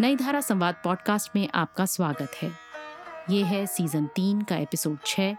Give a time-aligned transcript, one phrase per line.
[0.00, 2.52] नई धारा संवाद पॉडकास्ट में आपका स्वागत है।
[3.30, 5.36] ये है सीज़न तीन का एपिसोड छः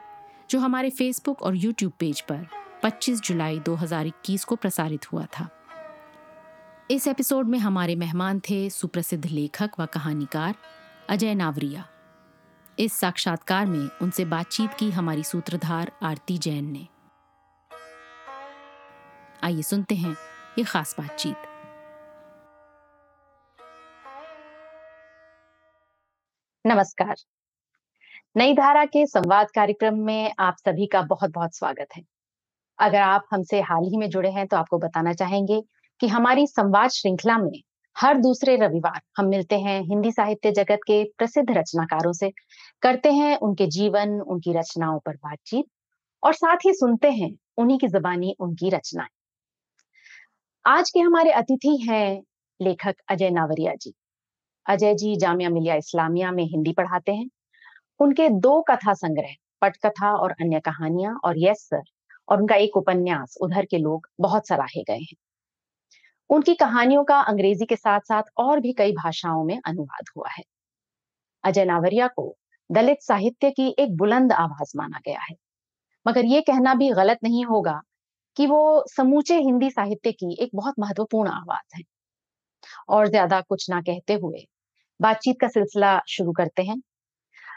[0.49, 2.47] जो हमारे फेसबुक और यूट्यूब पेज पर
[2.83, 5.49] 25 जुलाई 2021 को प्रसारित हुआ था।
[6.91, 10.55] इस एपिसोड में हमारे मेहमान थे सुप्रसिद्ध लेखक व कहानीकार
[11.09, 11.87] अजय नावरिया।
[12.79, 16.87] इस साक्षात्कार में उनसे बातचीत की हमारी सूत्रधार आरती जैन ने।
[19.43, 20.17] आइए सुनते हैं
[20.57, 21.37] ये खास बातचीत।
[26.67, 27.15] नमस्कार।
[28.37, 32.01] नई धारा के संवाद कार्यक्रम में आप सभी का बहुत बहुत स्वागत है।
[32.79, 35.61] अगर आप हमसे हाल ही में जुड़े हैं तो आपको बताना चाहेंगे
[35.99, 37.61] कि हमारी संवाद श्रृंखला में
[37.95, 42.31] हर दूसरे रविवार हम मिलते हैं हिंदी साहित्य जगत के प्रसिद्ध रचनाकारों से,
[42.81, 45.65] करते हैं उनके जीवन, उनकी रचनाओं पर बातचीत,
[46.23, 49.09] और साथ ही सुनते हैं उन्हीं की जबानी, उनकी रचनाएँ।
[50.65, 52.23] आज के हमारे अतिथि हैं
[52.61, 53.93] लेखक अजय नावरिया जी।
[54.67, 57.29] अजय जी जामिया मिलिया इस्लामिया में हिंदी पढ़ाते हैं।
[57.99, 61.83] उनके दो कथा संग्रह, पटकथा और अन्य कहानियाँ, और यस सर,
[62.29, 65.17] और उनका एक उपन्यास, उधर के लोग बहुत सराहे गए हैं।
[66.29, 70.43] उनकी कहानियों का अंग्रेज़ी के साथ साथ और भी कई भाषाओं में अनुवाद हुआ है।
[71.43, 72.35] अजय नावरिया को
[72.71, 75.35] दलित साहित्य की एक बुलंद आवाज़ माना गया है।
[76.05, 77.81] मगर ये कहना भी गलत नहीं होगा
[78.37, 81.83] कि वो समूचे हिंदी साहित्य की एक बहुत महत्वपूर्ण आवाज़ है।
[82.89, 84.45] और ज़्यादा कुछ ना कहते हुए
[84.99, 86.81] बातचीत का सिलसिला शुरू करते हैं।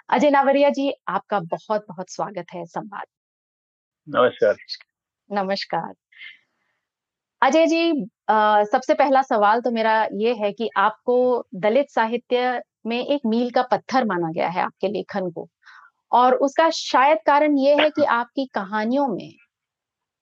[0.08, 3.06] अजय नावरिया जी आपका बहुत बहुत स्वागत है संवाद।
[4.08, 4.56] नमस्कार।
[5.30, 5.92] नमस्कार।
[7.42, 11.16] अजय जी आ, सबसे पहला सवाल तो मेरा ये है कि आपको
[11.54, 15.48] दलित साहित्य में एक मील का पत्थर माना गया है आपके लेखन को
[16.12, 19.32] और उसका शायद कारण ये है कि आपकी कहानियों में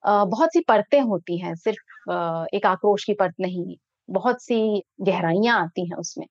[0.04, 2.10] बहुत सी परतें होती हैं सिर्फ़
[2.56, 3.76] एक आक्रोश की परत नहीं
[4.08, 6.26] बहुत सी गहराइयाँ आती हैं उसमें।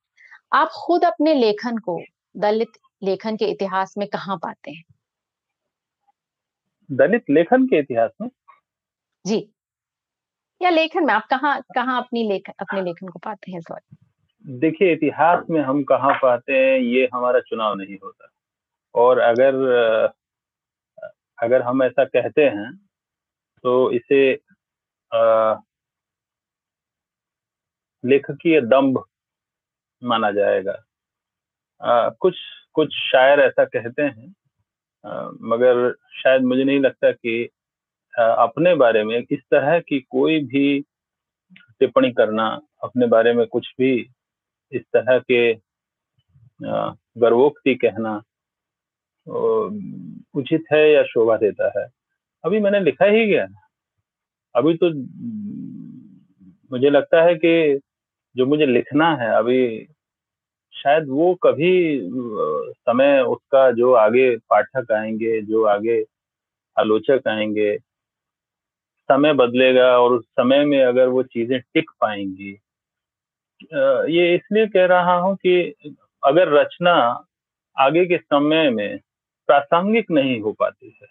[0.51, 1.99] आप खुद अपने लेखन को
[2.35, 4.83] दलित लेखन के इतिहास में कहाँ पाते हैं?
[6.89, 8.29] दलित लेखन के इतिहास में?
[9.25, 9.47] जी।
[10.61, 13.97] या लेखन में आप कहाँ कहाँ अपनी लेख अपने लेखन को पाते हैं सॉरी?
[14.45, 18.29] देखिए इतिहास में हम कहाँ पाते हैं ये हमारा चुनाव नहीं होता।
[18.95, 19.55] और अगर
[21.43, 22.71] अगर हम ऐसा कहते हैं
[23.63, 24.19] तो इसे
[28.03, 29.03] लेखकीय दम्भ
[30.03, 30.83] माना जाएगा।
[31.81, 32.35] आ, कुछ
[32.73, 34.33] कुछ शायर ऐसा कहते हैं
[35.05, 37.49] आ, मगर शायद मुझे नहीं लगता कि
[38.19, 40.81] आ, अपने बारे में इस तरह की कोई भी
[41.79, 44.09] टिप्पणी करना अपने बारे में कुछ भी
[44.71, 45.53] इस तरह के
[47.17, 48.21] गर्वोक्ति कहना
[50.35, 51.87] उचित है या शोभा देता है?
[52.45, 53.47] अभी मैंने लिखा ही गया।
[54.55, 54.89] अभी तो
[56.71, 57.79] मुझे लगता है कि
[58.37, 59.87] जो मुझे लिखना है अभी
[60.71, 61.99] शायद वो कभी
[62.73, 66.05] समय उसका जो आगे पाठक आएँगे जो आगे
[66.79, 67.77] आलोचक आएँगे
[68.99, 72.59] समय बदलेगा और उस समय में अगर वो चीज़ें टिक पाएँगी।
[74.13, 75.73] ये इसलिए कह रहा हूँ कि
[76.23, 77.25] अगर रचना
[77.79, 78.97] आगे के समय में
[79.47, 81.07] प्रासंगिक नहीं हो पाती है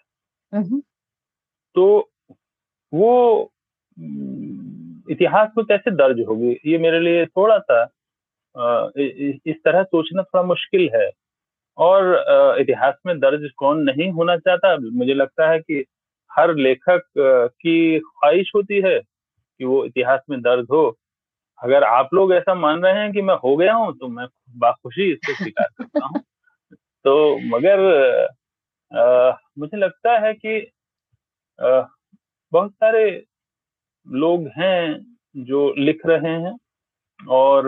[1.75, 2.09] तो
[2.93, 3.43] वो
[5.09, 7.83] इतिहास को कैसे दर्ज होगी। ये मेरे लिए थोड़ा सा
[9.47, 11.11] इस तरह सोचना थोड़ा मुश्किल है।
[11.77, 12.25] और
[12.59, 14.77] इतिहास में दर्ज कौन नहीं होना चाहता?
[14.77, 15.85] मुझे लगता है कि
[16.33, 17.01] हर लेखक
[17.61, 18.99] की ख्वाहिश होती है
[19.57, 20.97] कि वो इतिहास में दर्ज हो।
[21.63, 25.11] अगर आप लोग ऐसा मान रहे हैं कि मैं हो गया हूँ तो मैं बाखुशी
[25.11, 26.21] इसको स्वीकार करता हूँ।
[27.03, 27.79] तो मगर
[28.93, 30.71] आ, मुझे लगता है कि
[31.61, 31.81] आ,
[32.51, 33.23] बहुत सारे
[34.07, 34.97] लोग हैं
[35.35, 36.55] जो लिख रहे हैं
[37.19, 37.67] और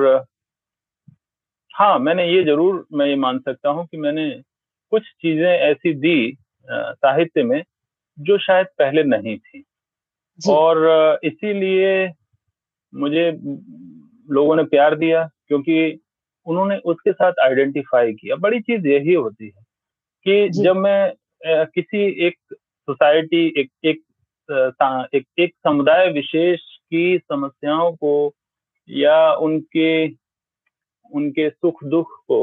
[1.74, 4.30] हाँ मैंने ये ज़रूर मैं ये मान सकता हूँ कि मैंने
[4.92, 7.62] कुछ चीज़ें ऐसी दी साहित्य में
[8.18, 9.64] जो शायद पहले नहीं थी।
[10.40, 12.08] और इसीलिए
[12.94, 13.32] मुझे
[14.30, 16.00] लोगों ने प्यार दिया क्योंकि
[16.48, 19.64] उन्होंने उसके साथ आइडेंटिफाई किया। बड़ी चीज़ यही होती है
[20.26, 21.14] कि जब मैं
[21.68, 24.02] किसी एक सोसाइटी एक एक
[24.52, 28.14] एक एक समुदाय विशेष की समस्याओं को
[28.90, 30.08] या उनके
[31.12, 32.42] उनके सुख दुख को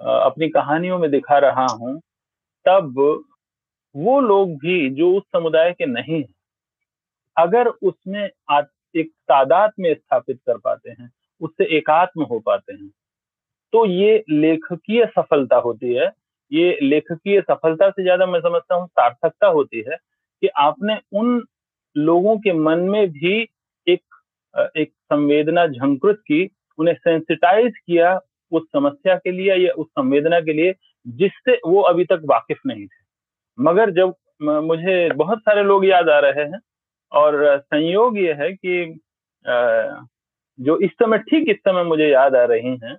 [0.00, 1.98] अपनी कहानियों में दिखा रहा हूँ,
[2.66, 2.94] तब
[3.94, 6.34] वो लोग भी जो उस समुदाय के नहीं हैं,
[7.36, 8.24] अगर उसमें
[8.94, 11.10] एक तादाद में स्थापित कर पाते हैं,
[11.40, 12.88] उससे एकात्म हो पाते हैं
[13.72, 16.10] तो ये लेखकीय सफलता होती है,
[16.52, 19.96] ये लेखकीय सफलता से ज़्यादा मैं समझता हूँ सार्थकता होती है
[20.42, 21.42] कि आपने उन
[21.96, 23.40] लोगों के मन में भी
[23.86, 24.00] एक
[24.76, 26.48] एक संवेदना झंकृत की,
[26.78, 28.18] उन्हें सेंसिटाइज किया
[28.52, 30.74] उस समस्या के लिए या उस संवेदना के लिए,
[31.06, 33.04] जिससे वो अभी तक वाकिफ नहीं थे।
[33.58, 36.60] मगर जब मुझे बहुत सारे लोग याद आ रहे हैं
[37.12, 38.98] और संयोग ये है कि
[40.58, 42.96] जो इस समय ठीक इस समय मुझे याद आ रही हैं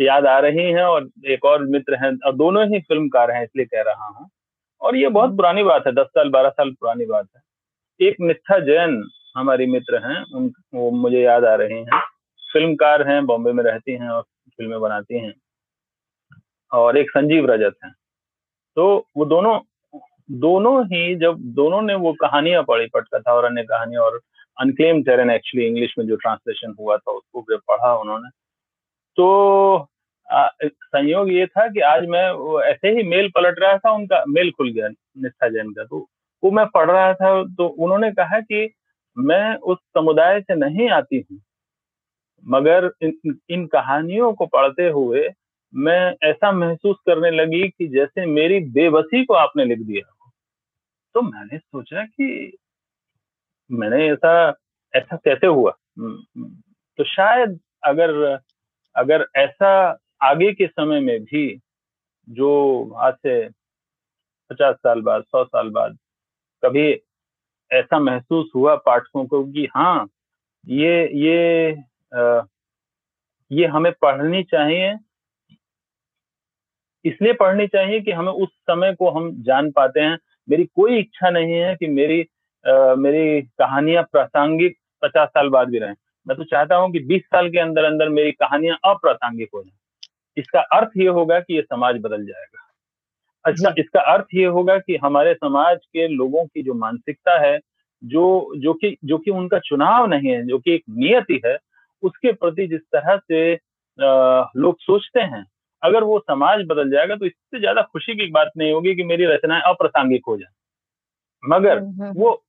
[0.00, 3.66] याद आ रही हैं और एक और मित्र हैं, और दोनों ही फिल्मकार हैं, इसलिए
[3.66, 4.28] कह रहा हूँ।
[4.82, 7.42] और ये बहुत। पुरानी बात है, दस साल, बारह साल पुरानी बात है।
[8.08, 12.00] एक निष्ठा जैन हमारी मित्र हैं, उन, वो मुझे याद आ रही हैं।
[12.52, 15.34] फिल्मकार हैं, बॉम्बे में रहती हैं और फ़िल्में बनाती हैं।
[16.72, 17.94] और एक संजीव रजत हैं।
[18.76, 19.60] तो वो दोनों
[20.30, 24.20] दोनों ही जब, दोनों ने वो कहानियाँ पढ़ी पटकथा और अन्य कहानियाँ और
[24.60, 28.30] अनक्लेम टेरन एक्चुअली इंग्लिश में जो ट्रांसलेशन हुआ था, उसको जब पढ़ा उन्होंने
[29.16, 29.88] तो
[30.66, 34.72] संयोग ये था कि आज मैं ऐसे ही मेल पलट रहा था उनका मेल खुल
[34.72, 36.10] गया निष्ठा जैन का तो
[36.44, 38.72] वो मैं पढ़ रहा था तो उन्होंने कहा कि
[39.18, 41.40] मैं उस समुदाय से नहीं आती हूँ
[42.48, 45.30] मगर इन, इन कहानियों को पढ़ते हुए
[45.74, 50.32] मैं ऐसा महसूस करने लगी कि जैसे मेरी बेबसी को आपने लिख दिया
[51.14, 52.56] तो मैंने सोचा कि
[53.72, 54.54] मैंने ऐसा
[54.94, 55.76] ऐसा कैसे हुआ?
[56.96, 58.38] तो शायद अगर
[58.96, 61.60] अगर ऐसा आगे के समय में भी
[62.28, 62.50] जो
[62.96, 63.48] आज से
[64.50, 65.98] पचास साल बाद सौ साल बाद
[66.64, 67.00] कभी
[67.70, 70.08] ऐसा महसूस हुआ पाठकों को कि हाँ
[70.68, 71.72] ये ये
[72.14, 72.42] आ,
[73.50, 74.94] ये हमें पढ़नी चाहिए।
[77.04, 81.30] इसलिए पढ़नी चाहिए कि हमें उस समय को हम जान पाते हैं। मेरी कोई इच्छा
[81.30, 82.20] नहीं है कि मेरी
[82.64, 85.94] आ, मेरी कहानियाँ प्रासंगिक पचास साल बाद भी रहें।
[86.26, 89.81] मैं तो चाहता हूँ कि 20 साल के अंदर अंदर मेरी कहानियाँ अप्रासंगिक हो जाए।
[90.36, 92.68] इसका अर्थ ये होगा कि ये समाज बदल जाएगा।
[93.44, 97.58] अच्छा इसका अर्थ ये होगा कि हमारे समाज के लोगों की जो मानसिकता है
[98.02, 101.56] जो जो कि जो कि उनका चुनाव नहीं है जो कि एक नियति है
[102.02, 105.44] उसके प्रति जिस तरह से आ, लोग सोचते हैं
[105.82, 109.24] अगर वो समाज बदल जाएगा तो इससे ज़्यादा खुशी की बात नहीं होगी कि मेरी
[109.24, 110.52] रचनाएँ अप्रासंगिक हो जाए।
[111.42, 112.44] मगर हम्म, हम्म, वो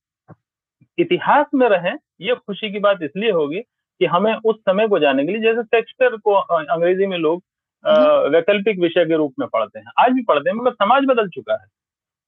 [0.97, 1.91] इतिहास में रहे
[2.21, 5.63] ये खुशी की बात इसलिए होगी कि हमें उस समय को जाने के लिए जैसे
[5.63, 7.43] शेक्सपियर को अंग्रेज़ी में लोग।
[7.85, 11.53] वैकल्पिक विषय के रूप में पढ़ते हैं। आज भी पढ़ते हैं मगर समाज बदल चुका
[11.53, 11.67] है।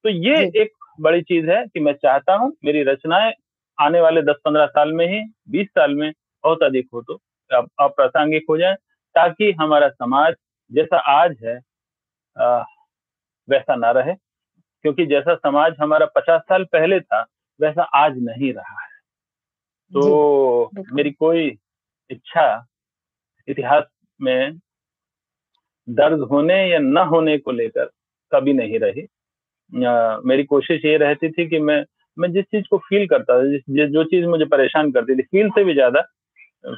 [0.06, 3.34] तो ये एक बड़ी चीज़ है कि मैं चाहता हूँ मेरी रचनाएँ
[3.78, 6.12] आने वाले दस पंद्रह साल में ही बीस साल में
[6.44, 7.14] बहुत अधिक हो तो
[7.80, 8.76] अप्रासंगिक हो जाए
[9.16, 10.36] ताकि हमारा समाज
[10.72, 11.60] जैसा आज है
[12.38, 12.64] आ,
[13.50, 14.14] वैसा ना रहे।
[14.82, 17.26] क्योंकि जैसा समाज हमारा पचास साल पहले था
[17.60, 18.90] वैसा आज नहीं रहा है।
[19.94, 21.48] तो मेरी कोई
[22.10, 22.66] इच्छा
[23.48, 23.84] इतिहास
[24.22, 24.60] में
[25.88, 27.90] दर्द होने या न होने को लेकर
[28.32, 29.08] कभी नहीं रही।
[30.28, 31.84] मेरी कोशिश ये रहती थी कि मैं
[32.18, 35.50] मैं जिस चीज़ को फील करता था जिस जो चीज़ मुझे परेशान करती थी फील
[35.50, 36.02] से भी ज़्यादा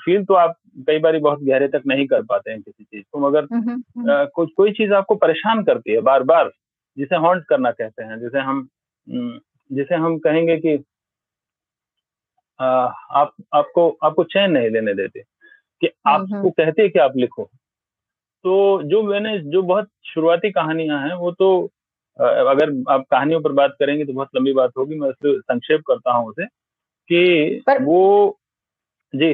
[0.05, 0.55] फील तो आप
[0.87, 3.47] कई बार बहुत गहरे तक नहीं कर पाते हैं किसी चीज़ को मगर
[4.35, 6.51] कुछ कोई चीज़ आपको परेशान करती है बार बार
[6.97, 8.67] जिसे हॉन्ट करना कहते हैं जिसे हम
[9.71, 10.83] जिसे हम कहेंगे कि
[12.59, 12.65] आ,
[13.11, 15.21] आप आपको आपको चैन नहीं लेने देते
[15.81, 17.49] कि आपको कहते कि आप लिखो।
[18.47, 21.65] तो जो मैंने जो बहुत शुरुआती कहानियाँ हैं वो तो
[22.19, 26.13] अगर आप कहानियों पर बात करेंगे तो बहुत लंबी बात होगी मैं उससे संक्षेप करता
[26.13, 26.45] हूँ उसे
[27.09, 27.83] कि पर...
[27.83, 28.39] वो
[29.15, 29.33] जी।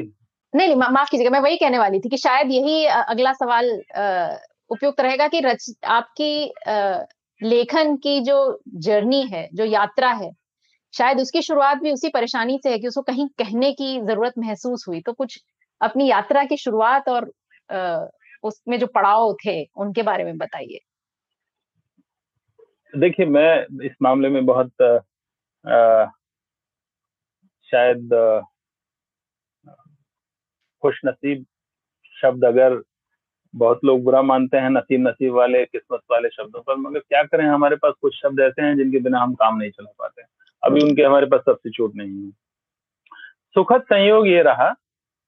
[0.56, 3.70] नहीं नहीं माफ़ कीजिएगा मैं वही कहने वाली थी कि शायद यही अगला सवाल
[4.70, 6.98] उपयुक्त रहेगा कि रच आपकी आ,
[7.42, 10.30] लेखन की जो जर्नी है जो यात्रा है
[10.98, 14.84] शायद उसकी शुरुआत भी उसी परेशानी से है कि उसको कहीं कहने की ज़रूरत महसूस
[14.88, 15.40] हुई। तो कुछ
[15.80, 17.30] अपनी यात्रा की शुरुआत और
[18.44, 20.80] उसमें जो पड़ाव थे उनके बारे में बताइए।
[22.94, 26.06] देखिए मैं इस मामले में बहुत आ,
[27.70, 28.10] शायद
[30.82, 31.44] खुश नसीब
[32.22, 32.82] शब्द अगर
[33.54, 37.44] बहुत लोग बुरा मानते हैं नसीब नसीब वाले किस्मत वाले शब्दों पर मगर क्या करें
[37.44, 40.22] हमारे पास कुछ शब्द ऐसे हैं जिनके बिना हम काम नहीं चला पाते
[40.62, 42.30] अभी उनके हमारे पास सबसे सब्सिट्यूट नहीं है।
[43.56, 44.70] सुखद संयोग ये रहा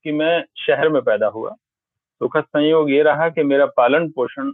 [0.04, 1.54] कि मैं शहर में पैदा हुआ।
[2.20, 4.52] सुखद संयोग ये रहा कि मेरा पालन पोषण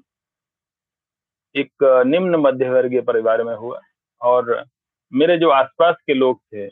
[1.55, 3.81] एक निम्न मध्य वर्गीय परिवार में हुआ
[4.21, 4.65] और
[5.13, 6.67] मेरे जो आसपास के लोग थे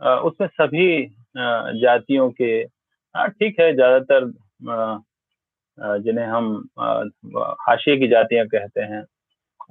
[0.00, 0.86] उसमें सभी
[1.80, 2.52] जातियों के
[3.14, 4.30] हाँ ठीक है, ज़्यादातर
[6.02, 6.68] जिन्हें हम
[7.60, 9.04] हाशिए की जातियाँ कहते हैं,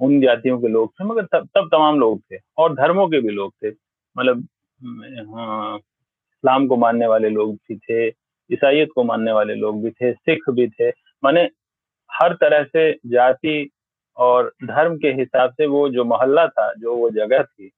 [0.00, 3.30] उन जातियों के लोग थे, मगर तब तब तमाम लोग थे और धर्मों के भी
[3.30, 3.70] लोग थे।
[4.16, 4.46] मतलब
[6.44, 8.08] इस्लाम को मानने वाले लोग भी थे
[8.50, 10.88] ईसाइत को मानने वाले लोग भी थे सिख भी थे।
[11.22, 11.42] माने
[12.10, 13.70] हर तरह से जाति
[14.16, 17.70] और धर्म के हिसाब से वो जो मोहल्ला था जो वो जगह थी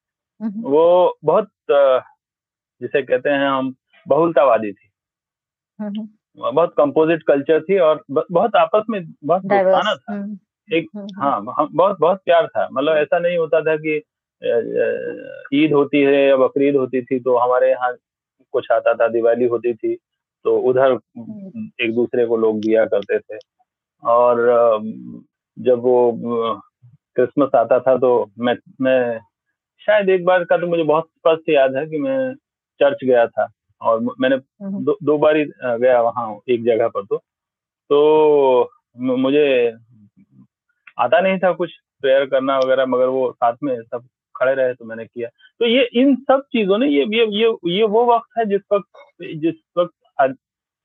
[0.62, 3.75] वो बहुत जिसे कहते हैं हम
[4.06, 4.88] बहुलतावादी थी।
[6.38, 10.14] बहुत कंपोजिट कल्चर थी और बहुत आपस में बहुत दोस्ताना था।
[10.68, 10.87] एक
[11.18, 13.97] हाँ बहुत बहुत प्यार था। मतलब ऐसा नहीं होता था कि
[15.54, 17.92] ईद होती है या बकरीद होती थी तो हमारे यहाँ
[18.52, 19.97] कुछ आता था दिवाली होती थी।
[20.44, 20.92] तो उधर
[21.84, 23.38] एक दूसरे को लोग दिया करते थे।
[24.02, 24.80] और
[25.56, 26.12] जब वो
[27.16, 29.20] क्रिसमस आता था तो मैं मैं
[29.82, 32.34] शायद एक बार का तो मुझे बहुत स्पष्ट याद है कि मैं
[32.80, 33.46] चर्च गया था
[33.80, 37.16] और मैंने दो, दो बार ही गया वहाँ एक जगह पर तो।
[37.90, 39.72] तो मुझे
[40.98, 41.72] आता नहीं था कुछ
[42.02, 45.28] प्रेयर करना वगैरह मगर वो साथ में सब खड़े रहे तो मैंने किया।
[45.60, 49.24] तो ये इन सब चीज़ों ने ये ये ये ये वो वक्त है जिस वक्त
[49.42, 49.94] जिस वक्त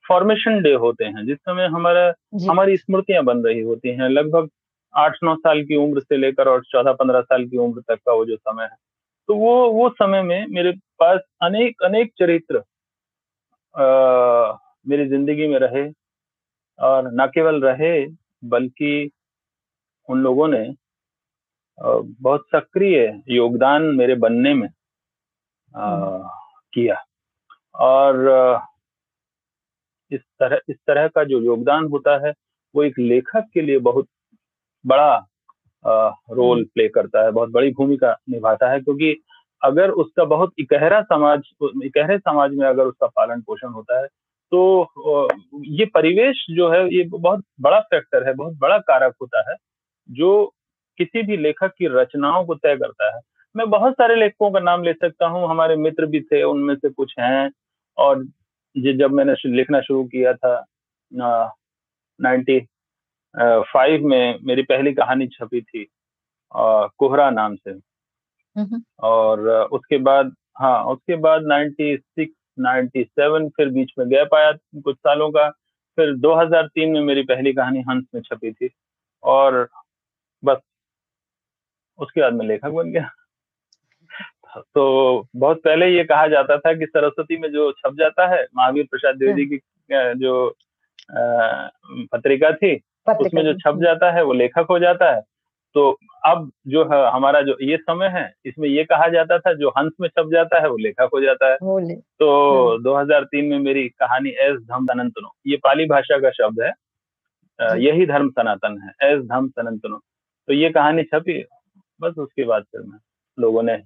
[0.04, 2.06] फॉर्मेशन डे होते हैं जिस समय हमारा
[2.50, 4.48] हमारी स्मृतियाँ बन रही होती हैं। लगभग
[4.94, 8.12] आठ नौ साल की उम्र से लेकर और चौदह पंद्रह साल की उम्र तक का
[8.12, 8.76] वो जो समय है
[9.28, 12.62] तो वो वो समय में मेरे पास अनेक अनेक चरित्र
[14.88, 15.90] मेरी ज़िंदगी में रहे
[16.78, 18.06] और न केवल रहे
[18.44, 19.10] बल्कि
[20.08, 20.74] उन लोगों ने
[22.22, 24.68] बहुत सक्रिय योगदान मेरे बनने में
[25.76, 26.28] आ, हम्म।
[26.74, 26.96] किया।
[27.74, 28.28] और
[30.10, 32.32] इस तरह इस तरह का जो योगदान होता है
[32.74, 34.08] वो एक लेखक के लिए बहुत
[34.84, 35.16] बड़ा
[35.84, 39.16] रोल हम्म। प्ले करता है बहुत बड़ी भूमिका निभाता है क्योंकि
[39.62, 41.42] अगर उसका बहुत इकहरा समाज
[41.84, 44.06] इकहरे समाज में अगर उसका पालन पोषण होता है
[44.52, 45.28] तो
[45.68, 49.56] ये परिवेश जो है ये बहुत बड़ा फैक्टर है बहुत बड़ा कारक होता है
[50.08, 50.30] जो
[50.98, 53.20] किसी भी लेखक की रचनाओं को तय करता है
[53.54, 56.90] मैं बहुत सारे लेखकों का नाम ले सकता हूँ हमारे मित्र भी थे उनमें से
[56.90, 57.50] कुछ हैं
[57.98, 58.24] और
[58.76, 60.52] जब मैंने लिखना शुरू किया था
[61.12, 62.58] नाइन्टी
[63.72, 65.86] फाइव में मेरी पहली कहानी छपी थी
[66.54, 67.78] कोहरा नाम से।
[69.00, 74.52] और उसके बाद हाँ उसके बाद नाइन्टी सिक्स नाइन्टी सेवन फिर बीच में गैप आया
[74.52, 75.48] कुछ सालों का
[75.96, 78.70] फिर 2003 में मेरी पहली कहानी हंस में छपी थी
[79.22, 79.68] और
[80.44, 80.58] बस
[81.98, 83.10] उसके बाद मैं लेखक बन गया।
[84.56, 88.86] तो बहुत पहले ये कहा जाता था कि सरस्वती में जो छप जाता है महावीर
[88.90, 89.58] प्रसाद द्विवेदी की
[90.20, 90.54] जो
[92.12, 92.74] पत्रिका थी
[93.06, 95.20] पत्रिका उसमें जो छप जाता है वो लेखक हो जाता है।
[95.74, 95.90] तो
[96.26, 99.92] अब जो है हमारा जो ये समय है इसमें ये कहा जाता था जो हंस
[100.00, 101.56] में छप जाता है वो लेखक हो जाता है।
[101.96, 106.72] तो 2003 में मेरी कहानी एस धम सनातनो ये पाली भाषा का शब्द है
[107.78, 109.96] यही धर्म सनातन है एस धम सनंतनो
[110.48, 111.42] तो ये कहानी छपी
[112.00, 112.98] बस उसके बाद फिर मैं
[113.38, 113.76] लोगों ने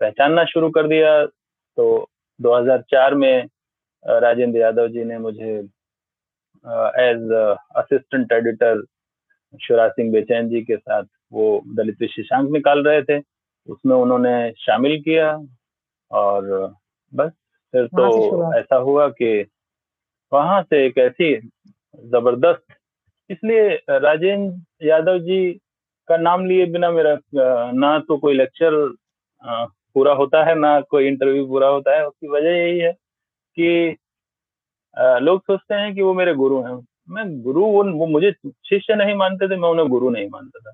[0.00, 1.84] पहचानना शुरू कर दिया। तो
[2.40, 3.46] 2004 में
[4.04, 5.52] राजेंद्र यादव जी ने मुझे
[7.00, 7.32] as
[7.76, 8.82] assistant editor
[9.60, 13.18] Shivraj Singh Bechain ji के साथ वो दलित विशेषांक निकाल रहे थे।
[13.68, 15.30] उसमें उन्होंने शामिल किया
[16.10, 16.74] और
[17.12, 17.30] बस
[17.74, 19.30] फिर तो ऐसा हुआ कि
[20.32, 21.34] वहाँ से एक ऐसी
[22.04, 22.74] ज़बरदस्त
[23.30, 25.40] इसलिए राजेंद्र यादव जी
[26.08, 27.16] का नाम लिए बिना मेरा
[27.74, 28.74] ना तो कोई लेक्चर
[29.96, 32.92] पूरा होता है ना कोई इंटरव्यू पूरा होता है उसकी वजह यही है
[33.58, 33.96] कि
[34.98, 36.74] लोग सोचते हैं कि वो मेरे गुरु हैं।
[37.08, 40.72] मैं गुरु वो, वो मुझे शिष्य नहीं मानते थे मैं उन्हें गुरु नहीं मानता था।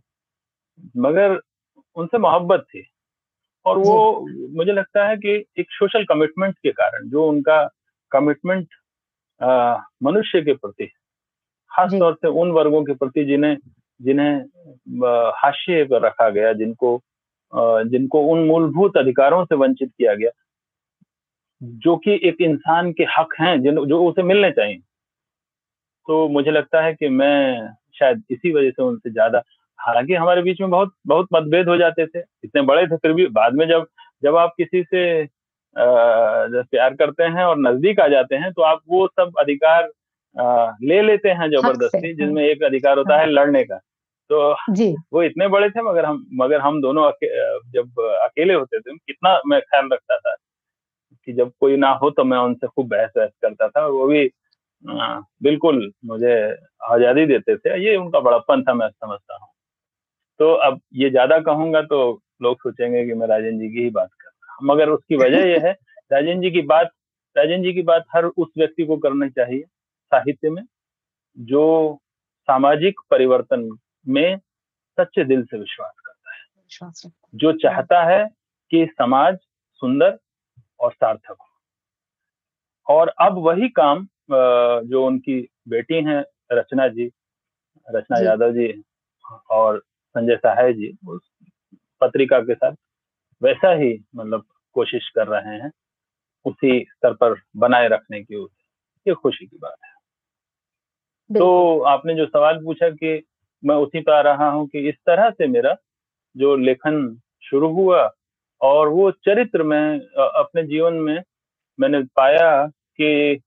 [0.96, 1.40] मगर
[1.96, 2.82] उनसे मोहब्बत थी।
[3.66, 3.98] और वो
[4.56, 7.58] मुझे लगता है कि एक सोशल कमिटमेंट के कारण जो उनका
[8.10, 8.68] कमिटमेंट
[10.02, 10.86] मनुष्य के प्रति
[11.70, 13.56] खास तौर से उन वर्गों के प्रति जिन्हें
[14.02, 14.36] जिन्हें
[15.36, 17.00] हाशिए पर रखा गया जिनको
[17.52, 20.30] जिनको उन मूलभूत अधिकारों से वंचित किया गया
[21.60, 24.78] जो कि एक इंसान के हक हैं जिन जो उसे मिलने चाहिए।
[26.08, 27.68] तो मुझे लगता है कि मैं
[27.98, 29.42] शायद इसी वजह से उनसे ज़्यादा
[29.78, 33.26] हालाँकि हमारे बीच में बहुत बहुत मतभेद हो जाते थे। इतने बड़े थे फिर भी
[33.30, 33.86] बाद में जब
[34.22, 35.04] जब आप किसी से
[35.76, 39.88] प्यार करते हैं और नज़दीक आ जाते हैं तो आप वो सब अधिकार
[40.36, 43.80] आ, ले लेते हैं ज़बरदस्ती जिसमें एक अधिकार होता है हाँ। लड़ने का।
[44.32, 47.26] तो जी। वो इतने बड़े थे मगर हम मगर हम दोनों अके,
[47.72, 50.34] जब अकेले होते थे कितना मैं ख्याल रखता था
[51.28, 54.06] कि जब कोई ना हो तो मैं उनसे खूब बहस वहस करता था और वो
[54.08, 54.26] भी
[54.84, 56.34] आ, बिल्कुल मुझे
[56.84, 59.48] आज़ादी देते थे। ये उनका बड़प्पन था मैं समझता हूँ।
[60.40, 62.00] तो अब ये ज़्यादा कहूँगा तो
[62.42, 65.46] लोग सोचेंगे कि मैं राजन जी की ही बात कर रहा हूँ। मगर उसकी वजह
[65.46, 65.72] यह है
[66.12, 66.90] राजेंद्र जी की बात
[67.36, 69.62] राजन जी की बात हर उस व्यक्ति को करनी चाहिए
[70.12, 70.62] साहित्य में
[71.38, 71.64] जो
[72.48, 73.68] सामाजिक परिवर्तन
[74.08, 74.38] में
[75.00, 76.42] सच्चे दिल से विश्वास करता है।
[77.34, 78.24] जो चाहता है
[78.70, 79.38] कि समाज
[79.74, 80.18] सुंदर
[80.80, 81.46] और सार्थक हो।
[82.86, 84.06] और अब वही काम
[84.86, 87.10] जो उनकी बेटी हैं रचना जी
[87.88, 88.82] रचना यादव जी
[89.50, 89.78] और
[90.14, 91.28] संजय सहाय जी उस
[92.00, 92.72] पत्रिका के साथ
[93.42, 95.72] वैसा ही मतलब कोशिश कर रहे हैं
[96.44, 98.44] उसी स्तर पर बनाए रखने की
[99.08, 99.92] ये खुशी की बात है।
[101.38, 103.24] तो आपने जो सवाल पूछा कि
[103.64, 105.76] मैं उसी पर आ रहा हूँ कि इस तरह से मेरा
[106.36, 108.10] जो लेखन शुरू हुआ
[108.60, 111.22] और वो चरित्र में अपने जीवन में
[111.80, 113.40] मैंने पाया कि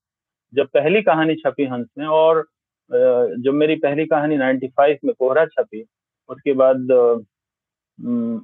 [0.54, 2.46] जब पहली कहानी छपी हंस में और
[2.92, 5.84] जब मेरी पहली कहानी 95 में कोहरा छपी,
[6.28, 6.90] उसके बाद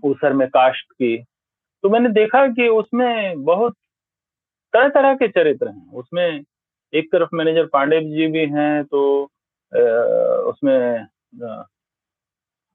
[0.04, 1.16] ऊसर में काष्ट की
[1.82, 3.74] तो मैंने देखा कि उसमें बहुत
[4.72, 6.40] तरह तरह के चरित्र हैं। उसमें
[6.94, 9.24] एक तरफ़ मैनेजर पांडे जी भी हैं तो
[10.50, 11.06] उसमें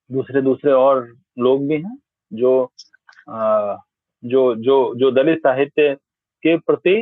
[0.09, 1.05] दूसरे दूसरे और
[1.39, 1.97] लोग भी हैं
[2.31, 2.71] जो
[4.23, 5.93] जो जो जो दलित साहित्य
[6.43, 6.95] के प्रति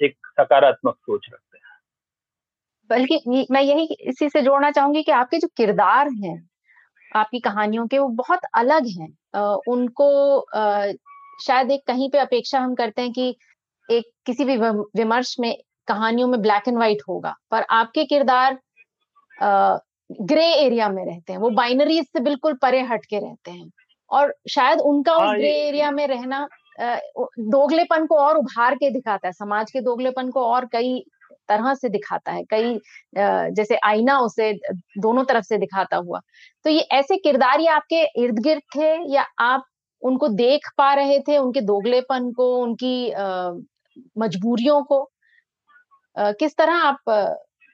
[0.00, 1.62] एक सकारात्मक सोच रखते हैं।
[2.90, 6.48] बल्कि मैं यही इसी से जोड़ना चाहूँगी कि आपके जो किरदार हैं,
[7.16, 9.08] आपकी कहानियों के वो बहुत अलग हैं।
[9.68, 10.40] उनको
[11.44, 13.36] शायद एक कहीं पे अपेक्षा हम करते हैं कि
[13.88, 15.56] एक किसी भी विमर्श में
[15.88, 18.58] कहानियों में ब्लैक एंड व्हाइट होगा। पर आपके किरदार
[20.10, 23.70] ग्रे एरिया में रहते हैं वो बाइनरीज से बिल्कुल परे हट के रहते हैं।
[24.10, 26.46] और शायद उनका उस ग्रे हाँ, एरिया में रहना
[26.80, 30.98] दोगलेपन को और उभार के दिखाता है समाज के दोगलेपन को और कई
[31.48, 32.78] तरह से दिखाता है कई
[33.16, 34.52] जैसे आईना उसे
[34.98, 36.20] दोनों तरफ़ से दिखाता हुआ।
[36.64, 39.64] तो ये ऐसे किरदार ये आपके इर्द गिर्द थे या आप
[40.02, 42.94] उनको देख पा रहे थे उनके दोगलेपन को उनकी
[44.18, 45.02] मजबूरियों को?
[46.16, 47.10] किस तरह आप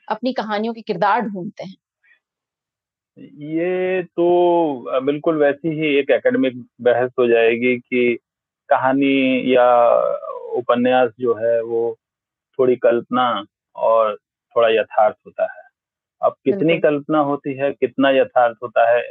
[0.08, 1.74] अपनी कहानियों के किरदार ढूंढते हैं?
[3.18, 8.18] ये तो बिल्कुल वैसी ही एक एकेडमिक बहस हो जाएगी कि
[8.68, 9.94] कहानी या
[10.52, 11.98] उपन्यास जो है वो
[12.58, 13.44] थोड़ी कल्पना
[13.76, 14.16] और
[14.56, 15.68] थोड़ा यथार्थ होता है।
[16.22, 19.02] अब कितनी कल्पना होती है कितना यथार्थ होता है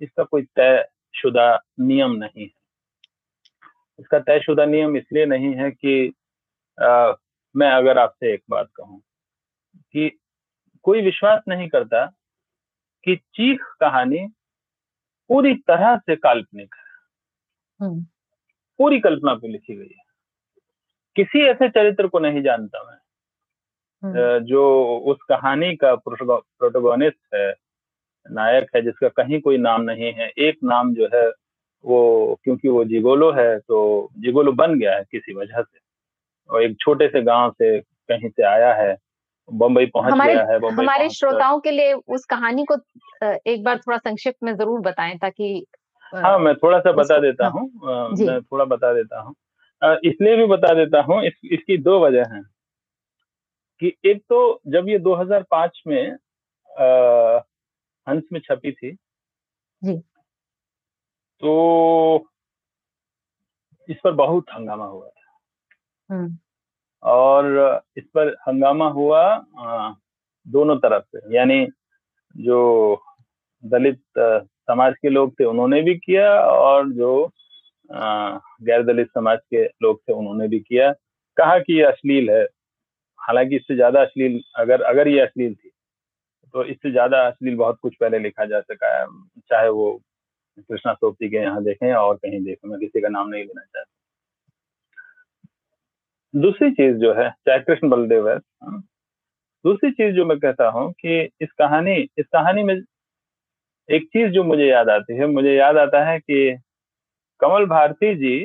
[0.00, 0.84] इसका कोई तय
[1.14, 2.50] शुदा नियम नहीं है।
[4.00, 6.12] इसका तयशुदा नियम इसलिए नहीं है कि
[6.82, 7.12] आ,
[7.56, 9.00] मैं अगर आपसे एक बात कहूँ
[9.92, 10.18] कि
[10.82, 12.12] कोई विश्वास नहीं करता
[13.06, 14.26] कि चीख कहानी
[15.30, 18.04] पूरी तरह से काल्पनिक है हम्म।
[18.78, 20.02] पूरी कल्पना पे लिखी गई है
[21.16, 22.98] किसी ऐसे चरित्र को नहीं जानता मैं
[24.02, 24.64] हम्म। जो
[25.06, 27.52] उस कहानी का प्रोटोगोनिस्ट है
[28.26, 31.28] नायक है जिसका कहीं कोई नाम नहीं है एक नाम जो है
[31.84, 33.78] वो क्योंकि वो जिगोलो है तो
[34.18, 35.78] जिगोलो बन गया है किसी वजह से
[36.50, 38.94] और एक छोटे से गाँव से कहीं से आया है
[39.52, 42.74] बम्बई पहुँच गया है हमारे श्रोताओं के लिए उस कहानी को
[43.46, 45.66] एक बार थोड़ा संक्षिप्त में ज़रूर बताएँ ताकि
[46.14, 47.70] हाँ मैं थोड़ा सा बता देता हाँ, हूँ
[48.26, 49.34] मैं थोड़ा बता देता हूँ।
[50.04, 52.42] इसलिए भी बता देता हूँ इस, इसकी दो वजह है।
[53.80, 56.12] कि एक तो जब ये 2005 में
[56.80, 57.40] आ,
[58.08, 58.92] हंस में छपी थी
[59.84, 59.98] जी।
[61.40, 62.28] तो
[63.88, 65.38] इस पर बहुत हंगामा हुआ था।
[66.14, 66.38] हम्म।
[67.04, 69.22] और इस पर हंगामा हुआ
[70.46, 71.66] दोनों तरफ़ से। यानी
[72.34, 73.02] जो
[73.64, 77.30] दलित समाज के लोग थे, उन्होंने भी किया और जो
[77.90, 80.90] गैर दलित समाज के लोग थे, उन्होंने भी किया।
[81.36, 82.42] कहा कि ये अश्लील है।
[83.20, 85.70] हालाँकि इससे ज़्यादा अश्लील, अगर अगर ये अश्लील थी
[86.54, 89.06] तो इससे ज़्यादा अश्लील बहुत कुछ पहले लिखा जा सका है।
[89.50, 89.92] चाहे वो
[90.70, 93.84] कृष्णा सोपती के यहाँ देखें और कहीं देखें, मैं किसी का नाम नहीं लेना चाहता।
[96.34, 98.80] दूसरी चीज़ जो है चाहे कृष्ण बलदेव है हाँ,
[99.64, 102.74] दूसरी चीज़ जो मैं कहता हूँ कि इस कहानी इस कहानी में
[103.88, 106.58] एक चीज़ जो मुझे याद आती है मुझे याद आता है कि
[107.40, 108.36] कमल भारती जी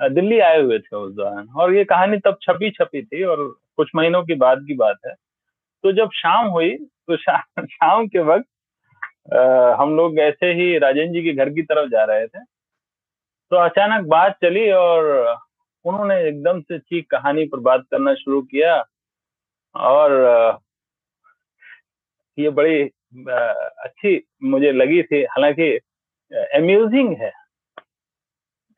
[0.00, 3.44] दिल्ली आए हुए थे उस दौरान और ये कहानी तब छपी छपी थी और
[3.76, 5.14] कुछ महीनों की बाद की बात है।
[5.84, 8.46] तो जब शाम हुई तो शा, शाम के वक्त
[9.80, 12.40] हम लोग ऐसे ही राजेंद्र जी के घर की तरफ़ जा रहे थे।
[13.52, 15.04] तो अचानक बात चली और
[15.84, 18.76] उन्होंने एकदम से चीख कहानी पर बात करना शुरू किया
[19.74, 20.12] और
[22.38, 25.70] ये बड़ी अच्छी मुझे लगी थी। हालाँकि
[26.32, 27.30] अम्यूजिंग है।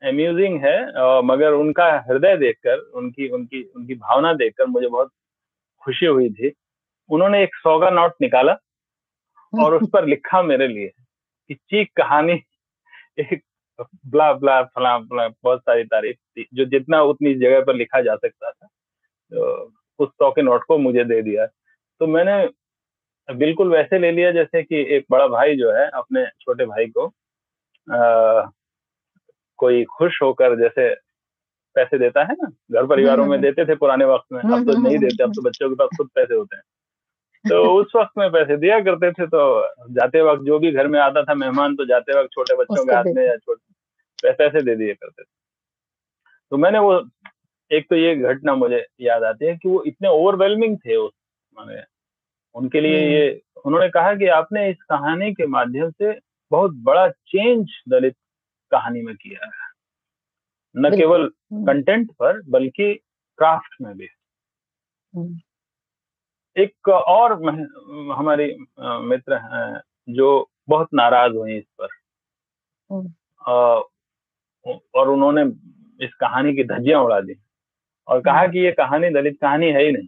[0.01, 0.77] अम्यूजिंग है
[1.23, 5.11] मगर उनका हृदय देखकर, उनकी उनकी उनकी भावना देखकर मुझे बहुत
[5.83, 6.51] खुशी हुई थी।
[7.09, 8.57] उन्होंने एक सौगा नोट निकाला
[9.53, 10.87] और उस पर लिखा मेरे लिए
[11.49, 12.33] कि चीख कहानी
[13.19, 13.41] एक
[14.07, 18.15] ब्ला ब्ला फला फला बहुत सारी तारीफ़ थी जो जितना उतनी जगह पर लिखा जा
[18.15, 18.67] सकता था।
[19.33, 21.45] तो उस सौ के नोट को मुझे दे दिया।
[21.99, 22.49] तो मैंने
[23.33, 27.13] बिल्कुल वैसे ले लिया जैसे कि एक बड़ा भाई जो है अपने छोटे भाई को
[27.91, 28.49] आ,
[29.57, 30.95] कोई खुश होकर जैसे
[31.75, 34.65] पैसे देता है ना घर परिवारों में हम्म, हम्म, देते थे पुराने वक्त में अब
[34.65, 36.63] तो हम्म, नहीं देते अब तो बच्चों के पास खुद पैसे होते हैं।
[37.49, 39.41] तो उस वक्त में पैसे दिया करते थे तो
[39.89, 42.95] जाते वक्त जो भी घर में आता था मेहमान तो जाते वक्त छोटे बच्चों के
[42.95, 45.27] हाथ में या छोटे पैसे दे दिए करते थे।
[46.51, 47.09] तो मैंने वो
[47.71, 51.13] एक तो ये घटना मुझे याद आती है कि वो इतने ओवरवेलमिंग थे उस
[51.57, 51.83] माने
[52.55, 56.19] उनके लिए हम्म। ये उन्होंने कहा कि आपने इस कहानी के माध्यम से
[56.51, 58.15] बहुत बड़ा चेंज दलित
[58.71, 59.71] कहानी में किया है।
[60.77, 62.93] न केवल हम्म, कंटेंट पर बल्कि
[63.37, 64.07] क्राफ्ट में भी।
[65.15, 65.39] हम्म,
[66.57, 67.33] एक और
[68.17, 71.87] हमारी मित्र हैं जो बहुत नाराज़ हुई इस पर।
[74.95, 75.43] और उन्होंने
[76.05, 77.35] इस कहानी की धज्जियाँ उड़ा दी
[78.07, 80.07] और कहा हम्म। कि ये कहानी दलित कहानी है ही नहीं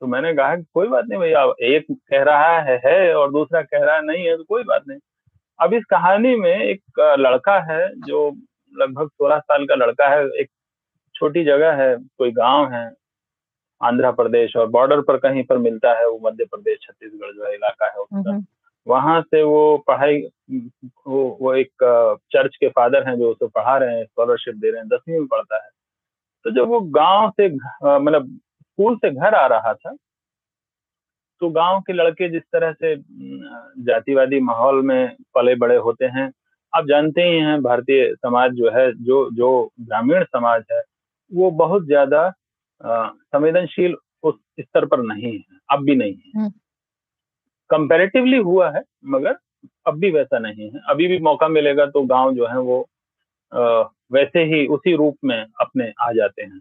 [0.00, 3.62] तो मैंने कहा कि कोई बात नहीं भैया एक कह रहा है है और दूसरा
[3.62, 4.98] कह रहा है नहीं है तो कोई बात नहीं
[5.60, 6.82] अब इस कहानी में एक
[7.18, 8.28] लड़का है जो
[8.74, 10.50] लगभग सोलह साल का लड़का है एक
[11.14, 12.90] छोटी जगह है कोई गाँव है
[13.80, 17.86] आंध्र प्रदेश और बॉर्डर पर कहीं पर मिलता है वो मध्य प्रदेश छत्तीसगढ़ जो इलाका
[17.86, 18.40] है उसका।
[18.86, 20.20] वहाँ से वो पढ़ाई
[21.06, 21.70] वो वो एक
[22.32, 25.26] चर्च के फादर हैं जो उसे पढ़ा रहे हैं स्कॉलरशिप दे रहे हैं दसवीं में
[25.26, 25.68] पढ़ता है।
[26.44, 28.26] तो जब वो गाँव से मतलब
[28.62, 29.94] स्कूल से घर आ रहा था
[31.42, 32.94] तो गाँव के लड़के जिस तरह से
[33.84, 36.30] जातिवादी माहौल में पले बड़े होते हैं
[36.72, 40.82] आप जानते ही हैं भारतीय समाज जो है जो जो ग्रामीण समाज है
[41.32, 42.28] वो बहुत ज़्यादा
[42.82, 46.50] संवेदनशील उस स्तर पर नहीं है अब भी नहीं है। हम्म।
[47.70, 49.36] कंपैरेटिवली हुआ है मगर
[49.86, 52.80] अब भी वैसा नहीं है। अभी भी मौका मिलेगा तो गाँव जो है वो
[53.52, 53.58] अ,
[54.12, 56.60] वैसे ही उसी रूप में अपने आ जाते हैं।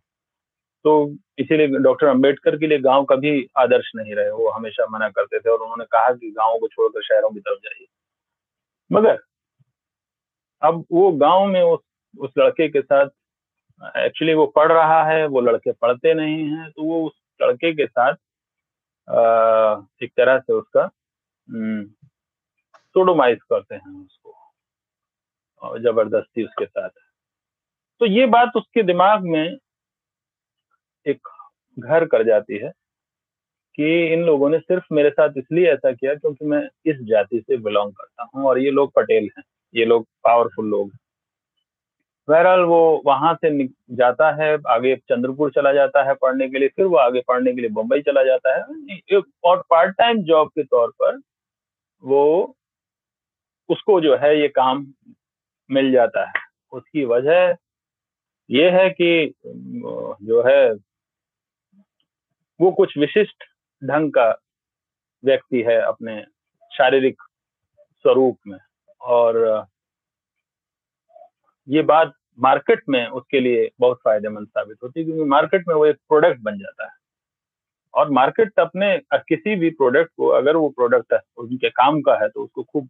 [0.86, 0.94] तो
[1.40, 5.50] इसीलिए डॉक्टर अंबेडकर के लिए गाँव कभी आदर्श नहीं रहे वो हमेशा मना करते थे
[5.50, 7.88] और उन्होंने कहा कि गाँवों को छोड़कर शहरों की तरफ़ जाइए।
[8.92, 9.20] मगर
[10.62, 11.80] अब वो गाँव में उस
[12.20, 13.08] उस लड़के के साथ
[13.82, 17.86] एक्चुअली वो पढ़ रहा है वो लड़के पढ़ते नहीं हैं तो वो उस लड़के के
[17.88, 18.14] साथ
[19.08, 20.90] अ, एक तरह से उसका
[22.96, 24.34] सोडोमाइज करते हैं उसको
[25.62, 26.90] और ज़बरदस्ती उसके साथ।
[28.02, 29.58] तो ये बात उसके दिमाग में
[31.06, 31.28] एक
[31.78, 32.72] घर कर जाती है
[33.76, 37.58] कि इन लोगों ने सिर्फ़ मेरे साथ इसलिए ऐसा किया क्योंकि मैं इस जाति से
[37.58, 39.44] बिलोंग करता हूँ और ये लोग पटेल हैं
[39.76, 41.00] ये लोग पावरफुल लोग हैं।
[42.28, 46.86] बहरहाल वो वहाँ से जाता है, आगे चंद्रपुर चला जाता है पढ़ने के लिए, फिर
[46.86, 50.92] वो आगे पढ़ने के लिए मुंबई चला जाता है। और पार्ट टाइम जॉब के तौर
[51.02, 51.20] पर
[52.04, 52.56] वो
[53.70, 54.86] उसको जो है ये काम
[55.70, 57.56] मिल जाता है। उसकी वजह
[58.50, 60.74] ये है कि जो है
[62.60, 63.44] वो कुछ विशिष्ट
[63.82, 64.30] ढंग का
[65.24, 66.22] व्यक्ति है अपने
[66.72, 67.22] शारीरिक
[68.06, 68.58] स्वरूप में
[69.02, 69.66] और
[71.68, 75.86] ये बात मार्केट में उसके लिए बहुत फ़ायदेमंद साबित होती है क्योंकि मार्केट में वो
[75.86, 76.92] एक प्रोडक्ट बन जाता है।
[77.94, 82.28] और मार्केट अपने किसी भी प्रोडक्ट को अगर वो प्रोडक्ट है उनके काम का है
[82.30, 82.90] तो उसको खूब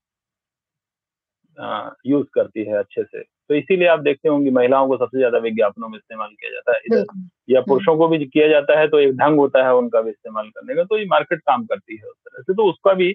[2.07, 5.89] यूज़ करती है अच्छे से। तो इसीलिए आप देखते होंगे महिलाओं को सबसे ज़्यादा विज्ञापनों
[5.89, 7.05] में इस्तेमाल किया जाता है। इधर
[7.49, 10.49] या पुरुषों को भी किया जाता है तो एक ढंग होता है उनका भी इस्तेमाल
[10.49, 13.13] करने का तो ये मार्केट काम करती है उस तरह से। तो उसका भी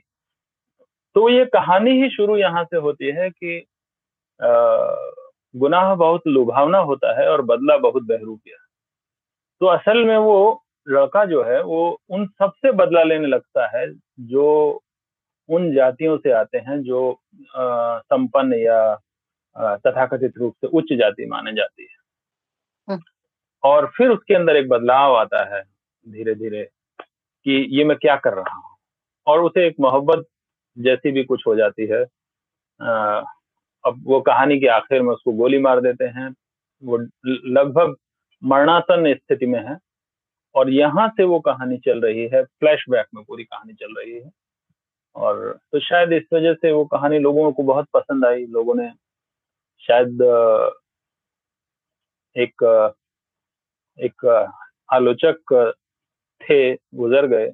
[1.17, 3.59] तो ये कहानी ही शुरू यहाँ से होती है कि
[4.41, 4.47] अ,
[5.57, 8.57] गुनाह बहुत लुभावना होता है और बदला बहुत बहरूपिया।
[9.61, 13.87] तो असल में वो लड़का जो है वो उन सबसे बदला लेने लगता है
[14.21, 14.81] जो
[15.49, 17.21] उन जातियों से आते हैं जो
[18.01, 18.95] संपन्न या
[19.59, 21.99] तथाकथित रूप से उच्च जाति माने जाती है।
[22.89, 23.01] हम्म।
[23.65, 25.63] और फिर उसके अंदर एक बदलाव आता है
[26.09, 26.69] धीरे धीरे
[27.45, 28.77] कि ये मैं क्या कर रहा हूँ?
[29.27, 30.25] और उसे एक मोहब्बत
[30.79, 32.05] जैसी भी कुछ हो जाती है।
[33.87, 36.35] अब वो कहानी के आखिर में उसको गोली मार देते हैं।
[36.85, 37.97] वो लगभग
[38.45, 39.79] मरणासन स्थिति में है
[40.55, 44.31] और यहाँ से वो कहानी चल रही है फ्लैशबैक में पूरी कहानी चल रही है।
[45.17, 48.91] और तो शायद इस वजह से वो कहानी लोगों को बहुत पसंद आई लोगों ने
[49.81, 50.23] शायद
[52.37, 52.93] एक
[53.99, 54.49] एक
[54.93, 55.73] आलोचक
[56.43, 57.53] थे गुजर गए।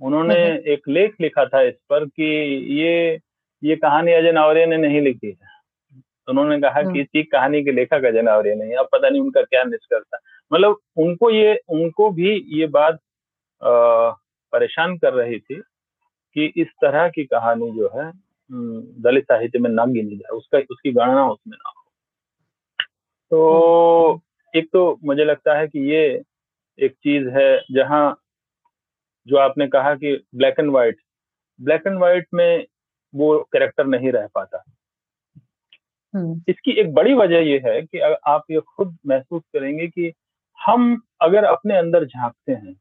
[0.00, 2.24] उन्होंने हम्म। एक लेख लिखा था इस पर कि
[2.80, 3.20] ये
[3.64, 5.55] ये कहानी अजय नावरिया ने नहीं लिखी है।
[6.28, 9.20] उन्होंने कहा कि हम्म। इसी कहानी के लेखक अजय नावरिया नहीं है अब पता नहीं
[9.20, 10.18] उनका क्या निष्कर्ष था
[10.52, 12.98] मतलब उनको ये उनको भी ये बात
[14.52, 15.62] परेशान कर रही थी
[16.36, 18.10] कि इस तरह की कहानी जो है
[19.02, 21.82] दलित साहित्य में ना गिनी जाए उसका उसकी गणना उसमें ना हो।
[23.30, 24.20] तो
[24.54, 26.22] एक तो मुझे लगता है कि ये
[26.78, 28.16] एक चीज़ है जहाँ
[29.26, 30.96] जो आपने कहा कि black and white
[31.60, 32.66] black and white में
[33.14, 34.62] वो कैरेक्टर नहीं रह पाता।
[36.48, 40.12] इसकी एक बड़ी वजह ये है कि आप ये खुद महसूस करेंगे कि
[40.66, 42.74] हम अगर अपने अंदर झांकते हैं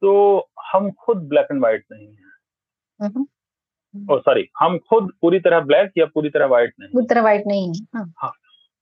[0.00, 0.38] तो
[0.72, 2.26] हम खुद ब्लैक एंड व्हाइट नहीं है।
[3.02, 3.26] हम्म।
[4.10, 7.42] और सॉरी हम खुद पूरी तरह ब्लैक या पूरी तरह व्हाइट नहीं पूरी तरह व्हाइट
[7.46, 8.32] नहीं है हाँ।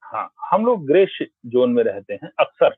[0.02, 1.06] हाँ हम लोग ग्रे
[1.46, 2.74] जोन में रहते हैं अक्सर।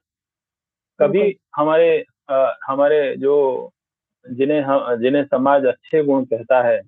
[1.00, 3.70] कभी हमारे आ, हमारे जो
[4.30, 6.82] जिन्हें हम जिन्हें समाज अच्छे गुण कहता है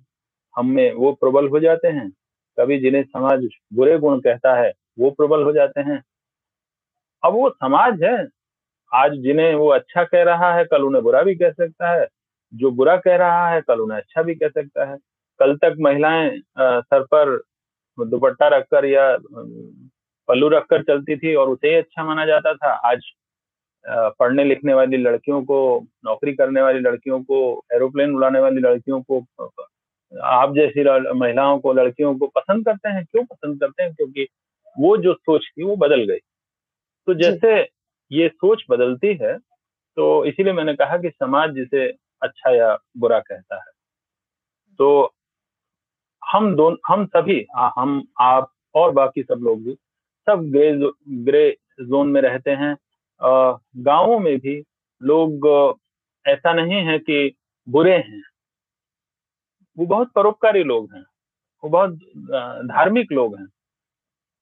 [0.57, 2.11] हम में वो प्रबल हो जाते हैं
[2.59, 6.01] कभी जिन्हें समाज बुरे गुण कहता है, वो प्रबल हो जाते हैं।
[7.23, 8.17] अब वो समाज है।
[8.91, 12.07] आज जिन्हें वो अच्छा कह रहा है, कल उन्हें बुरा भी कह सकता है।
[12.53, 14.97] जो बुरा कह रहा है, कल उन्हें अच्छा भी कह सकता है।
[15.39, 17.35] कल तक महिलाएँ सर पर
[17.97, 19.15] दुपट्टा रखकर या
[20.27, 23.03] पल्लू रखकर चलती थी और उसे ही अच्छा माना जाता था। आज
[24.19, 29.19] पढ़ने लिखने वाली लड़कियों को, नौकरी करने वाली लड़कियों को, एरोप्लेन उड़ाने वाली लड़कियों को
[30.13, 30.83] आप जैसी
[31.15, 33.05] महिलाओं को लड़कियों को पसंद करते हैं?
[33.05, 33.93] क्यों पसंद करते हैं?
[33.93, 34.27] क्योंकि
[34.79, 36.19] वो जो सोच थी वो बदल गई।
[37.07, 37.59] तो जैसे
[38.11, 39.37] ये सोच बदलती है
[39.97, 41.87] तो इसीलिए मैंने कहा कि समाज जिसे
[42.21, 43.71] अच्छा या बुरा कहता है।
[44.79, 45.13] तो
[46.23, 49.73] हम दोनों हम सभी आ, हम आप और बाकी सब लोग भी
[50.27, 51.49] सब ग्रे जो, ग्रे
[51.81, 52.75] जोन में रहते हैं।
[53.83, 54.61] गाँवों में भी
[55.01, 55.47] लोग
[56.25, 57.35] ऐसा नहीं है कि
[57.67, 58.21] बुरे हैं।
[59.77, 61.03] वो बहुत परोपकारी लोग हैं।
[61.63, 61.93] वो बहुत
[62.65, 63.47] धार्मिक लोग हैं।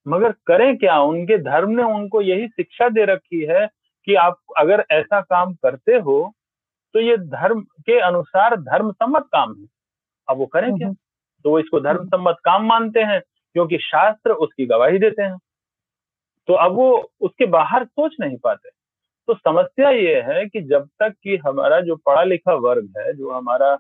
[0.06, 1.00] मगर करें क्या?
[1.00, 3.66] उनके धर्म ने उनको यही शिक्षा दे रखी है
[4.08, 6.34] कि आप अगर ऐसा काम करते हो
[6.96, 9.66] तो ये धर्म के अनुसार धर्म सम्मत काम है।
[10.28, 10.92] अब वो करें क्या?
[11.46, 13.20] तो वो इसको धर्म सम्मत काम मानते हैं
[13.54, 15.38] क्योंकि शास्त्र उसकी गवाही देते हैं।
[16.48, 16.90] तो अब वो
[17.22, 18.70] उसके बाहर सोच नहीं पाते।
[19.28, 23.32] तो समस्या ये है कि जब तक कि हमारा जो पढ़ा लिखा वर्ग है जो
[23.32, 23.74] हमारा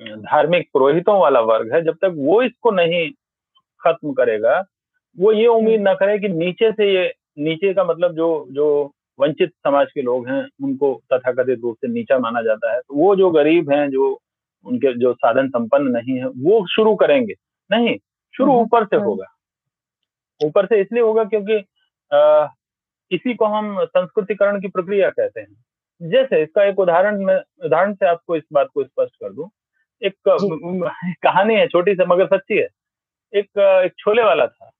[0.00, 3.10] धार्मिक पुरोहितों वाला वर्ग है जब तक वो इसको नहीं
[3.80, 4.64] खत्म करेगा
[5.18, 9.50] वो ये उम्मीद ना करे कि नीचे से ये नीचे का मतलब जो जो वंचित
[9.50, 13.30] समाज के लोग हैं उनको तथाकथित रूप से नीचा माना जाता है तो वो जो
[13.30, 14.20] गरीब हैं जो
[14.64, 17.34] उनके जो साधन संपन्न नहीं है वो शुरू करेंगे।
[17.70, 17.96] नहीं
[18.36, 19.26] शुरू हम्म, ऊपर से हम्म। होगा।
[20.44, 21.64] ऊपर से इसलिए होगा क्योंकि
[22.12, 22.48] आ,
[23.10, 28.06] इसी को हम संस्कृतिकरण की प्रक्रिया कहते हैं। जैसे इसका एक उदाहरण में उदाहरण से
[28.06, 29.48] आपको इस बात को स्पष्ट कर दूँ
[30.02, 30.14] एक
[31.22, 32.66] कहानी है छोटी सी मगर सच्ची है।
[33.32, 34.70] एक एक छोले वाला था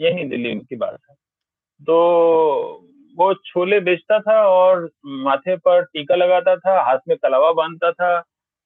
[0.00, 1.14] यही दिल्ली की बात है।
[1.80, 1.96] तो
[3.16, 4.88] वो छोले बेचता था और
[5.24, 8.20] माथे पर टीका लगाता था हाथ में कलावा बांधता था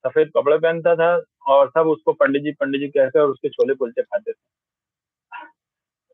[0.04, 1.10] सफ़ेद कपड़े पहनता था
[1.46, 4.36] और सब उसको पंडित जी पंडित जी कहकर उसके छोले कुलचे खाते थे।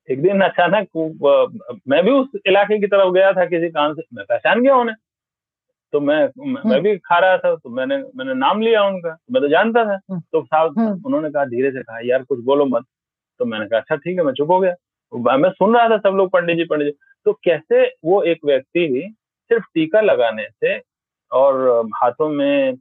[0.08, 0.88] एक दिन अचानक
[1.88, 4.96] मैं भी उस इलाके की तरफ़ गया था किसी काम से मैं पहचान गया उन्हें।
[5.94, 9.42] तो मैं मैं हम्म। भी खा रहा था तो मैंने मैंने नाम लिया उनका मैं
[9.42, 12.64] तो जानता था हम्म। तो साहब हम्म। उन्होंने कहा धीरे से कहा यार कुछ बोलो
[12.66, 12.84] मत
[13.40, 16.16] तो मैंने कहा अच्छा ठीक है मैं चुप हो गया मैं सुन रहा था सब
[16.16, 19.08] लोग पंडित जी पंडित जी तो कैसे वो एक व्यक्ति ही
[19.50, 20.78] सिर्फ़ टीका लगाने से
[21.32, 21.62] और
[21.94, 22.76] हाथों में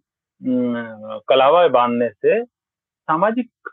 [1.28, 3.69] कलावा बांधने से सामाजिक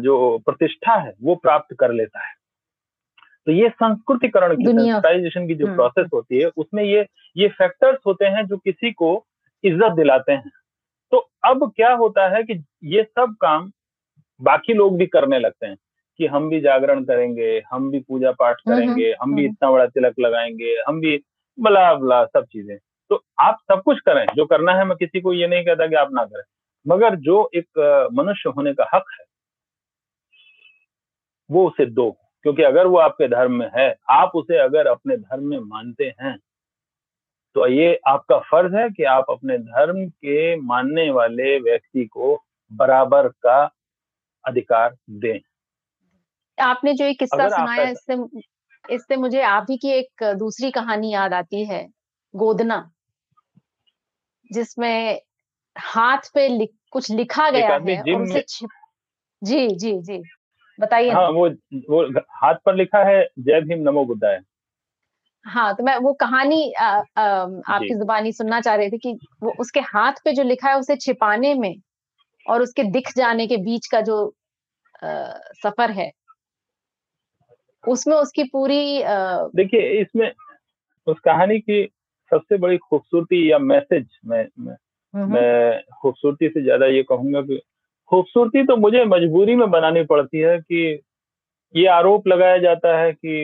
[0.00, 2.34] जो प्रतिष्ठा है वो प्राप्त कर लेता है
[3.46, 4.64] तो ये संस्कृतिकरण की
[5.46, 7.06] की जो प्रोसेस हम्म। होती है उसमें ये
[7.36, 9.26] ये फैक्टर्स होते हैं जो किसी को
[9.64, 10.50] इज़्ज़त दिलाते हैं।
[11.10, 13.72] तो अब क्या होता है कि ये सब काम
[14.40, 15.76] बाकी लोग भी करने लगते हैं
[16.18, 19.70] कि हम भी जागरण करेंगे हम भी पूजा पाठ हम्म, हम्म, करेंगे हम भी इतना
[19.70, 21.22] बड़ा तिलक लगाएँगे हम भी
[21.60, 22.78] बला बला सब चीज़ें।
[23.10, 25.94] तो आप सब कुछ करें जो करना है मैं किसी को ये नहीं कहता कि
[25.94, 26.42] आप ना करें
[26.88, 27.66] मगर जो एक
[28.12, 29.24] मनुष्य होने का हक है
[31.50, 35.44] वो उसे दो। क्योंकि अगर वो आपके धर्म में है आप उसे अगर अपने धर्म
[35.44, 36.38] में मानते हैं
[37.54, 43.28] तो ये आपका फ़र्ज़ है कि आप अपने धर्म के मानने वाले व्यक्ति को बराबर
[43.28, 43.70] का
[44.44, 45.40] अधिकार दें।
[46.58, 48.14] आपने जो एक किस्सा सुनाया इससे
[48.94, 51.88] इससे मुझे आप ही की एक दूसरी कहानी याद आती है
[52.34, 52.90] गोदना
[54.52, 55.20] जिसमें
[55.78, 58.70] हाथ पे लिख, कुछ लिखा गया है और उसे छिप
[59.42, 60.22] जी जी जी।
[60.80, 61.48] बताइए हाँ वो
[61.90, 64.40] वो हाथ पर लिखा है जय भीम नमो बुद्धाय।
[65.44, 67.02] हाँ तो मैं वो कहानी आ, आ,
[67.68, 70.96] आपकी जुबानी सुनना चाह रही थी कि वो उसके हाथ पे जो लिखा है उसे
[70.96, 71.74] छिपाने में
[72.48, 74.34] और उसके दिख जाने के बीच का जो
[75.04, 76.12] आ, सफ़र है
[77.88, 79.02] उसमें उसकी पूरी
[79.56, 80.32] देखिए इसमें
[81.06, 81.88] उस कहानी की
[82.30, 84.76] सबसे बड़ी खूबसूरती या मैसेज मैं मैं,
[85.26, 87.62] मैं खूबसूरती से ज़्यादा ये कहूँगा कि
[88.10, 90.82] खूबसूरती तो मुझे मजबूरी में बनानी पड़ती है कि
[91.74, 93.34] ये आरोप लगाया जाता है कि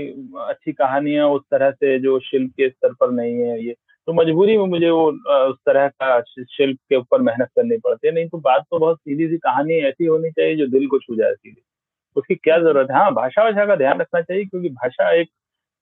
[0.41, 3.75] अच्छी कहानियाँ उस तरह से जो शिल्प के स्तर पर नहीं है, ये।
[4.09, 5.07] तो मजबूरी में मुझे वो
[5.51, 8.99] उस तरह का शिल्प के ऊपर मेहनत करनी पड़ती है। नहीं तो बात तो बहुत
[8.99, 11.63] सीधी सी कहानी ऐसी होनी चाहिए जो दिल को छू जाए सीधी।
[12.17, 12.99] उसकी क्या ज़रूरत है?
[12.99, 15.29] हाँ भाषा भाषा का ध्यान रखना चाहिए क्योंकि भाषा एक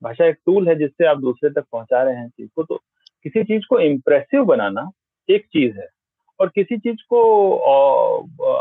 [0.03, 2.77] भाषा एक टूल है जिससे आप दूसरे तक पहुँचा रहे हैं चीज़ को। तो
[3.25, 4.91] किसी चीज़ को इम्प्रेसिव बनाना
[5.29, 5.89] एक चीज़ है।
[6.41, 7.23] और किसी चीज़ को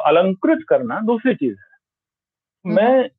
[0.05, 1.69] अलंकृत करना दूसरी चीज़ है।
[2.65, 3.09] मैं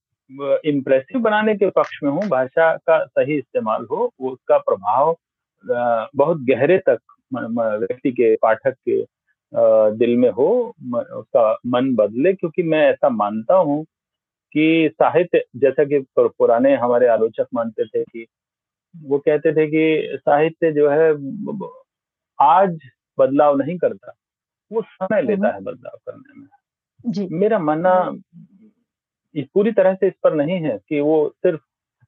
[0.65, 5.17] इम्प्रेसिव बनाने के पक्ष में हूँ भाषा का सही इस्तेमाल हो उसका प्रभाव
[6.17, 6.99] बहुत गहरे तक
[7.35, 9.05] व्यक्ति के पाठक के
[9.99, 10.49] दिल में हो
[10.91, 13.85] उसका मन बदले क्योंकि मैं ऐसा मानता हूँ
[14.53, 18.27] कि साहित्य जैसा कि पुराने हमारे आलोचक मानते थे कि
[18.97, 21.11] वो कहते थे कि साहित्य जो है
[22.39, 22.79] आज
[23.19, 24.13] बदलाव नहीं करता।
[24.71, 26.47] वो समय लेता है बदलाव करने में।
[27.05, 27.93] जी। मेरा मानना
[29.35, 31.61] इस पूरी तरह से इस पर नहीं है कि वो सिर्फ़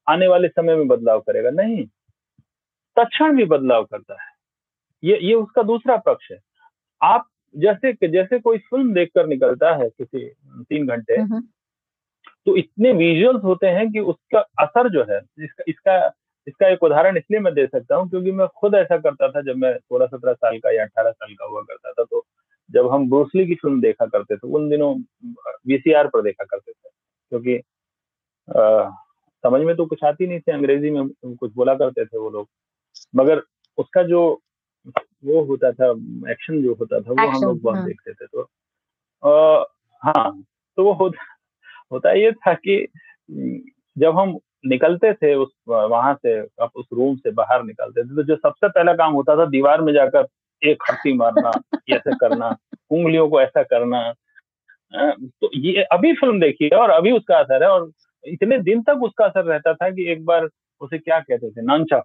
[0.06, 1.84] आने वाले समय में बदलाव करेगा। नहीं
[2.96, 4.30] तक्षण भी बदलाव करता है।
[5.02, 6.38] ये ये उसका दूसरा पक्ष है।
[7.00, 10.28] आप जैसे जैसे कोई फ़िल्म देखकर निकलता है किसी
[10.64, 11.16] तीन घंटे
[12.46, 15.96] तो इतने विजुअल्स होते हैं कि उसका असर जो है इसका इसका
[16.46, 19.56] इसका एक उदाहरण इसलिए मैं दे सकता हूँ क्योंकि मैं खुद ऐसा करता था जब
[19.56, 22.24] मैं सोलह सत्रह साल का या अठारह साल का हुआ करता था तो
[22.72, 24.96] जब हम ब्रूसली की फ़िल्म देखा करते थे उन दिनों
[25.66, 26.88] वीसीआर पर देखा करते थे।
[27.28, 27.56] क्योंकि
[28.56, 28.90] आ,
[29.42, 32.48] समझ में तो कुछ आती नहीं थी अंग्रेज़ी में कुछ बोला करते थे वो लोग।
[33.16, 33.42] मगर
[33.78, 34.40] उसका जो
[35.24, 35.90] वो होता था
[36.30, 38.42] एक्शन जो होता था वो हम लोग बहुत हाँ। देखते थे तो।
[39.28, 39.64] आ,
[40.02, 40.42] हाँ
[40.76, 41.24] तो वो होता
[41.92, 42.88] होता ये था कि
[43.98, 46.40] जब हम निकलते थे उस वहाँ से
[46.76, 49.92] उस रूम से बाहर निकलते थे तो जो सबसे पहला काम होता था दीवार में
[49.92, 50.26] जाकर
[50.64, 51.50] एक हट्टी मारना
[51.92, 52.56] ऐसे करना
[52.90, 54.12] उंगलियों को ऐसा करना।
[55.16, 57.90] तो ये अभी फ़िल्म देखी है और अभी उसका असर है और
[58.24, 60.48] इतने दिन तक उसका असर रहता था कि एक बार
[60.80, 62.02] उसे क्या कहते थे नानचा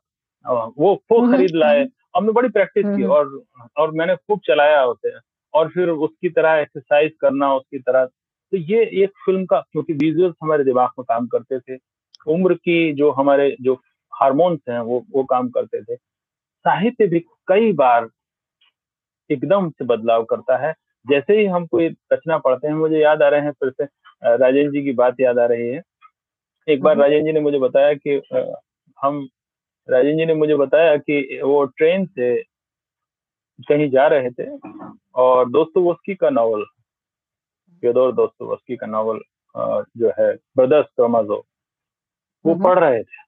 [0.78, 3.42] वो खूब खरीद लाए। हमने बड़ी प्रैक्टिस की हम्म, और
[3.78, 5.12] और मैंने खूब चलाया उसे
[5.54, 10.36] और फिर उसकी तरह एक्सरसाइज करना उसकी तरह। तो ये एक फ़िल्म का क्योंकि विजुअल्स
[10.44, 11.78] हमारे दिमाग में काम करते थे
[12.28, 13.74] उम्र की जो हमारे जो
[14.14, 18.08] हार्मोन्स हैं वो वो काम करते थे। साहित्य भी कई बार
[19.30, 20.74] एकदम से बदलाव करता है
[21.06, 23.86] जैसे ही हम कोई रचना पढ़ते हैं मुझे याद आ रहे हैं फिर से
[24.24, 25.82] राजेंद्र जी की बात याद आ रही है
[26.68, 28.22] एक बार हम्म। राजेंद्र जी ने मुझे बताया कि
[28.98, 29.28] हम
[29.90, 32.36] राजेंद्र जी ने मुझे बताया कि वो ट्रेन से
[33.60, 34.50] कहीं जा रहे थे
[35.16, 36.64] और दोस्तोवस्की का नावल
[37.84, 39.20] फ्योदोर दोस्तोवस्की का नावल
[39.98, 41.44] जो है ब्रदर्स क्रमाजो
[42.46, 43.22] वो हम्म। पढ़ रहे थे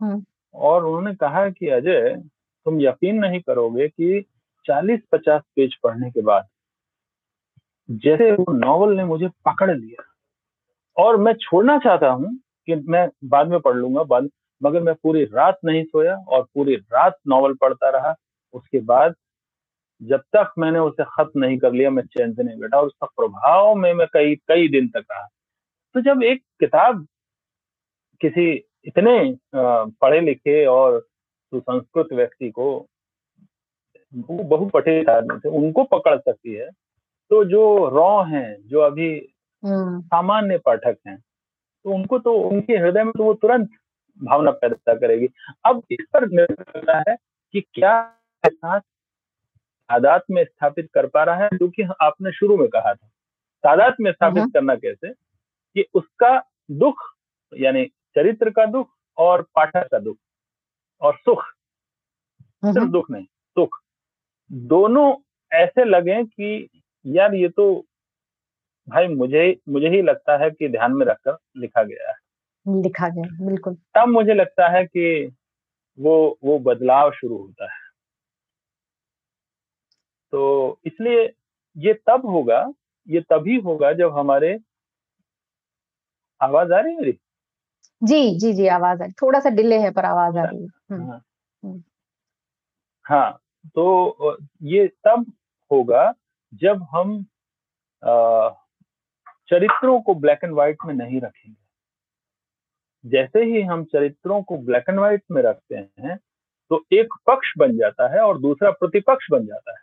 [0.00, 0.22] हम्म।
[0.54, 2.14] और उन्होंने कहा कि अजय
[2.66, 4.24] तुम यकीन नहीं करोगे कि
[4.66, 6.48] 40-50 पेज पढ़ने के बाद
[7.88, 10.04] जैसे वो नॉवल ने मुझे पकड़ लिया।
[10.96, 12.36] और मैं छोड़ना चाहता हूँ
[12.68, 14.28] कि मैं बाद में पढ़ लूँगा, बाद
[14.62, 18.14] मगर मैं पूरी रात नहीं सोया और पूरी रात नॉवल पढ़ता रहा।
[18.54, 19.14] उसके बाद
[20.00, 23.06] जब तक मैंने उसे खत्म नहीं कर लिया, मैं चैन से नहीं बैठा और उसका
[23.16, 25.26] प्रभाव में मैं कई कई दिन तक रहा।
[25.94, 27.06] तो जब एक किताब
[28.20, 28.50] किसी
[28.86, 32.66] इतने पढ़े लिखे और सुसंस्कृत व्यक्ति को
[34.12, 36.70] वो बहुपठित आदमी थे उनको पकड़ सकती है
[37.30, 39.10] तो जो रॉ हैं जो अभी
[39.62, 43.70] हम्म। सामान्य पाठक हैं तो उनको तो उनके हृदय में तो वो तुरंत
[44.20, 45.28] भावना पैदा करेगी
[45.64, 47.16] अब इस पर निर्भर करता है
[47.54, 48.00] कि क्या
[48.44, 53.06] साथ तादाद में स्थापित कर पा रहा है जो कि आपने शुरू में कहा था
[53.64, 56.36] तादाद में स्थापित हम्म। करना कैसे कि उसका
[56.70, 57.02] दुख
[57.52, 57.84] यानी
[58.16, 60.16] चरित्र का दुख और पाठक का दुख
[61.02, 63.24] और सुख सिर्फ़ हम्म। दुख नहीं
[63.56, 63.81] सुख
[64.52, 65.14] दोनों
[65.52, 66.68] ऐसे लगे कि
[67.06, 67.84] यार ये तो
[68.88, 73.46] भाई मुझे मुझे ही लगता है कि ध्यान में रखकर लिखा गया है। लिखा गया
[73.46, 75.36] बिल्कुल। तब मुझे लगता है कि
[75.98, 77.80] वो वो बदलाव शुरू होता है।
[80.32, 81.32] तो इसलिए
[81.76, 82.72] ये तब होगा
[83.08, 84.58] ये तभी होगा जब हमारे
[86.40, 87.18] आवाज़ आ रही है मेरी?
[88.02, 90.68] जी जी जी आवाज़ आ रही थोड़ा सा डिले है पर आवाज़ आ रही है।
[90.90, 91.22] हम्म, हाँ,
[91.62, 91.82] हम्म।
[93.04, 95.32] हाँ तो ये तब
[95.72, 96.12] होगा
[96.54, 97.22] जब हम
[99.50, 101.62] चरित्रों को ब्लैक एंड व्हाइट में नहीं रखेंगे।
[103.10, 106.16] जैसे ही हम चरित्रों को ब्लैक एंड व्हाइट में रखते हैं
[106.70, 109.78] तो एक पक्ष बन जाता है और दूसरा प्रतिपक्ष बन जाता है।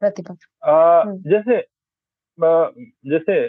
[0.00, 1.66] प्रतिपक्ष। हम्म। जैसे
[3.10, 3.46] जैसे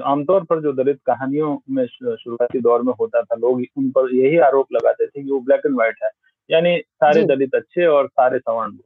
[0.00, 4.38] आमतौर पर जो दलित कहानियों में शुरुआती दौर में होता था लोग उन पर यही
[4.38, 6.10] आरोप लगाते थे कि वो ब्लैक एंड व्हाइट है।
[6.50, 8.76] यानी सारे दलित अच्छे और सारे सवर्ण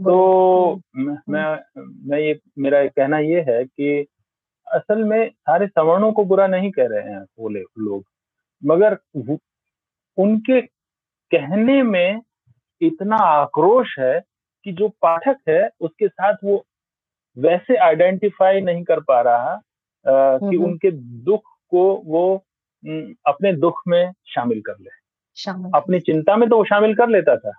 [0.00, 1.58] तो मैं मैं
[2.08, 4.06] मैं ये मेरा कहना ये है कि
[4.66, 8.04] असल में सारे सवर्णों को बुरा नहीं कह रहे हैं बोले लोग।
[8.62, 8.98] मगर
[10.18, 10.60] उनके
[11.30, 12.20] कहने में
[12.80, 14.20] इतना आक्रोश है
[14.64, 16.64] कि जो पाठक है उसके साथ वो
[17.38, 20.90] वैसे आइडेंटिफाई नहीं कर पा रहा आ, कि उनके
[21.24, 22.36] दुख को वो
[23.26, 24.90] अपने दुख में शामिल कर ले।
[25.74, 27.52] अपनी चिंता में तो वो शामिल कर लेता था।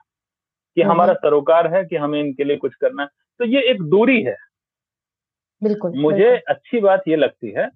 [0.78, 3.10] कि हमारा सरोकार है कि हमें इनके लिए कुछ करना है।
[3.40, 4.36] तो ये एक दूरी है।
[5.62, 7.70] बिल्कुल मुझे बिल्कुल। अच्छी बात ये लगती है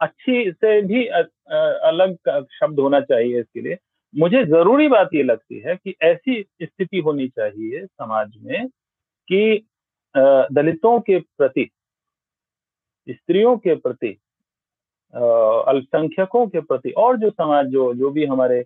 [0.00, 2.16] अच्छी से भी अलग
[2.50, 3.76] शब्द होना चाहिए इसके लिए।
[4.14, 8.68] मुझे ज़रूरी बात ये लगती है कि ऐसी स्थिति होनी चाहिए समाज में
[9.28, 9.66] कि
[10.14, 11.68] दलितों के प्रति
[13.08, 14.08] स्त्रियों के प्रति
[15.14, 18.58] अल्पसंख्यकों के प्रति और जो समाज जो जो भी हमारे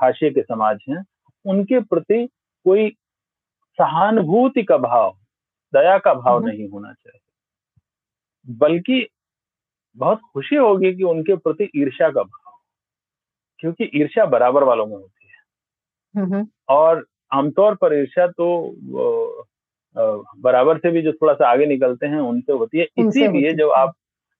[0.00, 1.02] हाशिए के समाज हैं
[1.48, 2.26] उनके प्रति
[2.66, 2.88] कोई
[3.78, 5.16] सहानुभूति का भाव
[5.72, 9.06] दया का भाव हम्म। नहीं होना चाहिए बल्कि
[9.96, 12.56] बहुत खुशी होगी कि उनके प्रति ईर्ष्या का भाव
[13.60, 18.48] क्योंकि ईर्ष्या बराबर वालों में होती है हम्म। और आमतौर पर ईर्ष्या तो
[20.38, 23.94] बराबर से भी जो थोड़ा सा आगे निकलते हैं उनसे होती है इसीलिए जब आप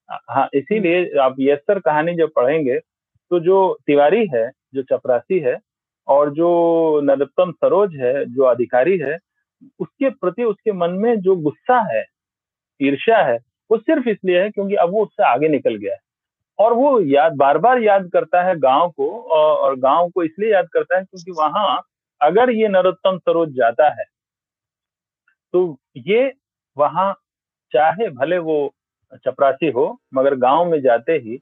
[0.09, 2.79] हाँ इसीलिए हम्म। आप यस्तर कहानी जब पढ़ेंगे
[3.31, 3.57] तो जो
[3.87, 5.57] तिवारी है जो चपरासी है
[6.09, 9.17] और जो नरोत्तम सरोज है, जो अधिकारी है,
[9.81, 12.05] उसके प्रति उसके मन में जो गुस्सा है,
[12.81, 13.37] ईर्ष्या है,
[13.71, 16.01] वो सिर्फ़ इसलिए है क्योंकि अब वो उससे आगे निकल गया है।
[16.59, 20.69] और वो याद बार बार याद करता है गाँव को और गाँव को इसलिए याद
[20.73, 21.81] करता है क्योंकि वहाँ
[22.21, 24.05] अगर ये नरोत्तम सरोज जाता है
[25.55, 26.33] तो ये
[26.77, 27.13] वहाँ
[27.73, 28.57] चाहे भले वो
[29.25, 31.39] चपरासी हो, मगर गाँव में जाते ही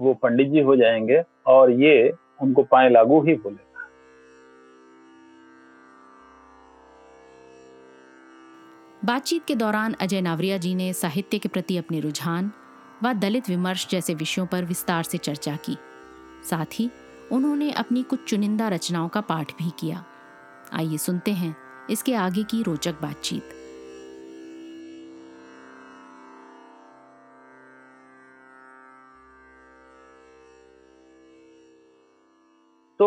[0.00, 3.70] वो पंडित जी हो जाएँगे और ये उनको पाए लागू ही बोलेगा
[9.04, 12.50] बातचीत के दौरान अजय नावरिया जी ने साहित्य के प्रति अपने रुझान
[13.02, 15.76] व दलित विमर्श जैसे विषयों पर विस्तार से चर्चा की।
[16.50, 16.90] साथ ही
[17.32, 20.04] उन्होंने अपनी कुछ चुनिंदा रचनाओं का पाठ भी किया।
[20.72, 21.56] आइए सुनते हैं
[21.90, 23.61] इसके आगे की रोचक बातचीत।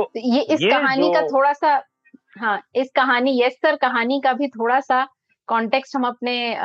[0.04, 1.84] तो ये इस ये कहानी का थोड़ा सा
[2.40, 5.08] हाँ इस कहानी यस सर कहानी का भी थोड़ा सा
[5.48, 6.58] कॉन्टेक्स्ट हम अपने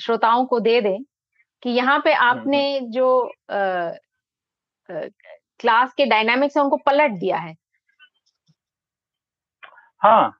[0.00, 1.02] श्रोताओं को दे दें
[1.62, 3.32] कि यहाँ पे हम्म, आपने। जो।
[5.58, 7.54] क्लास के डायनामिक्स है उनको पलट दिया है।
[10.00, 10.38] हाँ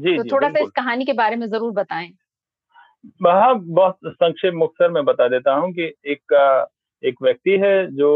[0.00, 2.08] जी तो थोड़ा सा इस कहानी के बारे में ज़रूर बताएँ।
[3.26, 6.22] हाँ बहुत संक्षेप मुख्तर में बता देता हूँ कि एक
[7.04, 8.10] एक व्यक्ति है जो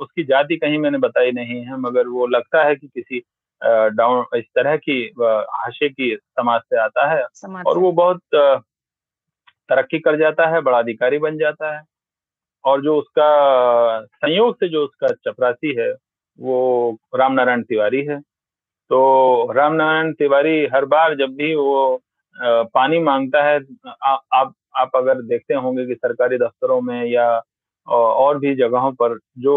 [0.00, 3.22] उसकी जाति कहीं मैंने बताई नहीं है मगर वो लगता है कि किसी
[3.88, 7.24] डाउन इस तरह की हाशे की समाज से आता है
[7.66, 8.20] और वो बहुत
[9.68, 11.84] तरक्की कर जाता है बड़ा अधिकारी बन जाता है
[12.64, 13.28] और जो उसका
[14.04, 15.94] संयोग से जो उसका चपरासी है
[16.40, 18.20] वो रामनारायण तिवारी है।
[18.88, 22.02] तो राम नारायण तिवारी हर बार जब भी वो
[22.42, 27.28] पानी माँगता है आ, आप आप अगर देखते होंगे कि सरकारी दफ्तरों में या
[27.88, 29.56] और भी जगहों पर जो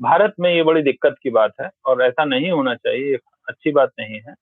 [0.00, 3.16] भारत में ये बड़ी दिक्कत की बात है और ऐसा नहीं होना चाहिए
[3.48, 4.34] अच्छी बात नहीं है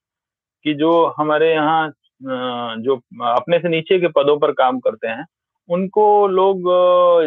[0.64, 1.88] कि जो हमारे यहाँ
[2.78, 2.96] जो
[3.28, 5.24] अपने से नीचे के पदों पर काम करते हैं
[5.68, 6.62] उनको लोग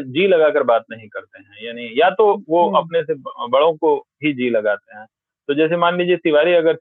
[0.08, 3.14] जी लगाकर बात नहीं करते हैं यानी या तो वो हम्म। अपने से
[3.50, 5.06] बड़ों को ही जी लगाते हैं
[5.50, 6.78] तो जैसे मान लीजिए तिवारी अगर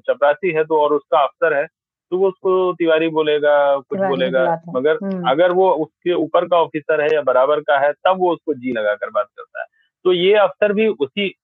[0.00, 1.66] चपरासी है तो और उसका अफसर है
[2.10, 7.00] तो वो उसको तिवारी बोलेगा कुछ बोलेगा मगर हम्म। अगर वो उसके ऊपर का ऑफिसर
[7.00, 9.66] है या बराबर का है तब वो उसको जी लगाकर बात करता है।
[10.04, 11.34] तो ये अफसर भी उसी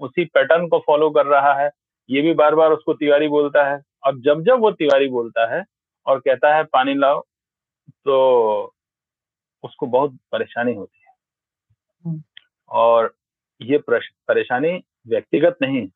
[0.00, 1.70] उसी पैटर्न को फॉलो कर रहा है।
[2.10, 5.64] ये भी बार बार उसको तिवारी बोलता है। और जब जब वो तिवारी बोलता है
[6.06, 7.20] और कहता है पानी लाओ
[8.04, 8.16] तो
[9.62, 11.12] उसको बहुत परेशानी होती है।
[12.04, 12.22] हम्म।
[12.68, 13.14] और
[13.60, 15.88] ये परेशानी व्यक्तिगत नहीं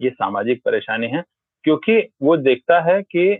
[0.00, 1.24] ये सामाजिक परेशानी है।
[1.64, 3.38] क्योंकि वो देखता है कि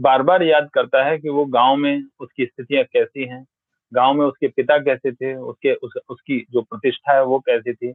[0.00, 3.44] बार बार याद करता है कि वो गाँव में उसकी स्थितियाँ कैसी हैं
[3.94, 7.92] गाँव में उसके पिता कैसे थे उसके उस, उसकी जो प्रतिष्ठा है वो कैसी थी।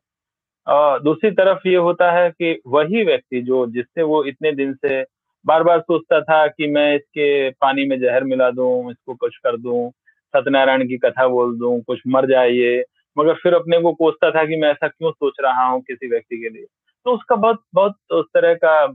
[0.68, 5.04] आ, दूसरी तरफ़ ये होता है कि वही व्यक्ति जो जिससे वो इतने दिन से
[5.46, 9.58] बार बार सोचता था कि मैं इसके पानी में जहर मिला दूँ इसको कुछ कर
[9.58, 9.90] दूँ
[10.34, 12.84] सत्यनारायण की कथा बोल दूँ कुछ मर जाए
[13.18, 16.38] मगर फिर अपने को कोसता था कि मैं ऐसा क्यों सोच रहा हूँ किसी व्यक्ति
[16.38, 16.66] के लिए।
[17.06, 18.88] तो उसका बहुत बहुत उस तरह का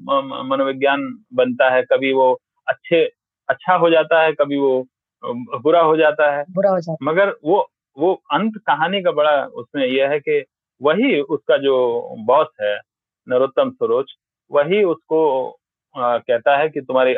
[0.44, 1.00] मनोविज्ञान
[1.34, 2.32] बनता है। कभी वो
[2.68, 3.04] अच्छे
[3.48, 4.86] अच्छा हो जाता है कभी वो
[5.62, 9.44] बुरा हो जाता है। बुरा हो जाता है। मगर वो वो अंत कहानी का बड़ा
[9.54, 10.44] उसमें यह है कि
[10.82, 11.76] वही उसका जो
[12.26, 12.78] बॉस है
[13.28, 14.07] नरोत्तम सरोज
[14.50, 15.20] वही उसको
[15.96, 17.14] आ, कहता है कि तुम्हारी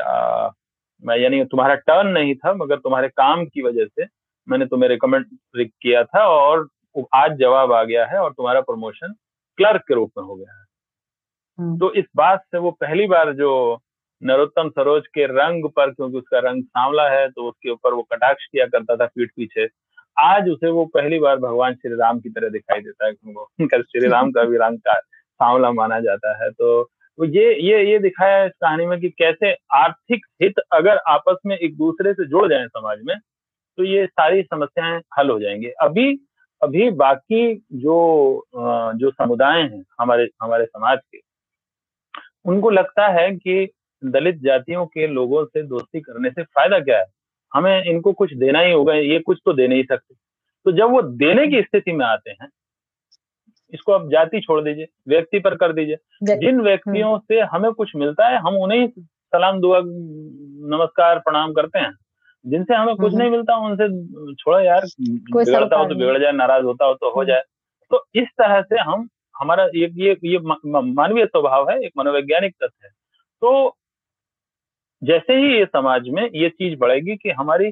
[1.23, 4.07] यानी तुम्हारा टर्न नहीं था मगर तुम्हारे काम की वजह से
[4.49, 5.27] मैंने तुम्हें रिकमेंड
[5.57, 6.69] किया था और
[7.15, 9.15] आज जवाब आ गया है और तुम्हारा प्रमोशन
[9.59, 10.68] क्लर्क के रूप में हो गया है।
[11.59, 13.51] तो इस बात से वो पहली बार जो
[14.23, 18.45] नरोत्तम सरोज के रंग पर क्योंकि उसका रंग सांवला है तो उसके ऊपर वो कटाक्ष
[18.47, 19.67] किया करता था पीठ पीछे।
[20.17, 24.09] आज उसे वो पहली बार भगवान श्री राम की तरह दिखाई देता है उनको श्री
[24.15, 26.83] राम का भी रंग का सांवला माना जाता है। तो
[27.19, 31.37] तो ये ये ये दिखाया है इस कहानी में कि कैसे आर्थिक हित अगर आपस
[31.47, 33.17] में एक दूसरे से जुड़ जाए समाज में
[33.79, 36.13] तो ये सारी समस्याएँ हल हो जाएँगी। अभी
[36.63, 37.97] अभी बाकी जो
[38.97, 41.19] जो समुदाय हैं हमारे हमारे समाज के
[42.45, 43.69] उनको लगता है कि
[44.03, 47.07] दलित जातियों के लोगों से दोस्ती करने से फ़ायदा क्या है
[47.53, 50.15] हमें इनको कुछ देना ही होगा ये कुछ तो दे नहीं सकते
[50.67, 52.49] तो जब वो देने की स्थिति में आते हैं
[53.73, 57.95] इसको आप जाति छोड़ दीजिए व्यक्ति पर कर दीजिए जिन व्यक्तियों हम्म। से हमें कुछ
[57.97, 58.87] मिलता है हम उन्हें
[59.33, 61.93] सलाम दुआ नमस्कार प्रणाम करते हैं
[62.45, 66.65] जिनसे हमें कुछ हम्म। नहीं मिलता उनसे छोड़ो यार बिगड़ता हो तो बिगड़ जाए नाराज़
[66.65, 67.43] होता हो तो हो हम्म। जाए
[67.91, 69.09] तो इस तरह से हम
[69.39, 72.91] हमारा ये ये ये मानवीय स्वभाव है एक मनोवैज्ञानिक तथ्य है।
[73.43, 73.77] तो
[75.03, 77.71] जैसे ही ये समाज में ये चीज़ बढ़ेगी कि हमारी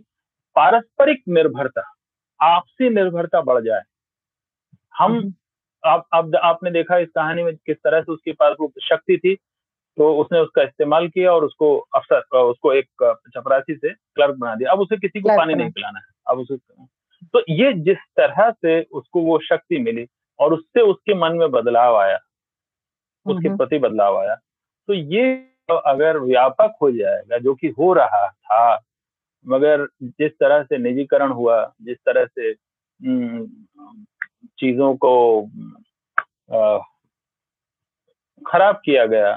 [0.57, 1.83] पारस्परिक निर्भरता
[2.41, 3.83] आपसी निर्भरता बढ़ जाए
[4.95, 5.35] हम
[5.85, 9.35] आप, आप आपने देखा इस कहानी में किस तरह से उसके पास वो शक्ति थी
[9.99, 12.89] तो उसने उसका इस्तेमाल किया और उसको अफसर उसको एक
[13.35, 16.57] चपरासी से क्लर्क बना दिया। अब उसे किसी को पानी नहीं पिलाना है। अब उसे
[17.25, 20.07] तो ये जिस तरह से उसको वो शक्ति मिली
[20.39, 22.19] और उससे उसके मन में बदलाव आया
[23.27, 25.35] उसके प्रति बदलाव आया। तो ये
[25.69, 28.77] अगर व्यापक हो जाएगा जो कि हो रहा था
[29.47, 32.53] मगर जिस तरह से निजीकरण हुआ जिस तरह से
[34.59, 35.43] चीज़ों को
[38.43, 39.35] खराब किया गया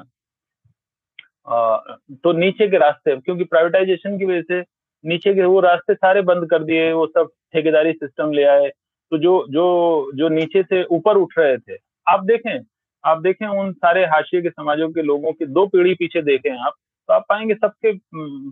[2.24, 4.62] तो नीचे के रास्ते क्योंकि प्राइवेटाइजेशन की वजह से
[5.04, 8.70] नीचे के वो रास्ते सारे बंद कर दिए वो सब ठेकेदारी सिस्टम ले आए
[9.12, 12.60] तो जो जो जो नीचे से ऊपर उठ रहे थे आप देखें
[13.06, 16.74] आप देखें उन सारे हाशिए के समाजों के लोगों की दो पीढ़ी पीछे देखें आप
[17.08, 17.92] तो आप पाएँगे सबके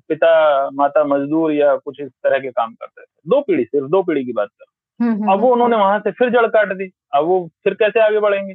[0.08, 0.30] पिता
[0.74, 4.24] माता मजदूर या कुछ इस तरह के काम करते थे। दो पीढ़ी सिर्फ़ दो पीढ़ी
[4.26, 4.66] की बात कर।
[5.03, 7.74] हम्म, हम्म, अब वो उन्होंने हम्म। वहाँ से फिर जड़ काट दी अब वो फिर
[7.74, 8.53] कैसे आगे बढ़ेंगे?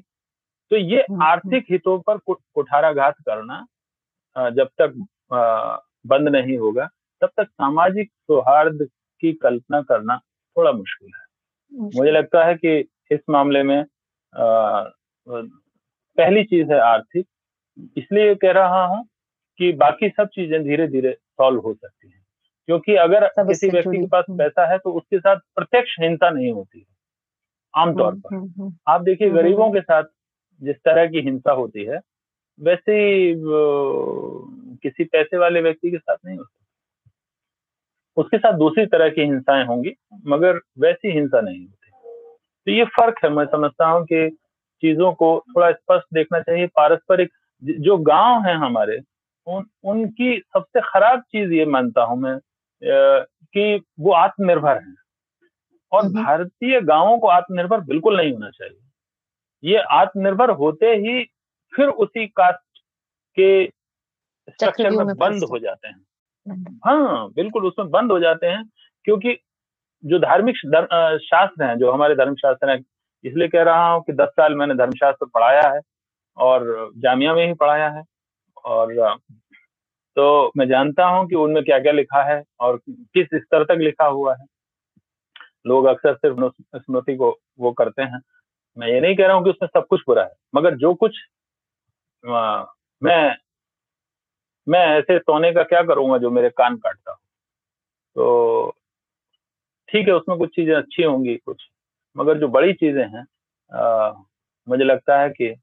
[0.71, 3.67] तो ये आर्थिक हितों पर कुठाराघात करना
[4.37, 5.07] जब तक
[6.07, 6.89] बंद नहीं होगा
[7.21, 8.89] तब तक सामाजिक सौहार्द
[9.21, 10.17] की कल्पना करना
[10.57, 11.23] थोड़ा मुश्किल है।
[11.75, 13.85] मुझे लगता है कि इस मामले में
[14.37, 14.85] आ,
[16.17, 17.27] पहली चीज़ है आर्थिक।
[17.97, 19.09] इसलिए कह रहा हूँ
[19.59, 22.23] कि बाकी सब चीज़ें धीरे धीरे सॉल्व हो सकती हैं।
[22.67, 26.79] क्योंकि अगर किसी व्यक्ति के पास पैसा है तो उसके साथ प्रत्यक्ष हिंसा नहीं होती
[26.79, 26.85] है
[27.77, 30.05] आमतौर हम्म, पर। हम्म, हम्म। आप देखिए गरीबों के साथ
[30.63, 32.01] जिस तरह की हिंसा होती है
[32.61, 33.35] वैसे
[34.77, 36.62] किसी पैसे वाले व्यक्ति के साथ नहीं होती।
[38.17, 39.93] उसके साथ दूसरी तरह की हिंसाएँ होंगी
[40.27, 41.91] मगर वैसी हिंसा नहीं होती।
[42.67, 44.29] तो ये फ़र्क है मैं समझता हूँ कि
[44.83, 47.31] चीज़ों को थोड़ा स्पष्ट देखना चाहिए। पारस्परिक
[47.63, 49.01] जो गाँव है हमारे
[49.47, 52.39] उन उनकी सबसे खराब चीज़ ये मानता हूँ मैं
[52.83, 54.95] कि वो आत्मनिर्भर हैं।
[55.93, 58.79] और भारतीय गाँवों को आत्मनिर्भर बिल्कुल नहीं होना चाहिए।
[59.65, 61.25] ये आत्मनिर्भर होते ही
[61.73, 62.81] फिर उसी कास्ट
[63.39, 63.67] के
[64.51, 66.01] स्ट्रक्चर में बंद हो। जाते हैं।
[66.51, 68.65] हाँ बिल्कुल उसमें बंद हो जाते हैं
[69.05, 69.39] क्योंकि
[70.05, 70.57] जो धार्मिक
[71.25, 72.85] शास्त्र हैं जो हमारे धर्म शास्त्र हैं
[73.25, 75.81] इसलिए कह रहा हूँ कि दस साल मैंने धर्मशास्त्र पढ़ाया है
[76.37, 78.03] और जामिया में ही पढ़ाया है
[78.65, 79.17] और
[80.17, 84.07] तो मैं जानता हूँ कि उनमें क्या क्या लिखा है और किस स्तर तक लिखा
[84.07, 84.45] हुआ है।
[85.67, 88.21] लोग अक्सर सिर्फ़ स्मृति को वो करते हैं।
[88.79, 91.17] मैं ये नहीं कह रहा हूँ कि उसमें सब कुछ बुरा है मगर जो कुछ
[92.29, 92.65] आ,
[93.03, 93.37] मैं
[94.69, 97.13] मैं ऐसे सोने का क्या करूँगा जो मेरे कान काटता
[98.15, 98.75] तो
[99.89, 101.63] ठीक है उसमें कुछ चीज़ें अच्छी होंगी कुछ।
[102.17, 103.27] मगर जो बड़ी चीज़ें हैं
[103.79, 104.13] आ,
[104.69, 105.57] मुझे लगता है कि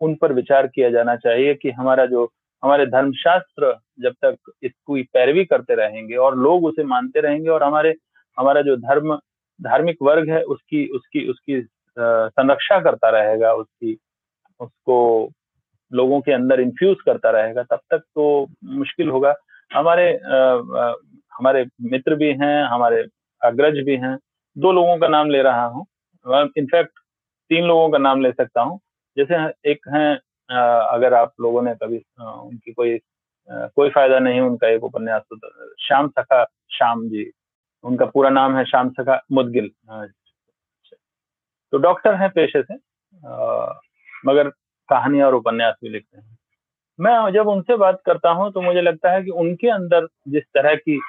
[0.00, 2.32] उन पर विचार किया जाना चाहिए कि हमारा जो
[2.64, 7.94] हमारे धर्मशास्त्र जब तक इसकी पैरवी करते रहेंगे और लोग उसे मानते रहेंगे और हमारे
[8.38, 9.16] हमारा जो धर्म
[9.62, 11.62] धार्मिक वर्ग है उसकी उसकी उसकी
[11.98, 13.98] संरक्षा करता रहेगा उसकी
[14.60, 15.30] उसको
[15.92, 19.34] लोगों के अंदर इन्फ्यूज करता रहेगा तब तक तो मुश्किल होगा।
[19.70, 20.92] हमारे आ,
[21.32, 23.02] हमारे मित्र भी हैं हमारे
[23.42, 24.16] अग्रज भी हैं।
[24.56, 25.86] दो लोगों का नाम ले रहा हूँ।
[26.58, 26.98] इनफैक्ट
[27.50, 28.78] तीन लोगों का नाम ले सकता हूँ।
[29.16, 29.34] जैसे
[29.70, 30.16] एक हैं
[30.48, 32.98] अगर आप लोगों ने कभी उनकी कोई
[33.48, 35.36] कोई फ़ायदा नहीं उनका एक उपन्यास तो
[35.86, 37.30] श्याम सखा श्याम जी
[37.84, 39.70] उनका पूरा नाम है श्याम सखा मुदगिल।
[41.72, 42.74] तो डॉक्टर हैं पेशे से।
[44.26, 44.50] मगर
[44.90, 46.38] कहानी और उपन्यास भी लिखते हैं।
[47.00, 50.74] मैं जब उनसे बात करता हूँ तो मुझे लगता है कि उनके अंदर जिस तरह
[50.74, 51.00] की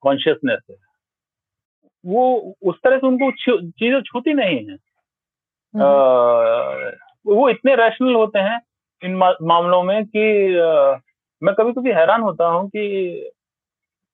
[0.00, 0.76] कॉन्शियसनेस है
[2.06, 3.30] वो उस तरह से उनको
[3.70, 4.76] चीज़ें छूती नहीं है।
[5.76, 6.90] हम्म।
[7.32, 8.60] वो इतने रैशनल होते हैं
[9.04, 10.96] इन मामलों में कि आ,
[11.42, 12.84] मैं कभी कभी हैरान होता हूँ कि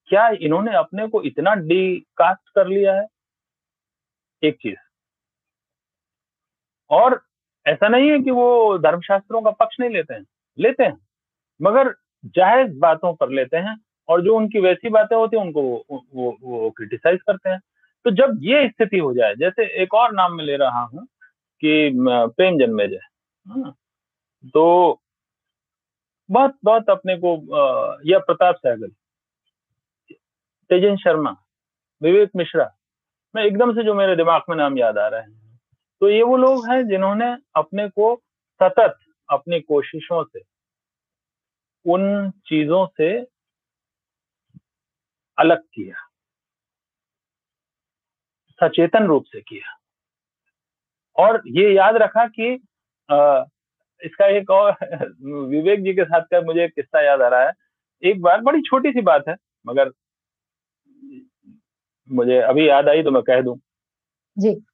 [0.09, 3.07] क्या इन्होंने अपने को इतना डी कास्ट कर लिया है?
[4.43, 4.77] एक चीज़।
[6.91, 7.23] और
[7.67, 10.25] ऐसा नहीं है कि वो धर्मशास्त्रों का पक्ष नहीं लेते हैं।
[10.59, 10.97] लेते हैं
[11.61, 11.95] मगर
[12.37, 13.77] जायज़ बातों पर लेते हैं
[14.09, 15.85] और जो उनकी वैसी बातें होती हैं उनको वो
[16.15, 17.59] वो, वो क्रिटिसाइज करते हैं।
[18.05, 21.05] तो जब ये स्थिति हो जाए जैसे एक और नाम में ले रहा हूँ
[21.63, 23.01] कि प्रेम जन्मेजय
[23.47, 23.75] हाँ,
[24.47, 25.01] तो
[26.31, 27.37] बहुत बहुत अपने को
[28.07, 28.91] या प्रताप सहगल
[30.71, 31.35] तेजन शर्मा
[32.03, 32.71] विवेक मिश्रा
[33.35, 35.50] मैं एकदम से जो मेरे दिमाग में नाम याद आ रहे हैं।
[36.01, 38.23] तो ये वो लोग हैं जिन्होंने अपने को
[38.63, 38.99] सतत
[39.33, 40.41] अपनी कोशिशों से
[41.87, 43.27] उन चीज़ों से
[45.39, 45.97] अलग किया।
[48.61, 49.77] सचेतन रूप से किया।
[51.17, 52.61] और ये याद रखा कि
[53.11, 53.45] आ,
[54.05, 54.77] इसका एक और
[55.23, 57.53] विवेक जी के साथ का मुझे एक किस्सा याद आ रहा है।
[58.03, 59.37] एक बार बड़ी छोटी सी बात है
[59.67, 59.91] मगर
[62.11, 63.59] मुझे अभी याद आई तो मैं कह दूँ।
[64.39, 64.65] जी।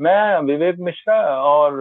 [0.00, 1.72] मैं विवेक मिश्रा और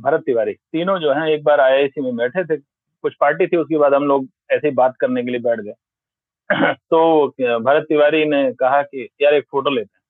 [0.00, 2.56] भरत तिवारी, तीनों जो हैं, एक बार आईआईसी में बैठे थे।
[3.02, 5.72] कुछ पार्टी थी, उसके बाद हम लोग ऐसे ही बात करने के लिए बैठ गए।
[6.74, 7.28] तो
[7.60, 10.00] भरत तिवारी ने कहा कि, यार, एक फ़ोटो लेते हैं।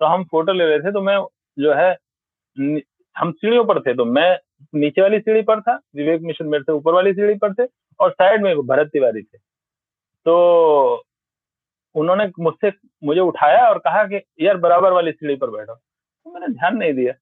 [0.00, 1.18] तो हम फ़ोटो ले रहे थे तो मैं
[1.58, 1.90] जो है
[3.16, 4.38] हम सीढ़ियों पर थे तो मैं
[4.74, 7.68] नीचे वाली सीढ़ी पर था, विवेक मिश्र मेरे से ऊपर वाली सीढ़ी पर थे
[8.00, 9.38] और साइड में भरत तिवारी थे।
[10.26, 11.02] तो
[11.94, 12.72] उन्होंने मुझसे,
[13.04, 15.78] मुझे उठाया और कहा कि, यार, बराबर वाली सीढ़ी पर बैठो।
[16.26, 17.12] तो मैंने ध्यान नहीं दिया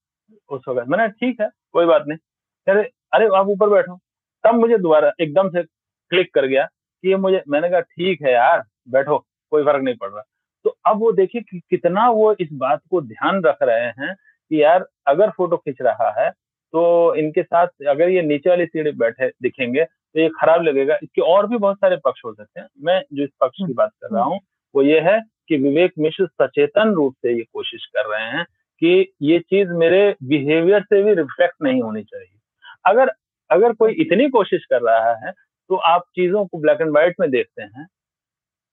[0.51, 2.19] उस वक्त। मैंने ठीक है, कोई बात नहीं।
[2.67, 2.83] अरे
[3.13, 3.97] अरे, आप ऊपर बैठो।
[4.45, 8.33] तब मुझे दोबारा एकदम से क्लिक कर गया कि ये मुझे, मैंने कहा, ठीक है
[8.33, 9.19] यार, बैठो,
[9.53, 10.23] कोई फ़र्क नहीं पड़ रहा।
[10.65, 14.63] तो अब वो देखिए कि कितना वो इस बात को ध्यान रख रहे हैं कि
[14.63, 16.31] यार, अगर फ़ोटो खींच रहा है
[16.75, 21.23] तो इनके साथ अगर ये नीचे वाली सीढ़ी बैठे दिखेंगे तो ये खराब लगेगा। इसके
[21.23, 24.15] और भी बहुत सारे पक्ष हो सकते हैं। मैं जो इस पक्ष की बात कर
[24.15, 24.39] रहा हूँ,
[24.75, 28.45] वो ये है कि विवेक मिश्र सचेतन रूप से ये कोशिश कर रहे हैं
[28.83, 32.39] कि ये चीज़ मेरे बिहेवियर से भी रिफ्लेक्ट नहीं होनी चाहिए।
[32.87, 33.13] अगर
[33.51, 35.33] अगर कोई इतनी कोशिश कर रहा है
[35.71, 37.87] तो आप चीज़ों को ब्लैक एंड व्हाइट में देखते हैं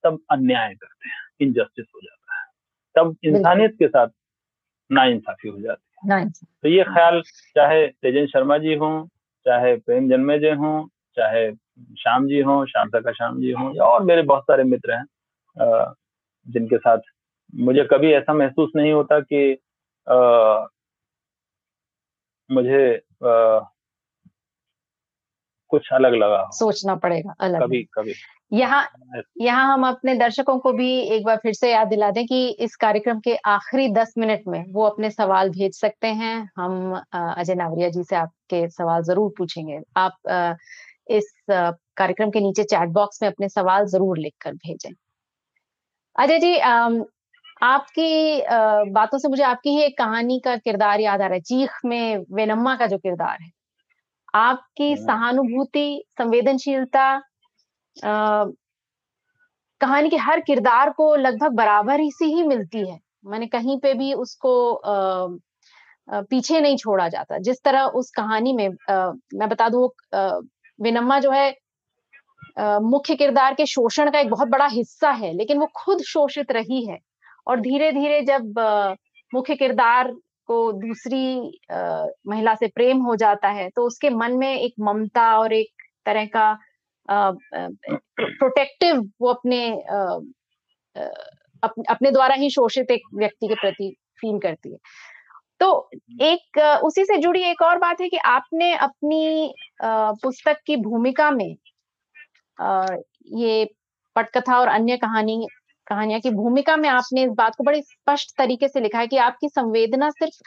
[0.04, 2.46] तब अन्याय करते हैं इनजस्टिस हो जाता है।
[2.96, 4.08] तब इंसानियत के साथ
[4.92, 6.30] ना इंसाफी हो जाती है।
[6.64, 7.22] तो ये ख्याल
[7.56, 9.08] चाहे तेजन शर्मा जी हों
[9.46, 10.88] चाहे प्रेम जन्मेजय हों
[11.18, 11.52] चाहे
[12.00, 15.06] श्याम जी हों शांता का श्याम जी हों या और मेरे बहुत सारे मित्र हैं
[16.48, 16.98] जिनके साथ
[17.56, 19.58] मुझे कभी ऐसा महसूस नहीं होता कि
[20.08, 20.68] आ,
[22.50, 23.60] मुझे आ,
[25.72, 28.14] कुछ अलग लगा सोचना पड़ेगा अलग कभी कभी।
[28.52, 28.88] यहाँ
[29.42, 32.76] यहाँ हम अपने दर्शकों को भी एक बार फिर से याद दिला दें कि इस
[32.76, 37.90] कार्यक्रम के आखिरी दस मिनट में वो अपने सवाल भेज सकते हैं। हम अजय नावरिया
[37.90, 40.58] जी से आपके सवाल ज़रूर पूछेंगे। आप
[41.10, 44.92] इस कार्यक्रम के नीचे चैट बॉक्स में अपने सवाल ज़रूर लिखकर भेजें।
[46.16, 46.56] अजय जी
[47.64, 48.42] आपकी
[48.92, 52.18] बातों से मुझे आपकी ही एक कहानी का किरदार याद आ रहा है चीख में
[52.36, 53.50] वेनम्मा का जो किरदार है।
[54.34, 57.10] आपकी हाँ। सहानुभूति संवेदनशीलता
[59.82, 63.94] कहानी के हर किरदार को लगभग बराबर ही सी ही मिलती है। मैंने कहीं पे
[63.94, 65.28] भी उसको आ,
[66.22, 69.86] पीछे नहीं छोड़ा जाता। जिस तरह उस कहानी में आ, मैं बता दू
[70.80, 71.50] विनम्मा जो है
[72.82, 76.86] मुख्य किरदार के शोषण का एक बहुत बड़ा हिस्सा है लेकिन वो खुद शोषित रही
[76.86, 76.98] है।
[77.48, 78.54] और धीरे धीरे जब
[79.34, 80.14] मुख्य किरदार
[80.48, 81.60] को दूसरी
[82.28, 85.68] महिला से प्रेम हो जाता है तो उसके मन में एक ममता और एक
[86.06, 86.60] तरह का
[87.10, 89.72] प्रोटेक्टिव वो अपने
[91.64, 94.78] अप, अपने द्वारा ही शोषित एक व्यक्ति के प्रति फील करती है।
[95.60, 95.90] तो
[96.22, 101.56] एक उसी से जुड़ी एक और बात है कि आपने अपनी पुस्तक की भूमिका में
[103.38, 103.70] ये
[104.16, 105.48] पटकथा और अन्य कहानी
[105.88, 109.18] कहानियाँ की भूमिका में आपने इस बात को बड़े स्पष्ट तरीके से लिखा है कि
[109.18, 110.42] आपकी संवेदना सिर्फ़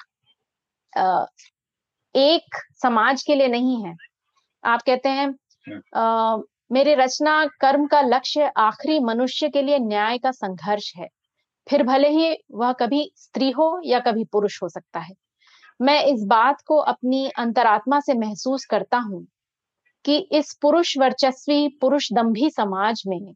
[2.14, 3.95] एक समाज के लिए नहीं है।
[4.64, 5.34] आप कहते हैं
[5.97, 6.36] आ,
[6.72, 11.09] मेरे रचना कर्म का लक्ष्य आखिरी मनुष्य के लिए न्याय का संघर्ष है।
[11.66, 15.14] फिर भले ही वह कभी स्त्री हो या कभी पुरुष हो सकता है।
[15.80, 19.26] मैं इस बात को अपनी अंतरात्मा से महसूस करता हूँ
[20.05, 23.34] कि इस पुरुष वर्चस्वी पुरुष दम्भी समाज में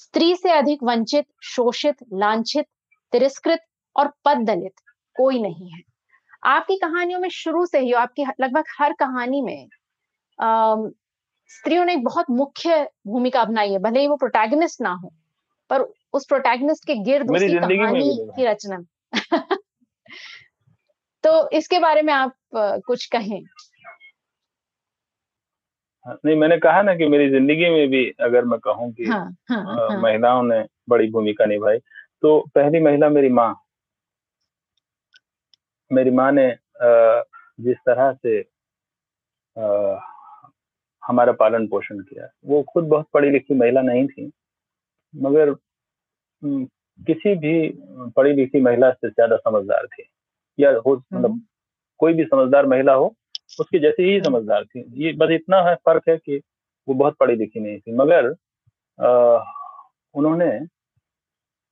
[0.00, 2.66] स्त्री से अधिक वंचित शोषित लांछित
[3.12, 3.60] तिरस्कृत
[3.96, 4.72] और पद दलित
[5.16, 5.80] कोई नहीं है।
[6.44, 9.68] आपकी कहानियों में शुरू से ही आपकी लगभग हर कहानी में
[11.48, 15.12] स्त्रियों ने एक बहुत मुख्य भूमिका अपनाई है भले ही वो प्रोटैगनिस्ट ना हो
[15.70, 15.80] पर
[16.12, 18.78] उस प्रोटैगनिस्ट के गिर्द उसकी कहानी की रचना।
[21.22, 23.42] तो इसके बारे में आप कुछ कहें।
[26.06, 29.36] हाँ, नहीं मैंने कहा ना कि मेरी ज़िंदगी में भी अगर मैं कहूँ कि हाँ,
[29.48, 31.78] हाँ, हाँ, महिलाओं ने बड़ी भूमिका निभाई
[32.22, 33.54] तो पहली महिला मेरी माँ।
[35.92, 36.48] मेरी माँ ने
[37.62, 38.38] जिस तरह से
[41.02, 44.30] हमारा पालन पोषण किया वो खुद बहुत पढ़ी लिखी महिला नहीं थी
[45.16, 45.54] मगर
[46.44, 47.74] किसी भी
[48.16, 50.04] पढ़ी लिखी महिला से ज़्यादा समझदार थी
[50.58, 51.40] या हो। मतलब
[51.98, 53.14] कोई भी समझदार महिला हो
[53.60, 56.40] उसकी जैसे ही समझदार थी। ये बस इतना है फ़र्क है कि
[56.88, 58.34] वो बहुत पढ़ी लिखी नहीं थी। मगर
[58.98, 59.42] आ,
[60.14, 60.50] उन्होंने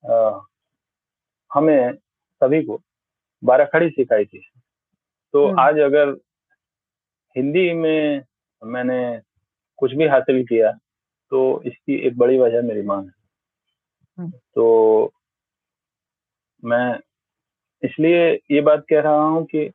[0.04, 0.40] आ,
[1.50, 1.92] हमें
[2.40, 2.80] सभी को
[3.42, 4.42] बारह खड़ी सिखाई थी।
[5.34, 6.16] तो आज अगर
[7.36, 8.22] हिंदी में
[8.62, 9.00] मैंने
[9.78, 10.72] कुछ भी हासिल किया
[11.32, 14.66] तो इसकी एक बड़ी वजह मेरी माँ है। तो
[16.62, 16.98] मैं
[17.82, 19.70] इसलिए ये बात कह रहा हूँ कि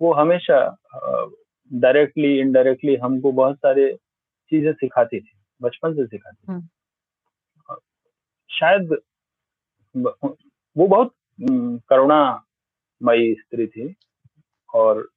[0.00, 0.58] वो हमेशा
[1.72, 3.92] डायरेक्टली इनडायरेक्टली हमको बहुत सारे
[4.52, 6.68] चीज़ें सिखाती थी बचपन से सिखाती थी।
[8.50, 8.96] शायद
[9.94, 11.14] वो बहुत
[11.90, 13.94] करुणामयी स्त्री थी
[14.74, 15.08] और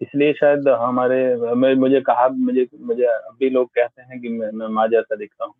[0.00, 4.88] इसलिए शायद हमारे मुझे कहा मुझे मुझे अभी लोग कहते हैं कि मैं, मैं माँ
[4.88, 5.54] जैसा दिखता हूँ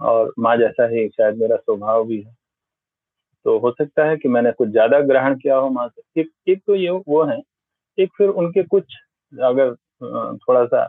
[0.00, 2.39] और माँ जैसा ही शायद मेरा स्वभाव भी है।
[3.46, 6.62] तो हो सकता है कि मैंने कुछ ज़्यादा ग्रहण किया हो माँ से। एक एक
[6.66, 7.40] तो ये वो है
[7.98, 8.96] एक फिर उनके कुछ
[9.32, 9.74] अगर
[10.38, 10.86] थोड़ा सा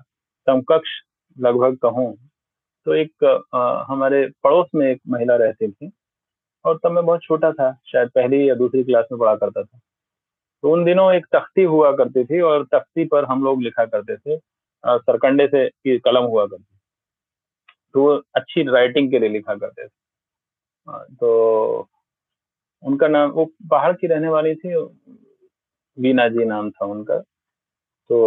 [0.48, 0.90] समकक्ष
[1.38, 2.14] लगभग कहूँ
[2.86, 3.24] तो एक
[3.56, 5.92] आ, हमारे पड़ोस में एक महिला रहती थी
[6.66, 9.80] और तब मैं बहुत छोटा था शायद पहली या दूसरी क्लास में पढ़ा करता था।
[10.64, 14.18] तो उन दिनों एक तख्ती हुआ करती थी और तख्ती पर हम लोग लिखा करते
[14.18, 14.38] थे
[14.84, 16.64] सरकंडे से की कलम हुआ करती
[17.96, 19.90] तो अच्छी राइटिंग के लिए लिखा करते थे।
[21.16, 21.90] तो
[22.84, 24.76] उनका नाम वो बाहर की रहने वाली थी
[25.98, 27.20] बीना जी नाम था उनका।
[28.10, 28.20] तो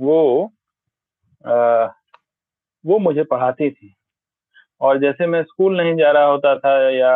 [0.00, 0.44] वो
[1.46, 1.84] आ,
[2.86, 3.94] वो मुझे पढ़ाती थी।
[4.80, 7.12] और जैसे मैं स्कूल नहीं जा रहा होता था या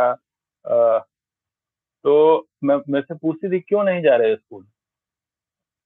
[0.69, 0.99] आ,
[2.05, 4.65] तो मैं मेरे से पूछती थी क्यों नहीं जा रहे स्कूल?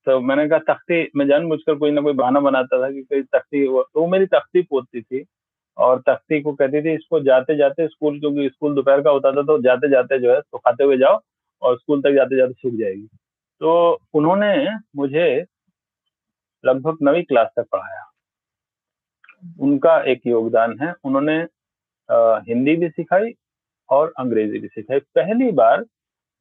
[0.06, 3.66] तो मैंने कहा तख्ती मैं जानबूझकर कोई ना कोई बहाना बनाता था कि कोई तख्ती
[3.68, 5.24] वो तो वो मेरी तख्ती पोतती थी।
[5.78, 9.42] और तख्ती को कहती थी, इसको जाते जाते स्कूल, क्योंकि स्कूल दोपहर का होता था
[9.42, 11.18] तो जाते जाते जो है तो खाते हुए जाओ
[11.62, 13.06] और स्कूल तक जाते जाते सूख जाएगी।
[13.60, 14.54] तो उन्होंने
[14.96, 15.44] मुझे
[16.64, 18.04] लगभग नवी क्लास तक पढ़ाया।
[19.60, 21.36] उनका एक योगदान है। उन्होंने
[22.48, 23.32] हिंदी भी सिखाई
[23.88, 25.84] और अंग्रेज़ी भी सिखाई। पहली बार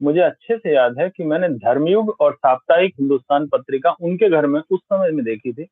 [0.01, 4.59] मुझे अच्छे से याद है कि मैंने धर्मयुग और साप्ताहिक हिंदुस्तान पत्रिका उनके घर में
[4.61, 5.67] उस समय में देखी थी।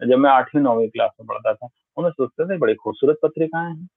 [0.00, 3.88] जब मैं आठवीं, नौवीं क्लास में पढ़ता था उन्हें सोचते थे बड़ी खूबसूरत पत्रिकाएँ हैं।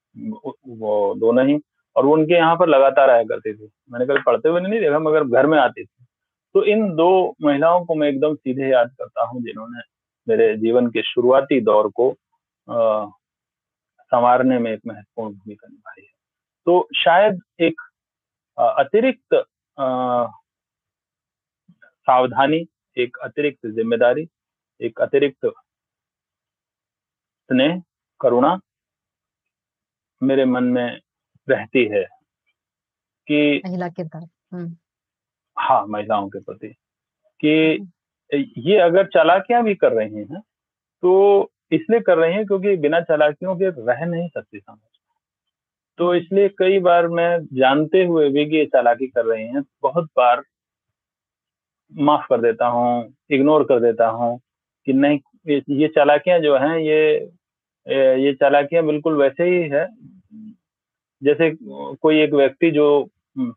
[0.79, 1.59] वो दोनों ही
[1.95, 4.99] और वो उनके यहाँ पर लगातार आया करती थी। मैंने कभी पढ़ते हुए नहीं देखा,
[4.99, 6.05] मगर घर में आती थी।
[6.55, 9.81] तो इन दो महिलाओं को मैं एकदम सीधे याद करता हूँ, जिन्होंने
[10.27, 12.13] मेरे जीवन के शुरुआती दौर को
[14.11, 16.09] संवारने में एक महत्वपूर्ण भूमिका निभाई है।
[16.67, 17.81] तो शायद एक
[18.57, 19.35] अतिरिक्त
[22.07, 22.65] सावधानी,
[22.97, 24.27] एक अतिरिक्त ज़िम्मेदारी,
[24.81, 25.51] एक अतिरिक्त
[27.49, 27.81] स्नेह
[28.21, 28.59] करुणा
[30.21, 30.99] मेरे मन में
[31.47, 32.03] रहती है
[33.27, 34.75] कि महिला किरदार हम्म।
[35.57, 36.67] हाँ महिलाओं के प्रति
[37.39, 40.41] कि हम्म। ये अगर चालाकियाँ भी कर रही हैं
[41.03, 41.13] तो
[41.71, 44.77] इसलिए कर रही हैं क्योंकि बिना चालाकियों के रह नहीं सकती समझ
[45.99, 50.05] तो इसलिए कई बार मैं जानते हुए भी कि ये चालाकी कर रही हैं बहुत
[50.17, 50.43] बार
[51.93, 54.37] माफ़ कर देता हूँ इग्नोर कर देता हूँ
[54.87, 55.19] कि नहीं
[55.71, 56.99] ये चालाकियाँ जो हैं ये
[57.89, 59.87] ये चालाकियाँ बिल्कुल वैसे ही है।
[61.23, 63.51] जैसे कोई एक व्यक्ति जो हम्म,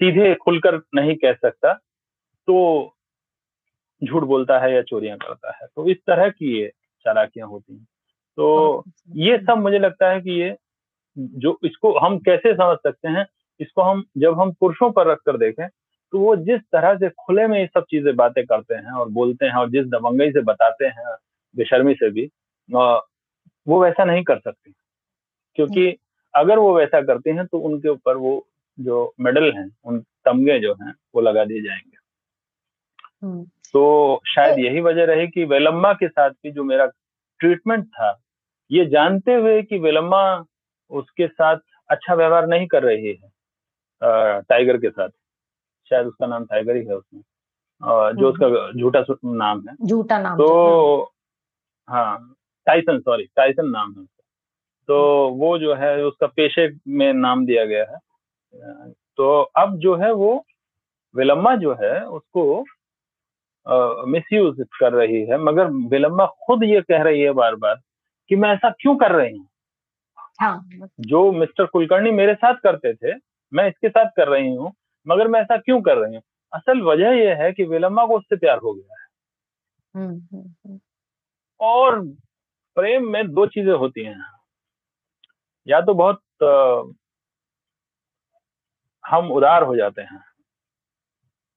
[0.00, 1.72] सीधे खुलकर नहीं कह सकता
[2.48, 2.94] तो
[4.04, 6.68] झूठ बोलता है या चोरियाँ करता है। तो इस तरह की ये
[7.04, 7.86] चालाकियाँ होती हैं।
[8.36, 10.56] तो ये सब मुझे लगता है कि ये
[11.16, 13.26] जो इसको हम कैसे समझ सकते हैं
[13.60, 15.68] इसको हम जब हम पुरुषों पर रख कर देखें
[16.12, 19.46] तो वो जिस तरह से खुले में ये सब चीज़ें बातें करते हैं और बोलते
[19.46, 21.16] हैं और जिस दबंगई से बताते हैं
[21.56, 22.30] बेशर्मी से भी
[22.70, 24.70] वो वैसा नहीं कर सकते।
[25.56, 25.96] क्योंकि
[26.34, 28.46] अगर वो वैसा करते हैं तो उनके ऊपर वो
[28.80, 31.96] जो मेडल हैं उन तमगे जो हैं वो लगा दिए जाएँगे।
[33.22, 36.86] हम्म। तो शायद तो यही वजह रही कि वेलम्मा के साथ भी जो मेरा
[37.40, 38.18] ट्रीटमेंट था
[38.70, 40.44] ये जानते हुए कि वेलम्मा
[40.90, 41.56] उसके साथ
[41.90, 43.30] अच्छा व्यवहार नहीं कर रही है
[44.42, 45.08] टाइगर के साथ।
[45.88, 47.22] शायद उसका नाम टाइगर ही है उसमें
[48.14, 51.12] जो उसका हम्म। झूठा नाम है। झूठा नाम तो
[51.88, 52.34] हाँ
[52.68, 54.24] टाइसन सॉरी टाइसन नाम है उसका।
[54.88, 54.96] तो
[55.28, 57.98] वो जो है उसका पेशे में नाम दिया गया है।
[59.16, 60.30] तो अब जो है वो
[61.16, 62.64] विलम्मा जो है उसको
[64.06, 67.76] मिसयूज कर रही है मगर विलम्मा खुद ये कह रही है बार बार
[68.28, 69.46] कि मैं ऐसा क्यों कर रही हूँ?
[70.40, 70.68] हाँ।
[71.00, 73.14] जो मिस्टर कुलकर्णी मेरे साथ करते थे
[73.52, 74.72] मैं इसके साथ कर रही हूँ
[75.08, 76.22] मगर मैं ऐसा क्यों कर रही हूँ?
[76.52, 79.06] असल वजह यह है कि विलम्बा को उससे प्यार हो गया है।
[79.96, 80.80] हम्म, हम्म, हम्म।
[81.60, 82.00] और
[82.78, 84.24] प्रेम में दो चीज़ें होती हैं।
[85.66, 86.20] या तो बहुत
[89.04, 90.22] हम उदार हो जाते हैं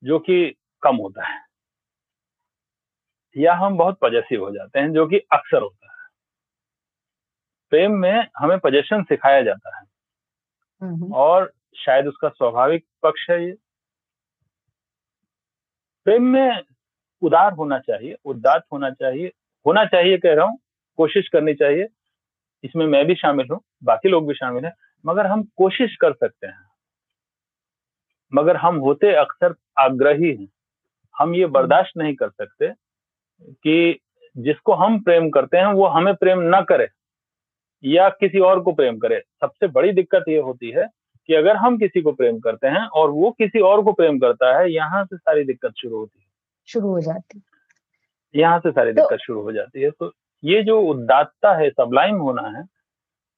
[0.03, 0.43] जो कि
[0.84, 1.39] कम होता है
[3.36, 5.99] या हम बहुत पजेसिव हो जाते हैं जो कि अक्सर होता है।
[7.72, 9.84] प्रेम में हमें पजेशन सिखाया जाता है।
[11.13, 13.55] और शायद उसका स्वाभाविक पक्ष है ये।
[16.05, 16.61] प्रेम में
[17.22, 19.32] उदार होना चाहिए उदात होना चाहिए
[19.65, 20.57] होना चाहिए कह रहा हूँ
[20.98, 21.88] कोशिश करनी चाहिए।
[22.64, 24.74] इसमें मैं भी शामिल हूँ बाकी लोग भी शामिल हैं
[25.06, 26.66] मगर हम कोशिश कर सकते हैं।
[28.34, 30.48] मगर हम होते अक्सर आग्रही हैं।
[31.18, 32.74] हम ये बर्दाश्त नहीं कर सकते
[33.42, 34.00] कि
[34.38, 36.88] जिसको हम प्रेम करते हैं वो हमें प्रेम ना करे
[37.84, 40.88] या किसी और को प्रेम करे। सबसे बड़ी दिक्कत ये होती है
[41.28, 44.60] कि अगर हम किसी को प्रेम करते हैं और वो किसी और को प्रेम करता
[44.60, 46.26] है यहाँ से सारी दिक्कत शुरू होती है।
[46.68, 47.44] शुरू हो जाती है।
[48.42, 50.14] यहाँ से सारी तो, दिक्कत शुरू हो जाती है। तो
[50.44, 52.64] ये जो उदात्ता है सबलाइम होना है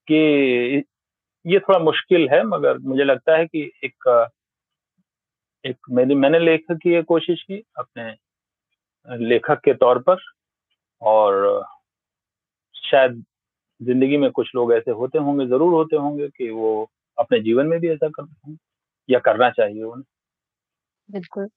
[0.08, 0.84] कि
[1.46, 4.10] ये थोड़ा मुश्किल है, मगर मुझे लगता है कि एक
[5.66, 8.14] एक मेरी, मैंने लेखक की ये कोशिश की अपने
[9.08, 10.18] लेखक के तौर पर
[11.02, 11.66] और
[12.76, 13.24] शायद
[13.82, 17.80] ज़िंदगी में कुछ लोग ऐसे होते होंगे, ज़रूर होते होंगे कि वो अपने जीवन में
[17.80, 18.58] भी ऐसा करते हैं
[19.10, 20.06] या करना चाहिए उन्हें।
[21.10, 21.48] बिल्कुल।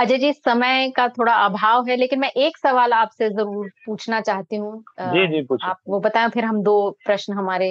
[0.00, 4.56] अजय जी समय का थोड़ा अभाव है लेकिन मैं एक सवाल आपसे ज़रूर पूछना चाहती
[4.56, 6.74] हूँ। जी जी पूछ। आप वो बताएँ फिर हम दो
[7.06, 7.68] प्रश्न हमारे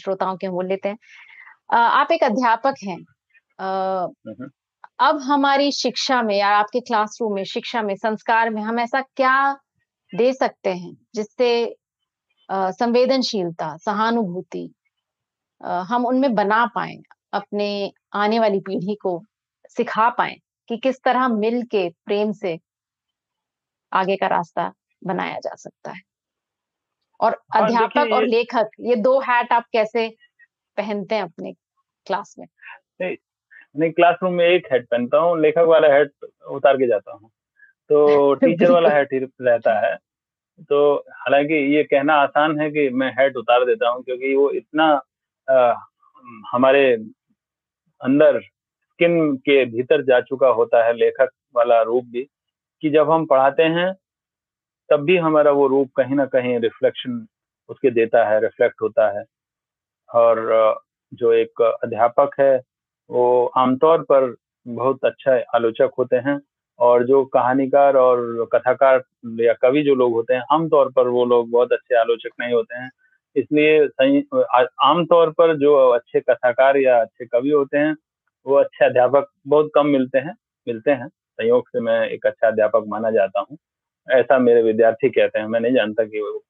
[0.00, 0.98] श्रोताओं के बोल लेते हैं।
[1.72, 2.98] आप एक अध्यापक हैं।
[3.58, 4.48] हम्म।
[5.00, 9.36] अब हमारी शिक्षा में या आपके क्लासरूम में शिक्षा में संस्कार में हम ऐसा क्या
[10.12, 11.50] दे सकते हैं जिससे
[12.48, 14.68] संवेदनशीलता सहानुभूति
[15.60, 16.96] हम उनमें बना पाए
[17.32, 17.70] अपने
[18.14, 19.20] आने वाली पीढ़ी को
[19.70, 20.36] सिखा पाए?
[20.70, 22.60] कि किस तरह मिल के प्रेम से
[23.92, 24.72] आगे का रास्ता
[25.04, 26.00] बनाया जा सकता है।
[27.20, 30.08] और अध्यापक और लेखक ये दो हैट आप कैसे
[30.76, 31.52] पहनते हैं अपने
[32.06, 32.46] क्लास में?
[33.00, 33.16] नहीं,
[33.76, 36.10] नहीं क्लासरूम में एक हेड पहनता हूँ लेखक वाला हेड
[36.50, 37.30] उतार के जाता हूँ।
[37.88, 39.96] तो टीचर वाला हेड ही रहता है।
[40.68, 45.02] तो हालाँकि ये कहना आसान है कि मैं हेड उतार देता हूँ क्योंकि वो इतना
[45.50, 45.74] आ,
[46.52, 46.94] हमारे
[48.00, 48.40] अंदर
[49.00, 52.22] स्किन के भीतर जा चुका होता है लेखक वाला रूप भी,
[52.82, 53.92] कि जब हम पढ़ाते हैं,
[54.90, 57.26] तब भी हमारा वो रूप कहीं ना कहीं रिफ्लेक्शन
[57.68, 59.24] उसके देता है रिफ्लेक्ट होता है।
[60.10, 60.80] और
[61.12, 62.56] जो एक अध्यापक है,
[63.10, 64.34] वो आमतौर पर
[64.66, 66.38] बहुत अच्छा आलोचक होते हैं
[66.78, 69.02] और जो कहानीकार और कथाकार
[69.40, 72.76] या कवि जो लोग होते हैं, आमतौर पर वो लोग बहुत अच्छे आलोचक नहीं होते
[72.76, 72.90] हैं।
[73.36, 73.80] इसलिए
[74.84, 77.94] आमतौर पर जो अच्छे कथाकार या अच्छे कवि होते हैं
[78.46, 80.34] वो अच्छे अध्यापक बहुत कम मिलते हैं
[80.68, 83.58] मिलते हैं। संयोग से मैं एक अच्छा अध्यापक माना जाता हूँ।
[84.08, 86.44] ऐसा मेरे विद्यार्थी कहते हैं मैं नहीं जानता कि वो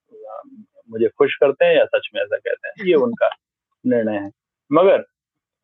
[0.91, 3.29] मुझे खुश करते हैं या सच में ऐसा कहते हैं। ये उनका
[3.87, 4.31] निर्णय है।
[4.73, 5.05] मगर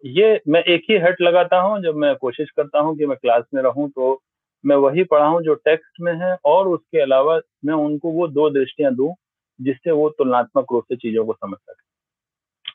[0.04, 3.44] ये मैं एक ही हट लगाता हूँ जब मैं कोशिश करता हूँ कि मैं क्लास
[3.54, 4.22] में रहूँ तो
[4.64, 8.94] मैं वही पढ़ाऊं जो टेक्स्ट में है और उसके अलावा मैं उनको वो दो दृष्टियाँ
[8.94, 9.14] दूँ
[9.60, 11.85] जिससे वो तुलनात्मक रूप से चीज़ों को समझ सके।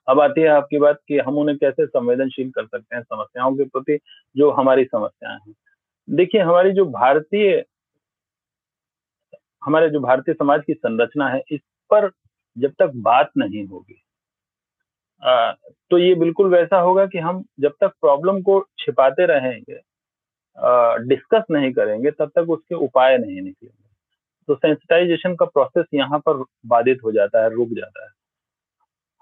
[0.08, 3.64] अब आती है आपकी बात कि हम उन्हें कैसे संवेदनशील कर सकते हैं समस्याओं के
[3.66, 3.97] प्रति,
[4.36, 5.54] जो हमारी समस्याएँ हैं।
[6.08, 7.64] देखिए, हमारी जो भारतीय,
[9.64, 12.10] हमारे जो भारतीय समाज की संरचना है, इस पर
[12.58, 14.02] जब तक बात नहीं होगी
[15.91, 19.80] तो ये बिल्कुल वैसा होगा कि हम जब तक प्रॉब्लम को छिपाते रहेंगे
[21.08, 23.89] डिस्कस नहीं करेंगे, तब तक उसके उपाय नहीं निकलेंगे।
[24.49, 28.10] तो सेंसिटाइजेशन का प्रोसेस यहाँ पर बाधित हो जाता है, रुक जाता है।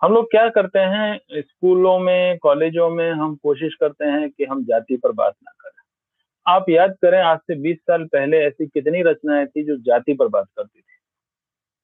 [0.01, 4.63] हम लोग क्या करते हैं स्कूलों में कॉलेजों में हम कोशिश करते हैं कि हम
[4.63, 9.01] जाति पर बात ना करें। आप याद करें आज से 20 साल पहले ऐसी कितनी
[9.01, 10.93] रचनाएँ थी जो जाति पर बात करती थी।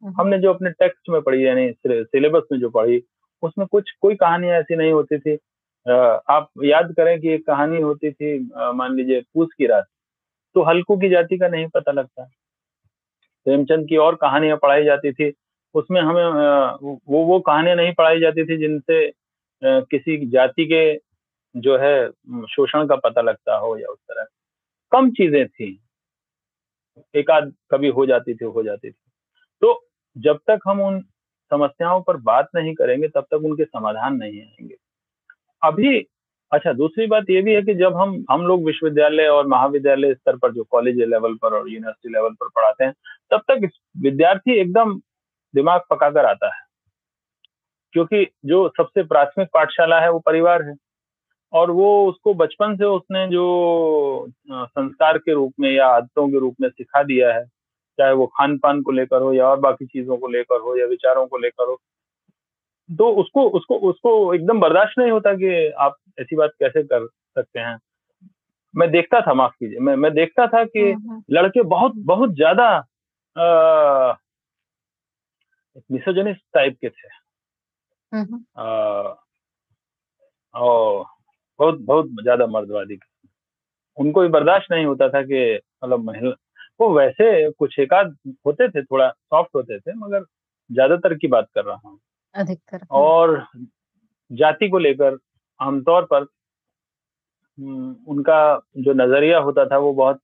[0.04, 3.04] हम्म। हमने जो अपने टेक्स्ट में पढ़ी यानी सिलेबस में जो पढ़ी
[3.44, 5.34] उसमें कुछ कोई कहानियाँ ऐसी नहीं होती थी।
[6.30, 9.86] आप याद करें कि एक कहानी होती थी मान लीजिए पूस की रात।
[10.56, 12.24] तो हल्कू की जाति का नहीं पता लगता।
[13.46, 15.34] प्रेमचंद की और कहानियाँ पढ़ाई जाती थी।
[15.76, 16.26] उसमें हमें
[16.84, 19.12] वो वो कहानियाँ नहीं पढ़ाई जाती थी जिनसे
[19.64, 20.96] किसी जाति के
[21.56, 22.10] जो है
[22.48, 24.26] शोषण का पता लगता हो या उस तरह।
[24.92, 25.80] कम चीज़ें थी।
[27.16, 28.96] एक आध कभी हो जाती थी, हो जाती थी।
[29.62, 29.86] तो
[30.18, 31.00] जब तक हम उन
[31.52, 34.76] समस्याओं पर बात नहीं करेंगे, तब तक उनके समाधान नहीं आएँगे।
[35.64, 36.08] अभी
[36.52, 40.38] अच्छा दूसरी बात ये भी है कि जब हम हम लोग विश्वविद्यालय और महाविद्यालय स्तर
[40.38, 42.94] पर, जो कॉलेज लेवल पर और यूनिवर्सिटी लेवल पर पढ़ाते हैं,
[43.32, 45.00] तब तक विद्यार्थी एकदम
[45.56, 46.62] दिमाग पकाकर आता है।
[47.94, 50.76] क्योंकि जो सबसे प्राथमिक पाठशाला है वो परिवार है।
[51.54, 53.44] और वो उसको बचपन से उसने जो
[54.52, 57.46] संस्कार के रूप में या आदतों के रूप में सिखा दिया है
[58.00, 60.86] चाहे वो खान पान को लेकर हो या और बाकी चीज़ों को लेकर हो या
[60.86, 61.80] विचारों को लेकर हो
[62.90, 67.60] तो उसको उसको उसको एकदम बर्दाश्त नहीं होता कि आप ऐसी बात कैसे कर सकते
[67.60, 67.78] हैं।
[68.76, 72.36] मैं देखता था माफ़ कीजिए मैं मैं देखता था कि हम्म, हम्म, लड़के बहुत बहुत
[72.36, 72.70] ज़्यादा
[75.92, 77.08] मिसोजनिस्ट टाइप के थे।
[78.12, 79.18] हम्म, और
[81.60, 82.98] बहुत बहुत ज़्यादा मर्दवादी
[83.98, 86.30] उनको भी बर्दाश्त नहीं होता था कि मतलब महिला
[86.80, 88.16] वो वैसे कुछ एक आध
[88.46, 90.24] होते थे थोड़ा सॉफ्ट होते थे मगर
[90.70, 92.00] ज़्यादातर की बात कर रहा हूँ।
[92.36, 93.46] अधिकतर हम्म, और
[94.32, 95.18] जाति को लेकर
[95.60, 96.26] आमतौर पर
[97.58, 100.20] हम्म, उनका जो नज़रिया होता था वो बहुत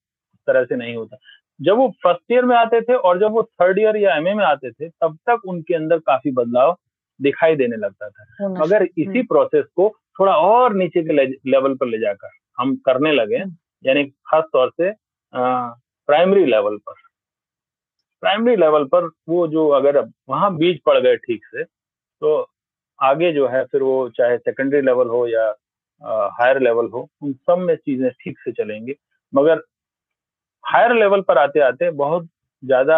[0.47, 1.17] तरह से नहीं होता।
[1.61, 4.43] जब वो फ़र्स्ट ईयर में आते थे और जब वो थर्ड ईयर या एमए में
[4.45, 6.77] आते थे तब तक उनके अंदर काफ़ी बदलाव
[7.19, 9.89] दिखाई देने लगता था। मगर इसी प्रोसेस को
[10.19, 13.55] थोड़ा और नीचे के लेवल पर ले जाकर हम करने लगे हम्म।
[13.85, 14.91] यानी खास तौर से
[15.33, 16.93] प्राइमरी लेवल पर।
[18.23, 19.99] प्राइमरी लेवल पर वो जो अगर
[20.29, 22.35] वहाँ बीज पड़ गए ठीक से तो
[22.99, 25.45] आगे जो है फिर वो चाहे सेकेंडरी लेवल हो या
[26.39, 28.95] हायर लेवल हो उन सब में चीज़ें ठीक से चलेंगी।
[29.33, 29.61] मगर
[30.63, 32.27] हायर लेवल पर आते आते बहुत
[32.63, 32.97] ज़्यादा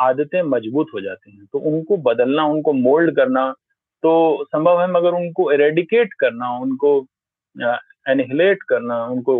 [0.00, 3.50] आदतें मज़बूत हो जाती हैं। तो उनको बदलना उनको मोल्ड करना
[4.02, 4.12] तो
[4.44, 6.96] संभव है मगर उनको एरेडिकेट करना उनको
[8.06, 9.38] एनिहिलेट करना उनको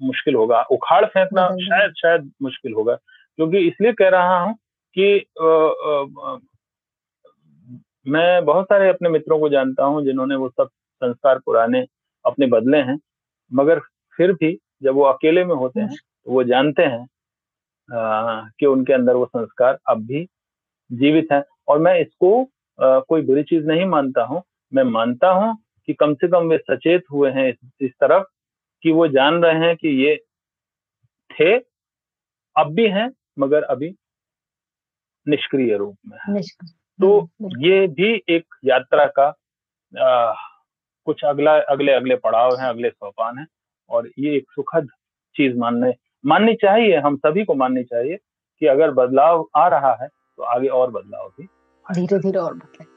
[0.00, 2.94] मुश्किल होगा। उखाड़ फेंकना शायद शायद मुश्किल होगा।
[3.38, 4.54] क्योंकि इसलिए कह रहा हूँ
[4.96, 6.38] कि अ, अ, अ,
[8.06, 10.68] मैं बहुत सारे अपने मित्रों को जानता हूँ जिन्होंने वो सब
[11.02, 11.84] संस्कार पुराने
[12.24, 12.98] अपने बदले हैं
[13.52, 13.80] मगर
[14.18, 17.02] फिर भी जब वो अकेले में होते हैं तो वो जानते हैं
[17.68, 20.24] अ, कि उनके अंदर वो संस्कार अब भी
[20.90, 25.56] जीवित है। और मैं इसको अ, कोई बुरी चीज़ नहीं मानता हूँ। मैं मानता हूँ
[25.88, 28.24] कि कम से कम वे सचेत हुए हैं इस, इस तरफ़
[28.84, 30.16] कि वो जान रहे हैं कि ये
[31.30, 31.54] थे
[32.56, 33.94] अब भी हैं मगर अभी
[35.26, 36.40] निष्क्रिय रूप में है।
[36.98, 39.26] तो हम्म, ये भी एक यात्रा का
[39.94, 40.34] आ,
[41.06, 43.46] कुछ अगला अगले अगले पड़ाव हैं अगले सोपान हैं
[43.90, 44.88] और ये एक सुखद
[45.36, 45.92] चीज़ मानने
[46.24, 48.16] माननी चाहिए हम सभी को माननी चाहिए
[48.62, 51.46] कि अगर बदलाव आ रहा है तो आगे और बदलाव भी
[51.86, 52.92] धीरे धीरे और बदले।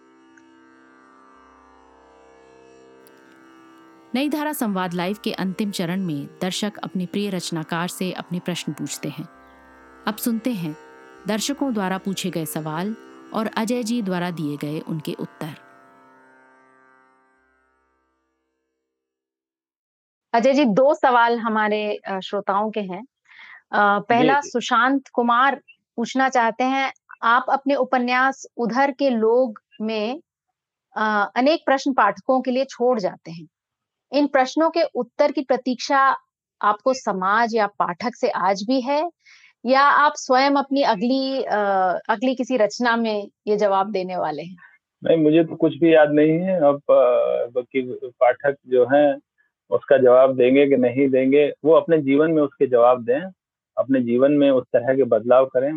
[4.16, 8.74] नई धारा संवाद लाइव के अंतिम चरण में दर्शक अपने प्रिय रचनाकार से अपने प्रश्न
[8.74, 9.28] पूछते हैं।
[10.08, 10.76] अब सुनते हैं
[11.28, 12.96] दर्शकों द्वारा पूछे गए सवाल
[13.34, 15.54] और अजय जी द्वारा दिए गए उनके उत्तर।
[20.34, 23.04] अजय जी दो सवाल हमारे श्रोताओं के हैं।
[23.72, 25.56] पहला सुशांत कुमार
[25.98, 26.92] पूछना चाहते हैं
[27.24, 30.20] आप अपने उपन्यास उधर के लोग में
[30.96, 33.48] अनेक प्रश्न पाठकों के लिए छोड़ जाते हैं।
[34.12, 36.00] इन प्रश्नों के उत्तर की प्रतीक्षा
[36.62, 39.04] आपको समाज या पाठक से आज भी है
[39.66, 44.58] या आप स्वयं अपनी अगली अगली किसी रचना में ये जवाब देने वाले हैं?
[45.04, 49.18] नहीं मुझे तो कुछ भी याद नहीं है अब बाकी पाठक जो हैं
[49.72, 53.30] उसका जवाब देंगे कि नहीं देंगे वो अपने जीवन में उसके जवाब दें।
[53.78, 55.74] अपने जीवन में उस तरह के बदलाव करें।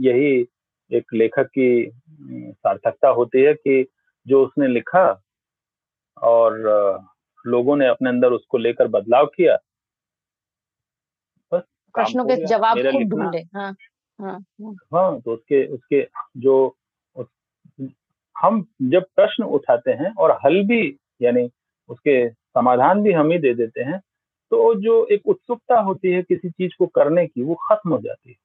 [0.00, 0.48] यही
[0.92, 1.92] एक लेखक की
[2.52, 3.86] सार्थकता होती है कि
[4.26, 5.22] जो उसने लिखा
[6.22, 6.58] और
[7.46, 9.54] लोगों ने अपने अंदर उसको लेकर बदलाव किया
[11.52, 11.62] बस
[11.94, 12.76] प्रश्नों के जवाब
[13.08, 13.76] ढूंढे। हाँ
[14.20, 16.76] हाँ हाँ, हाँ तो उसके उसके जो
[17.16, 17.88] उस-
[18.38, 21.50] हम जब प्रश्न उठाते हैं और हल भी यानी
[21.88, 24.00] उसके समाधान भी हम ही दे देते हैं
[24.50, 28.30] तो जो एक उत्सुकता होती है किसी चीज़ को करने की वो खत्म हो जाती
[28.30, 28.36] है।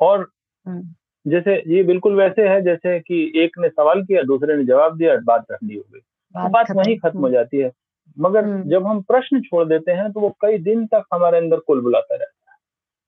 [0.00, 0.28] और
[0.66, 0.82] हम्म,
[1.30, 5.16] जैसे ये बिल्कुल वैसे है जैसे कि एक ने सवाल किया दूसरे ने जवाब दिया
[5.16, 7.72] बात ठंडी हो गई। तो बात वहीं खत्म हो जाती है।
[8.18, 11.56] मगर हम्म। जब हम प्रश्न छोड़ देते हैं तो वो कई दिन तक हमारे अंदर
[11.56, 12.56] कुल बुलाता रहता है।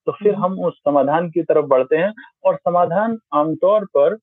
[0.07, 2.15] तो फिर हम्म। हम उस समाधान की तरफ़ बढ़ते हैं
[2.45, 4.19] और समाधान आमतौर पर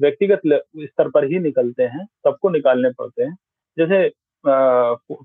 [0.00, 0.40] व्यक्तिगत
[0.78, 3.36] स्तर पर ही निकलते हैं सबको निकालने पड़ते हैं।
[3.78, 4.08] जैसे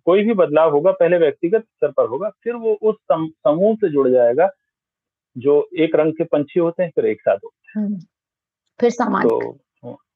[0.05, 4.09] कोई भी बदलाव होगा पहले व्यक्तिगत स्तर पर होगा फिर वो उस समूह से जुड़
[4.09, 4.49] जाएगा
[5.38, 7.95] जो एक रंग के पंछी होते हैं फिर एक साथ होते हम्म,
[8.80, 9.59] फिर हैं सामाजिक तो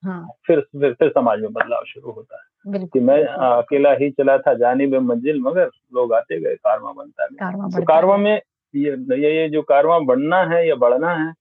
[0.06, 4.38] हाँ। फिर फिर फिर समाज में बदलाव शुरू होता है। कि मैं अकेला ही चला
[4.38, 8.24] था जानी में मंजिल मगर लोग आते गए कारवा बनता गया। कारवां तो कारवां है।
[8.24, 8.42] में
[8.76, 8.92] ये
[9.22, 11.34] ये जो कारवा बढ़ना है या बढ़ना है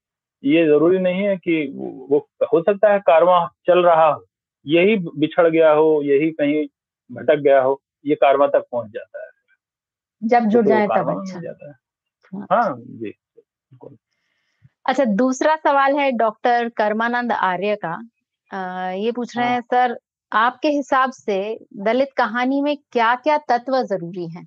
[0.44, 1.72] ये ज़रूरी नहीं है कि
[2.10, 4.24] वो- हो सकता है कारवा चल रहा हो
[4.66, 6.66] यही बिछड़ गया हो यही कहीं
[7.10, 9.30] भटक गया हो ये कारवा तक पहुँच जाता है।
[10.22, 11.74] जब तो जुड़ फिर जाए तब अच्छा। जाता है।
[12.32, 13.96] हाँ। हाँ जी बिल्कुल।
[14.86, 17.94] अच्छा दूसरा सवाल है डॉक्टर कर्मानंद आर्य का।
[18.94, 19.98] ये पूछ रहे हाँ। हैं सर
[20.32, 21.36] आपके हिसाब से
[21.76, 24.46] दलित कहानी में क्या क्या तत्व ज़रूरी हैं?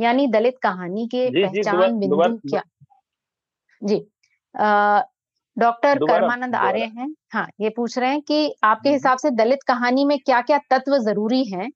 [0.00, 2.62] यानी दलित कहानी के जी, पहचान बिंदु क्या?
[3.82, 3.96] जी
[5.56, 9.62] डॉक्टर कर्मानंद आर्य हैं। हाँ ये पूछ रहे हैं कि आपके हम्म, हिसाब से दलित
[9.62, 11.70] कहानी में क्या क्या तत्व ज़रूरी हैं?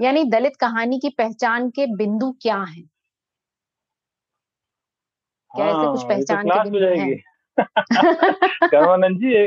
[0.00, 2.88] यानी दलित कहानी की पहचान के बिंदु क्या हैं?
[5.50, 7.16] क्या ऐसे कुछ हाँ तो पहचान के बिंदु हैं?
[8.70, 9.44] कर्मानंद जी ये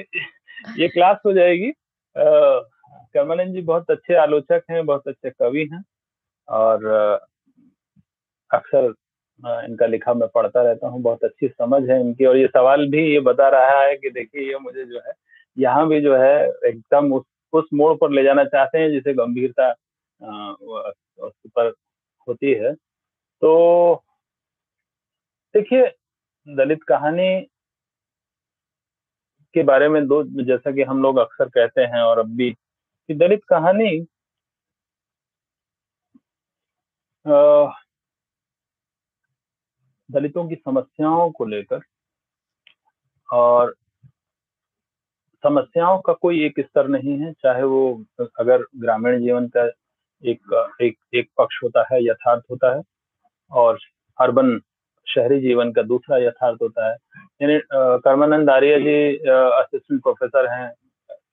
[0.77, 1.71] ये क्लास हो जाएगी।
[2.15, 5.83] कर्मानंद जी बहुत अच्छे आलोचक हैं बहुत अच्छे कवि हैं
[6.47, 6.85] और
[8.51, 8.93] अक्सर
[9.65, 13.03] इनका लिखा मैं पढ़ता रहता हूँ बहुत अच्छी समझ है इनकी और ये सवाल भी
[13.13, 15.13] ये बता रहा है कि देखिए ये मुझे जो है
[15.57, 16.35] यहाँ भी जो है
[16.67, 17.23] एकदम उस
[17.53, 19.73] उस मोड़ पर ले जाना चाहते हैं जिसे गंभीरता
[20.21, 21.73] अ, वो- उस पर
[22.27, 22.73] होती है।
[23.41, 23.95] तो
[25.53, 25.87] देखिए
[26.55, 27.41] दलित कहानी
[29.53, 32.51] के बारे में दो जैसा कि हम लोग अक्सर कहते हैं और अब भी
[33.07, 34.07] कि दलित कहानी
[40.11, 41.79] दलितों की समस्याओं को लेकर
[43.33, 43.75] और
[45.43, 48.03] समस्याओं का कोई एक स्तर नहीं है चाहे वो
[48.39, 49.69] अगर ग्रामीण जीवन का
[50.23, 52.81] एक एक एक पक्ष होता है यथार्थ होता है
[53.51, 53.77] और
[54.19, 54.59] अर्बन
[55.07, 56.95] शहरी जीवन का दूसरा यथार्थ होता है।
[57.41, 57.59] यानी
[58.03, 60.71] कर्मानंद आर्य जी असिस्टेंट प्रोफेसर हैं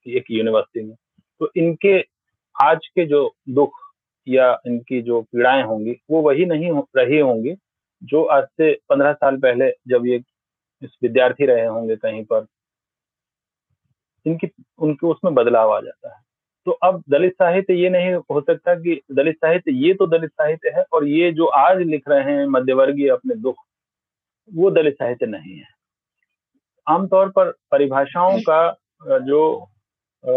[0.08, 0.94] एक यूनिवर्सिटी में।
[1.40, 1.98] तो इनके
[2.56, 3.78] आज के जो दुख
[4.26, 7.54] या इनकी जो पीड़ाएँ होंगी वो वही नहीं हो, रही होंगी
[8.02, 10.18] जो आज से पंद्रह साल पहले जब ये
[11.02, 12.46] विद्यार्थी रहे होंगे कहीं पर
[14.26, 16.20] इनकी उनके उसमें बदलाव आ जाता है।
[16.66, 20.68] तो अब दलित साहित्य ये नहीं हो सकता कि दलित साहित्य ये तो दलित साहित्य
[20.68, 23.54] है और ये जो आज लिख रहे हैं मध्यवर्गीय अपने दुख
[24.54, 25.64] वो दलित साहित्य नहीं है।
[26.88, 28.78] आमतौर पर परिभाषाओं का
[29.18, 29.66] जो
[30.24, 30.32] अ,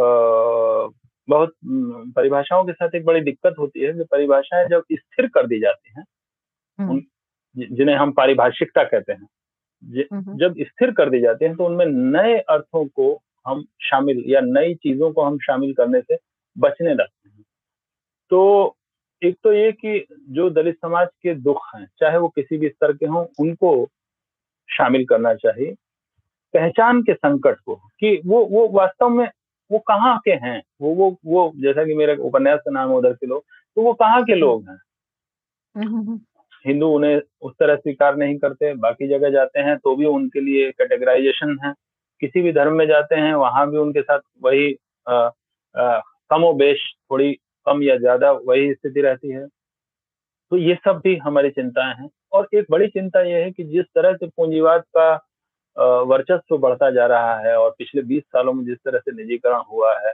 [1.29, 1.53] बहुत
[2.15, 5.93] परिभाषाओं के साथ एक बड़ी दिक्कत होती है कि परिभाषाएँ जब स्थिर कर दी जाती
[5.97, 6.03] हैं
[6.79, 7.01] हम्म,
[7.75, 9.27] जिन्हें हम पारिभाषिकता कहते हैं
[10.13, 14.41] हम्म, जब स्थिर कर दी जाती हैं तो उनमें नए अर्थों को हम शामिल, या
[14.41, 16.17] नई चीज़ों को हम शामिल करने से
[16.55, 17.43] बचने लगते हैं।
[18.31, 18.75] तो
[19.21, 22.93] एक तो ये कि जो दलित समाज के दुख हैं, चाहे वो किसी भी स्तर
[22.93, 23.89] के हों, उनको
[24.69, 25.73] शामिल करना चाहिए।
[26.53, 29.27] पहचान के संकट को, कि वो वो वास्तव में
[29.71, 30.61] वो कहाँ के हैं?
[30.81, 33.43] वो वो वो जैसा कि मेरे उपन्यास का नाम है, उधर के लोग
[33.77, 34.77] तो वो कहाँ के लोग हैं?
[36.65, 40.71] हिंदू उन्हें उस तरह स्वीकार नहीं करते, बाकी जगह जाते हैं तो भी उनके लिए
[40.71, 41.73] कैटेगराइजेशन है।
[42.21, 44.75] किसी भी धर्म में जाते हैं वहाँ भी उनके साथ वही
[45.07, 45.13] आ,
[45.75, 45.99] आ,
[46.29, 46.79] कमो बेश
[47.11, 47.33] थोड़ी
[47.65, 49.47] कम या ज़्यादा वही स्थिति रहती है।
[50.49, 53.85] तो ये सब भी हमारी चिंताएँ हैं और एक बड़ी चिंता यह है कि जिस
[53.85, 55.25] तरह से पूंजीवाद का
[56.01, 59.99] वर्चस्व बढ़ता जा रहा है और पिछले 20 सालों में जिस तरह से निजीकरण हुआ
[59.99, 60.13] है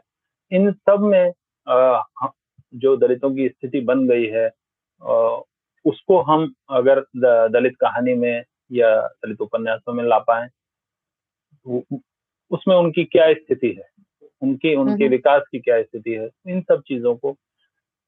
[0.52, 1.34] इन सब में
[2.76, 4.48] जो दलितों की स्थिति बन गई है
[5.86, 7.00] उसको हम अगर
[7.50, 10.48] दलित कहानी में या दलित उपन्यासों में ला पाए
[12.52, 13.84] उसमें उनकी क्या स्थिति है?
[14.42, 16.30] उनकी उनके हम्म, विकास की क्या स्थिति है?
[16.48, 17.36] इन सब चीज़ों को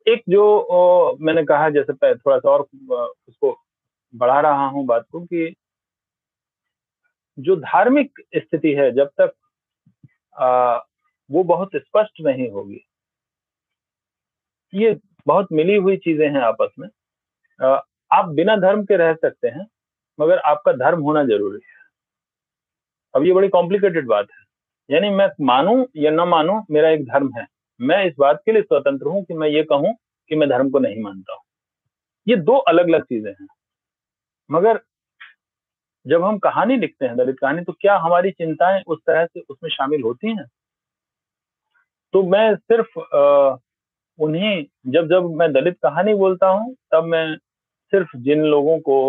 [0.08, 2.68] एक जो अ, मैंने कहा जैसे थोड़ा सा और
[3.28, 3.58] उसको
[4.16, 5.56] बढ़ा रहा हूँ बात को कि
[7.40, 9.34] जो धार्मिक स्थिति है जब तक
[10.42, 10.78] आ,
[11.32, 12.82] वो बहुत स्पष्ट नहीं होगी
[14.74, 14.98] ये
[15.28, 16.90] बहुत मिली हुई चीज़ें हैं आपस में।
[17.62, 17.82] आ,
[18.14, 19.68] आप बिना धर्म के रह सकते हैं
[20.20, 21.77] मगर आपका धर्म होना ज़रूरी है।
[23.18, 24.44] अब ये बड़ी कॉम्प्लिकेटेड बात है।
[24.90, 27.46] यानी मैं मानू या न मानू मेरा एक धर्म है।
[27.80, 29.94] मैं इस बात के लिए स्वतंत्र हूँ कि मैं ये कहूँ
[30.32, 31.42] कि मैं धर्म को नहीं मानता हूँ।
[32.28, 33.48] ये दो अलग अलग चीज़ें हैं।
[34.50, 34.80] मगर
[36.06, 39.70] जब हम कहानी लिखते हैं दलित कहानी तो क्या हमारी चिंताएँ उस तरह से उसमें
[39.72, 40.46] शामिल होती हैं?
[42.14, 43.58] तो मैं सिर्फ़ अ,
[44.20, 47.38] उन्हीं जब जब मैं दलित कहानी बोलता हूँ तब मैं
[47.94, 49.00] सिर्फ़ जिन लोगों को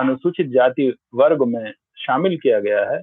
[0.00, 3.00] अनुसूचित जाति वर्ग में शामिल किया गया है,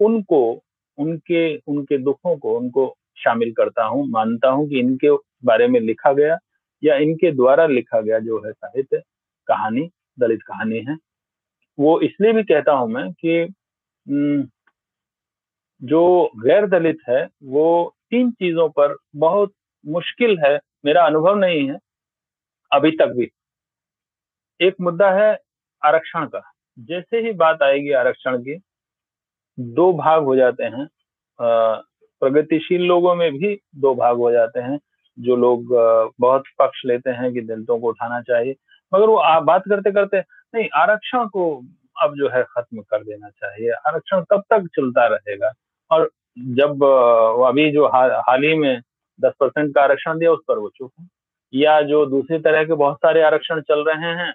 [0.00, 0.62] उनको,
[0.98, 6.12] उनके उनके दुखों को उनको शामिल करता हूँ, मानता हूँ कि इनके बारे में लिखा
[6.12, 6.38] गया
[6.82, 9.02] या इनके द्वारा लिखा गया जो है साहित्य,
[9.48, 9.88] कहानी,
[10.20, 10.96] दलित कहानी है।
[11.78, 13.46] वो इसलिए भी कहता हूँ मैं कि
[15.82, 19.52] जो गैर दलित है, वो तीन चीज़ों पर बहुत
[19.86, 21.78] मुश्किल है, मेरा अनुभव नहीं है,
[22.72, 23.28] अभी तक भी।
[24.60, 25.36] एक मुद्दा है
[25.82, 26.42] आरक्षण का।
[26.78, 28.58] जैसे ही बात आएगी आरक्षण की
[29.58, 30.86] दो भाग हो जाते हैं।
[31.40, 34.78] प्रगतिशील लोगों में भी दो भाग हो जाते हैं
[35.18, 35.68] जो लोग
[36.20, 38.54] बहुत पक्ष लेते हैं कि दलितों को उठाना चाहिए।
[38.92, 40.18] मगर वो आ, बात करते करते
[40.54, 41.50] नहीं आरक्षण को
[42.02, 45.52] अब जो है खत्म कर देना चाहिए। आरक्षण कब तक चलता रहेगा?
[45.90, 46.84] और जब
[47.46, 48.80] अभी जो हाल हाल ही में
[49.20, 51.06] दस परसेंट का आरक्षण दिया उस पर वो चुप है।
[51.54, 54.32] या जो दूसरी तरह के बहुत सारे आरक्षण चल रहे हैं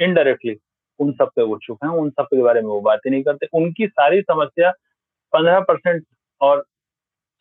[0.00, 0.56] इनडायरेक्टली
[1.00, 3.22] उन सब पे वो चुप हैं, उन सब के बारे में वो बात ही नहीं
[3.22, 4.70] करते। उनकी सारी समस्या
[5.32, 6.04] पंद्रह परसेंट
[6.40, 6.64] और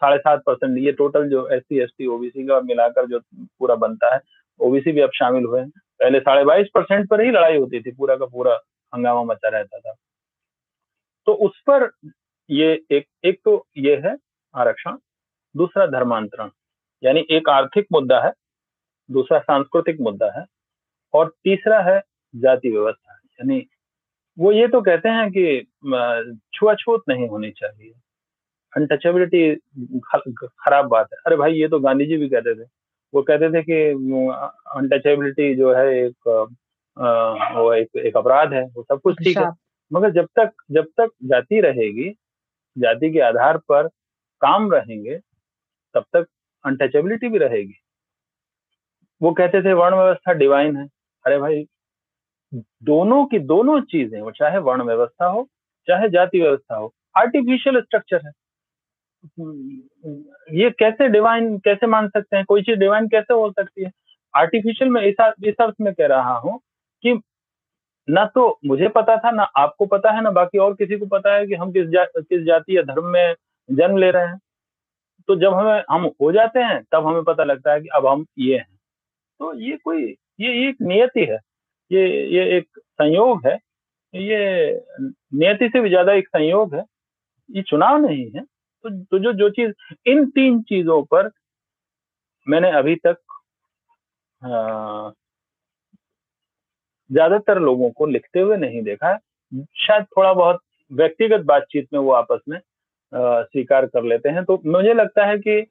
[0.02, 3.19] साढ़े सात परसेंट ये टोटल जो S C S T OBC का मिलाकर जो
[3.60, 4.19] पूरा बनता है
[4.60, 5.69] ओबीसी भी अब शामिल हुए हैं।
[5.99, 8.53] पहले साढ़े बाईस परसेंट पर ही लड़ाई होती थी, पूरा का पूरा
[8.94, 9.94] हंगामा मचा रहता था।
[11.27, 11.90] तो उस पर
[12.49, 14.15] ये एक एक तो ये है
[14.56, 14.98] आरक्षण,
[15.56, 16.49] दूसरा धर्मांतरण,
[17.03, 18.32] यानी एक आर्थिक मुद्दा है,
[19.10, 20.45] दूसरा सांस्कृतिक मुद्दा है,
[21.14, 21.99] और तीसरा है
[22.34, 23.66] जाति व्यवस्था। यानी
[24.38, 25.62] वो ये तो कहते हैं कि
[26.56, 27.91] छुआछूत नहीं होनी चाहिए।
[28.74, 29.56] अनटचेबिलिटी
[30.60, 32.68] खराब बात है। अरे भाई ये तो गांधी जी भी कहते थे।
[33.14, 33.82] वो कहते थे कि
[34.78, 36.28] अनटचेबिलिटी जो है एक
[36.98, 39.52] वो एक, एक अपराध है। वो सब कुछ ठीक है।
[39.91, 42.10] मगर जब तक जब तक जाति रहेगी
[42.78, 43.88] जाति के आधार पर
[44.41, 45.18] काम रहेंगे
[45.95, 46.26] तब तक
[46.66, 47.76] अनटचेबिलिटी भी रहेगी।
[49.22, 50.88] वो कहते थे वर्ण व्यवस्था डिवाइन है।
[51.26, 51.66] अरे भाई
[52.54, 55.48] दोनों की दोनों चीज़ें वो चाहे वर्ण व्यवस्था हो
[55.88, 58.32] चाहे जाति व्यवस्था हो आर्टिफिशियल स्ट्रक्चर है।
[60.54, 62.46] ये कैसे डिवाइन कैसे मान सकते हैं?
[62.46, 63.92] कोई चीज़ डिवाइन कैसे हो सकती है?
[64.34, 65.16] आर्टिफिशियल में इस
[65.46, 66.60] इस अर्थ में कह रहा हूँ
[67.04, 67.20] कि
[68.08, 71.36] ना तो मुझे पता था ना आपको पता है ना बाकी और किसी को पता
[71.36, 73.36] है कि हम किस जा, किस जाति या धर्म में
[73.70, 74.40] जन्म ले रहे हैं।
[75.30, 78.26] तो जब हमें हम हो जाते हैं तब हमें पता लगता है कि अब हम
[78.40, 78.68] ये हैं।
[79.40, 80.04] तो ये कोई
[80.42, 81.40] ये एक नियति है।
[81.91, 83.56] ये ये एक संयोग है।
[84.14, 84.40] ये
[85.36, 86.84] नियति से भी ज़्यादा एक संयोग है।
[87.49, 89.72] ये चुनाव नहीं है। तो, तो जो जो चीज़
[90.07, 91.30] इन तीन चीज़ों पर
[92.48, 93.18] मैंने अभी तक
[97.10, 99.18] ज़्यादातर लोगों को लिखते हुए नहीं देखा है।
[99.78, 100.60] शायद थोड़ा बहुत
[100.91, 102.60] व्यक्तिगत बातचीत में वो आपस में
[103.14, 105.66] स्वीकार कर लेते हैं। तो मुझे लगता है कि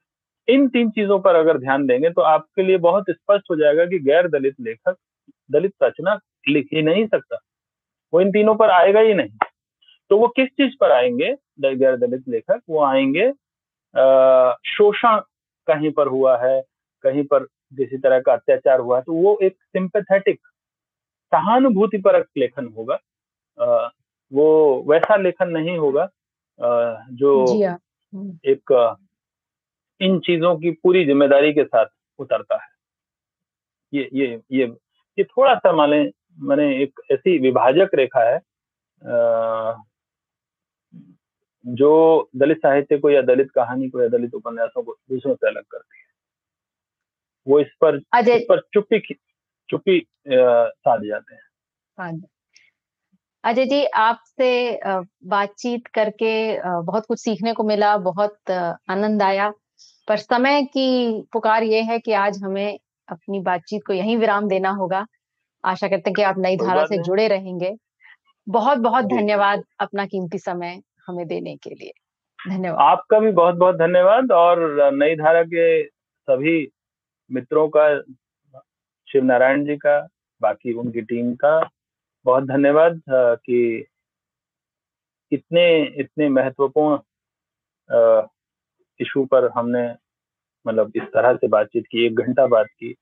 [0.49, 3.99] इन तीन चीज़ों पर अगर ध्यान देंगे तो आपके लिए बहुत स्पष्ट हो जाएगा कि
[4.01, 4.97] गैर दलित लेखक
[5.53, 6.19] दलित रचना
[6.49, 7.39] लिख ही नहीं सकता।
[8.13, 9.47] वो इन तीनों पर आएगा ही नहीं।
[10.11, 11.35] तो वो किस चीज़ पर आएँगे?
[11.61, 13.31] गैर दलित लेखक वो आएँगे
[14.69, 15.21] शोषण
[15.67, 16.63] कहीं पर हुआ है
[17.05, 20.41] कहीं पर किसी तरह का अत्याचार हुआ है तो वो एक सिंपैथेटिक
[21.35, 22.99] सहानुभूति परक लेखन होगा।
[23.61, 23.89] आ,
[24.33, 27.79] वो वैसा लेखन नहीं होगा आ, जो हाँ।
[28.15, 28.97] हम्म। एक
[30.01, 31.87] इन चीज़ों की पूरी ज़िम्मेदारी के साथ
[32.19, 32.69] उतरता है।
[33.95, 34.67] ये ये ये
[35.19, 38.39] ये थोड़ा सा माने मैंने एक ऐसी विभाजक रेखा है
[41.67, 41.91] जो
[42.37, 45.99] दलित साहित्य को या दलित कहानी को या दलित उपन्यासों को दूसरों से अलग करती
[45.99, 46.05] है।
[47.47, 48.99] वो इस पर इस पर चुप्पी
[49.71, 52.21] चुप्पी साध जाते हैं।
[53.45, 54.81] अजय जी आपसे
[55.25, 59.53] बातचीत करके बहुत कुछ सीखने को मिला बहुत आनंद आया।
[60.09, 62.79] पर समय की पुकार ये है कि आज हमें
[63.09, 65.07] अपनी बातचीत को यहीं विराम देना होगा।
[65.65, 67.77] आशा करते हैं कि आप नई धारा से जुड़े रहेंगे।
[68.49, 71.93] बहुत बहुत धन्यवाद अपना कीमती समय हमें देने के लिए।
[72.39, 75.85] धन्यवाद। आपका भी बहुत बहुत धन्यवाद और नई धारा के
[76.29, 76.69] सभी
[77.33, 78.01] मित्रों का
[79.09, 80.09] शिव नारायण जी का
[80.41, 81.71] बाकी उनकी टीम का
[82.25, 83.87] बहुत धन्यवाद कि
[85.33, 86.99] इतने इतने महत्वपूर्ण
[89.01, 89.89] इशू पर हमने
[90.67, 92.93] मतलब इस तरह से बातचीत की, एक घंटा बात की।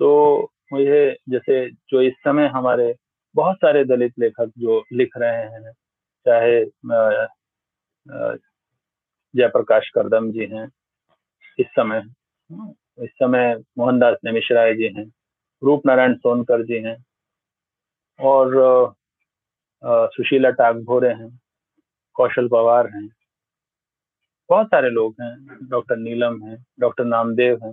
[0.00, 2.94] तो मुझे जैसे जो इस समय हमारे
[3.34, 5.72] बहुत सारे दलित लेखक जो लिख रहे हैं,
[6.26, 6.64] चाहे
[9.34, 10.68] जयप्रकाश करदम जी हैं,
[11.58, 12.02] इस समय
[12.98, 15.04] इस समय मोहनदास नेमिश्राय जी हैं
[15.62, 16.96] रूप नारायण सोनकर जी हैं,
[18.18, 18.94] और
[20.12, 21.28] सुशीला टागभोरे हैं,
[22.16, 23.08] कौशल पवार हैं
[24.50, 27.72] बहुत सारे लोग हैं। डॉक्टर नीलम हैं, डॉक्टर नामदेव हैं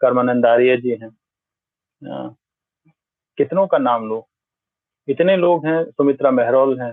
[0.00, 1.10] कर्मानंद आर्य जी हैं।
[3.38, 4.26] कितनों का नाम लो।
[5.08, 6.92] इतने लोग हैं, सुमित्रा मेहरोल हैं,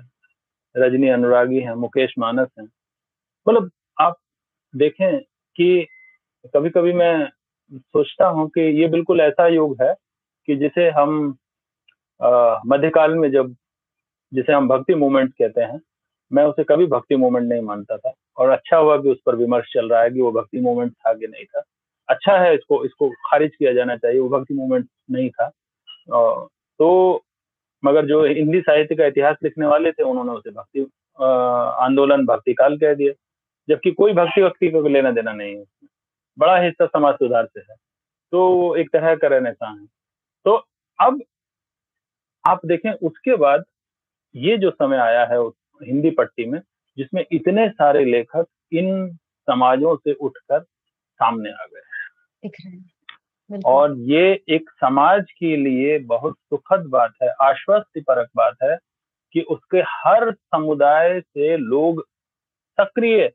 [0.75, 2.65] रजनी अनुरागी हैं, मुकेश मानस हैं।
[3.47, 3.69] मतलब
[4.01, 4.17] आप
[4.73, 5.19] देखें
[5.55, 5.87] कि
[6.55, 7.29] कभी कभी मैं
[7.73, 9.93] सोचता हूँ कि ये बिल्कुल ऐसा युग है
[10.47, 11.37] कि जिसे हम
[12.67, 13.55] मध्यकाल में जब,
[14.33, 15.79] जिसे हम भक्ति मूवमेंट कहते हैं,
[16.31, 19.71] मैं उसे कभी भक्ति मूवमेंट नहीं मानता था। और अच्छा हुआ कि उस पर विमर्श
[19.73, 21.63] चल रहा है कि वो भक्ति मूवमेंट था कि नहीं था।
[22.09, 25.49] अच्छा है इसको इसको खारिज किया जाना चाहिए, वो भक्ति मूवमेंट नहीं था।
[26.79, 27.23] तो
[27.83, 30.81] मगर जो हिंदी साहित्य का इतिहास लिखने वाले थे, उन्होंने उसे भक्ति
[31.19, 33.13] आंदोलन भक्ति काल कह दिया।
[33.69, 35.63] जबकि कोई भक्ति वक्ति को लेना देना नहीं है
[36.37, 37.75] बड़ा हिस्सा समाज सुधार से है।
[38.33, 39.85] तो एक तरह का रहने है।
[40.45, 40.51] तो
[40.99, 41.21] अब
[42.43, 43.63] आप देखें, उसके बाद
[44.35, 45.39] ये जो समय आया है
[45.81, 46.59] हिंदी पट्टी में
[46.97, 49.15] जिसमें इतने सारे लेखक इन
[49.49, 50.59] समाजों से उठकर
[51.15, 51.81] सामने आ गए
[53.65, 58.77] और ये एक समाज के लिए बहुत सुखद बात है आश्वस्ति परक बात है
[59.33, 62.07] कि उसके हर समुदाय से लोग
[62.79, 63.27] सक्रिय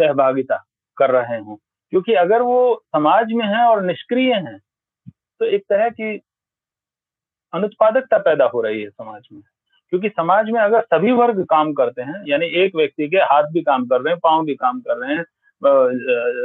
[0.00, 0.64] सहभागिता
[0.96, 1.56] कर रहे हों।
[1.90, 4.58] क्योंकि अगर वो समाज में है और निष्क्रिय हैं
[5.08, 6.20] तो एक तरह की
[7.54, 9.42] अनुत्पादकता पैदा हो रही है समाज में।
[9.92, 13.62] क्योंकि समाज में अगर सभी वर्ग काम करते हैं, यानी एक व्यक्ति के हाथ भी
[13.62, 15.24] काम कर रहे हैं, पाँव भी काम कर रहे हैं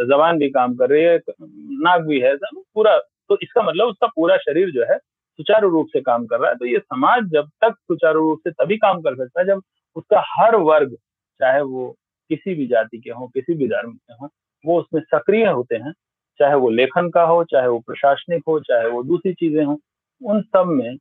[0.07, 2.97] जबान भी काम कर रही है, नाक भी है, सब पूरा
[3.29, 6.55] तो इसका मतलब उसका पूरा शरीर जो है सुचारू रूप से काम कर रहा है।
[6.55, 9.61] तो ये समाज जब तक सुचारू रूप से तभी काम कर सकता है जब
[9.95, 10.95] उसका हर वर्ग,
[11.39, 11.87] चाहे वो
[12.29, 14.27] किसी भी जाति के हों, किसी भी धर्म के हों,
[14.65, 15.93] वो उसमें सक्रिय होते हैं,
[16.39, 19.77] चाहे वो लेखन का हो, चाहे वो प्रशासनिक हो, चाहे वो दूसरी चीज़ें हों,
[20.21, 20.97] उन सब में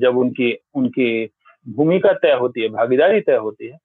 [0.00, 1.30] जब उनकी उनकी
[1.68, 3.78] भूमिका तय होती है भागीदारी तय होती है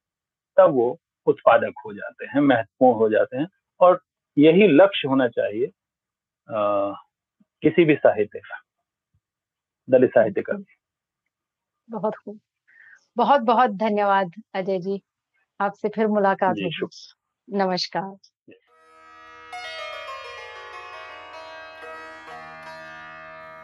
[0.57, 3.47] तब वो उत्पादक हो जाते हैं महत्वपूर्ण हो जाते हैं
[3.79, 4.01] और
[4.37, 5.65] यही लक्ष्य होना चाहिए
[6.49, 6.91] आ,
[7.63, 8.61] किसी भी साहित्य का
[9.89, 10.75] दलित साहित्य का भी।
[11.89, 12.39] बहुत खूब।
[13.17, 15.01] बहुत बहुत धन्यवाद अजय जी
[15.59, 18.17] आपसे फिर मुलाकात होगी। नमस्कार।